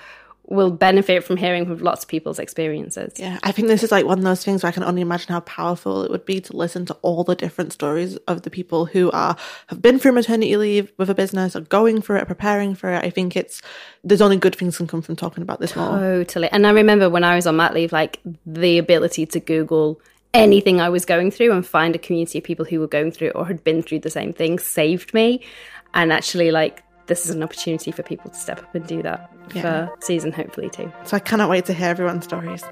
will 0.47 0.71
benefit 0.71 1.25
from 1.25 1.37
hearing 1.37 1.65
from 1.65 1.79
lots 1.79 2.05
of 2.05 2.09
people's 2.09 2.39
experiences. 2.39 3.15
Yeah, 3.17 3.39
I 3.43 3.51
think 3.51 3.69
this 3.69 3.83
is 3.83 3.91
like 3.91 4.05
one 4.05 4.19
of 4.19 4.25
those 4.25 4.45
things 4.45 4.63
where 4.63 4.69
I 4.69 4.73
can 4.73 4.83
only 4.83 5.01
imagine 5.01 5.33
how 5.33 5.41
powerful 5.41 6.03
it 6.05 6.11
would 6.11 6.27
be 6.27 6.41
to 6.43 6.57
listen 6.57 6.85
to 6.87 6.95
all 7.03 7.25
the 7.25 7.35
different 7.35 7.73
stories 7.73 8.17
of 8.29 8.43
the 8.43 8.51
people 8.51 8.85
who 8.85 9.11
are 9.13 9.37
have 9.69 9.81
been 9.81 9.99
through 9.99 10.13
maternity 10.13 10.57
leave 10.57 10.93
with 10.99 11.09
a 11.09 11.15
business 11.15 11.57
or 11.57 11.61
going 11.61 12.03
for 12.03 12.17
it, 12.17 12.27
preparing 12.27 12.75
for 12.75 12.93
it. 12.93 13.03
I 13.05 13.11
think 13.11 13.37
it's 13.37 13.63
there's 14.03 14.21
only 14.21 14.37
good 14.37 14.55
things 14.55 14.77
can 14.77 14.87
come 14.87 15.03
from 15.03 15.17
talking 15.17 15.43
about 15.43 15.61
this 15.61 15.75
more. 15.75 15.99
Totally. 15.99 16.49
And 16.53 16.67
I 16.67 16.71
remember 16.71 17.09
when 17.09 17.25
I 17.25 17.37
was 17.37 17.47
on 17.47 17.57
mat 17.57 17.73
leave, 17.73 17.93
like 17.93 18.21
the 18.45 18.79
ability 18.79 19.27
to 19.27 19.41
Google 19.41 20.01
anything 20.35 20.81
I 20.81 20.89
was 20.89 21.05
going 21.05 21.31
through 21.31 21.53
and 21.53 21.65
find 21.65 21.95
a 21.95 21.99
community 21.99 22.39
of 22.39 22.45
people 22.45 22.65
who 22.65 22.81
were 22.81 22.89
going 22.89 23.13
through 23.13 23.31
or 23.31 23.47
had 23.47 23.65
been 23.65 23.83
through 23.83 24.01
the 24.01 24.11
same 24.11 24.33
thing 24.33 24.59
saved 24.59 25.15
me. 25.15 25.41
And 25.95 26.13
actually 26.13 26.51
like 26.51 26.83
this 27.07 27.27
is 27.27 27.35
an 27.35 27.43
opportunity 27.43 27.91
for 27.91 28.03
people 28.03 28.31
to 28.31 28.37
step 28.37 28.59
up 28.61 28.75
and 28.75 28.87
do 28.87 29.03
that 29.03 29.31
yeah. 29.55 29.63
for 29.63 29.95
Susan 30.01 30.33
hopefully 30.33 30.71
too. 30.71 30.93
So 31.05 31.17
I 31.17 31.21
cannot 31.21 31.51
wait 31.51 31.67
to 31.67 31.73
hear 31.73 31.89
everyone's 31.89 32.25
stories. 32.25 32.65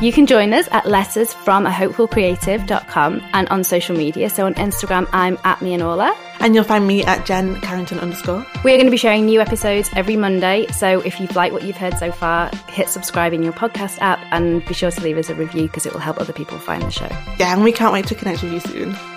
You 0.00 0.12
can 0.12 0.26
join 0.26 0.52
us 0.52 0.68
at 0.72 0.86
letters 0.86 1.32
from 1.32 1.66
a 1.66 1.70
hopefulcreative.com 1.70 3.22
and 3.32 3.48
on 3.48 3.62
social 3.62 3.96
media. 3.96 4.28
So 4.28 4.44
on 4.44 4.54
Instagram, 4.54 5.08
I'm 5.12 5.38
at 5.44 5.62
me 5.62 5.72
and 5.72 5.82
Orla. 5.82 6.14
And 6.40 6.54
you'll 6.54 6.64
find 6.64 6.86
me 6.86 7.04
at 7.04 7.24
Jen 7.24 7.60
Carrington 7.60 8.00
underscore. 8.00 8.44
We're 8.64 8.76
going 8.76 8.86
to 8.86 8.90
be 8.90 8.96
sharing 8.96 9.24
new 9.24 9.40
episodes 9.40 9.88
every 9.94 10.16
Monday. 10.16 10.66
So 10.72 11.00
if 11.00 11.20
you've 11.20 11.34
liked 11.36 11.54
what 11.54 11.62
you've 11.62 11.76
heard 11.76 11.96
so 11.96 12.10
far, 12.10 12.50
hit 12.68 12.88
subscribe 12.88 13.32
in 13.32 13.42
your 13.44 13.52
podcast 13.52 13.98
app 14.00 14.18
and 14.32 14.64
be 14.66 14.74
sure 14.74 14.90
to 14.90 15.00
leave 15.00 15.16
us 15.16 15.30
a 15.30 15.34
review 15.36 15.68
because 15.68 15.86
it 15.86 15.92
will 15.92 16.00
help 16.00 16.20
other 16.20 16.32
people 16.32 16.58
find 16.58 16.82
the 16.82 16.90
show. 16.90 17.08
Yeah, 17.38 17.54
and 17.54 17.62
we 17.62 17.70
can't 17.70 17.92
wait 17.92 18.08
to 18.08 18.16
connect 18.16 18.42
with 18.42 18.52
you 18.52 18.60
soon. 18.60 19.13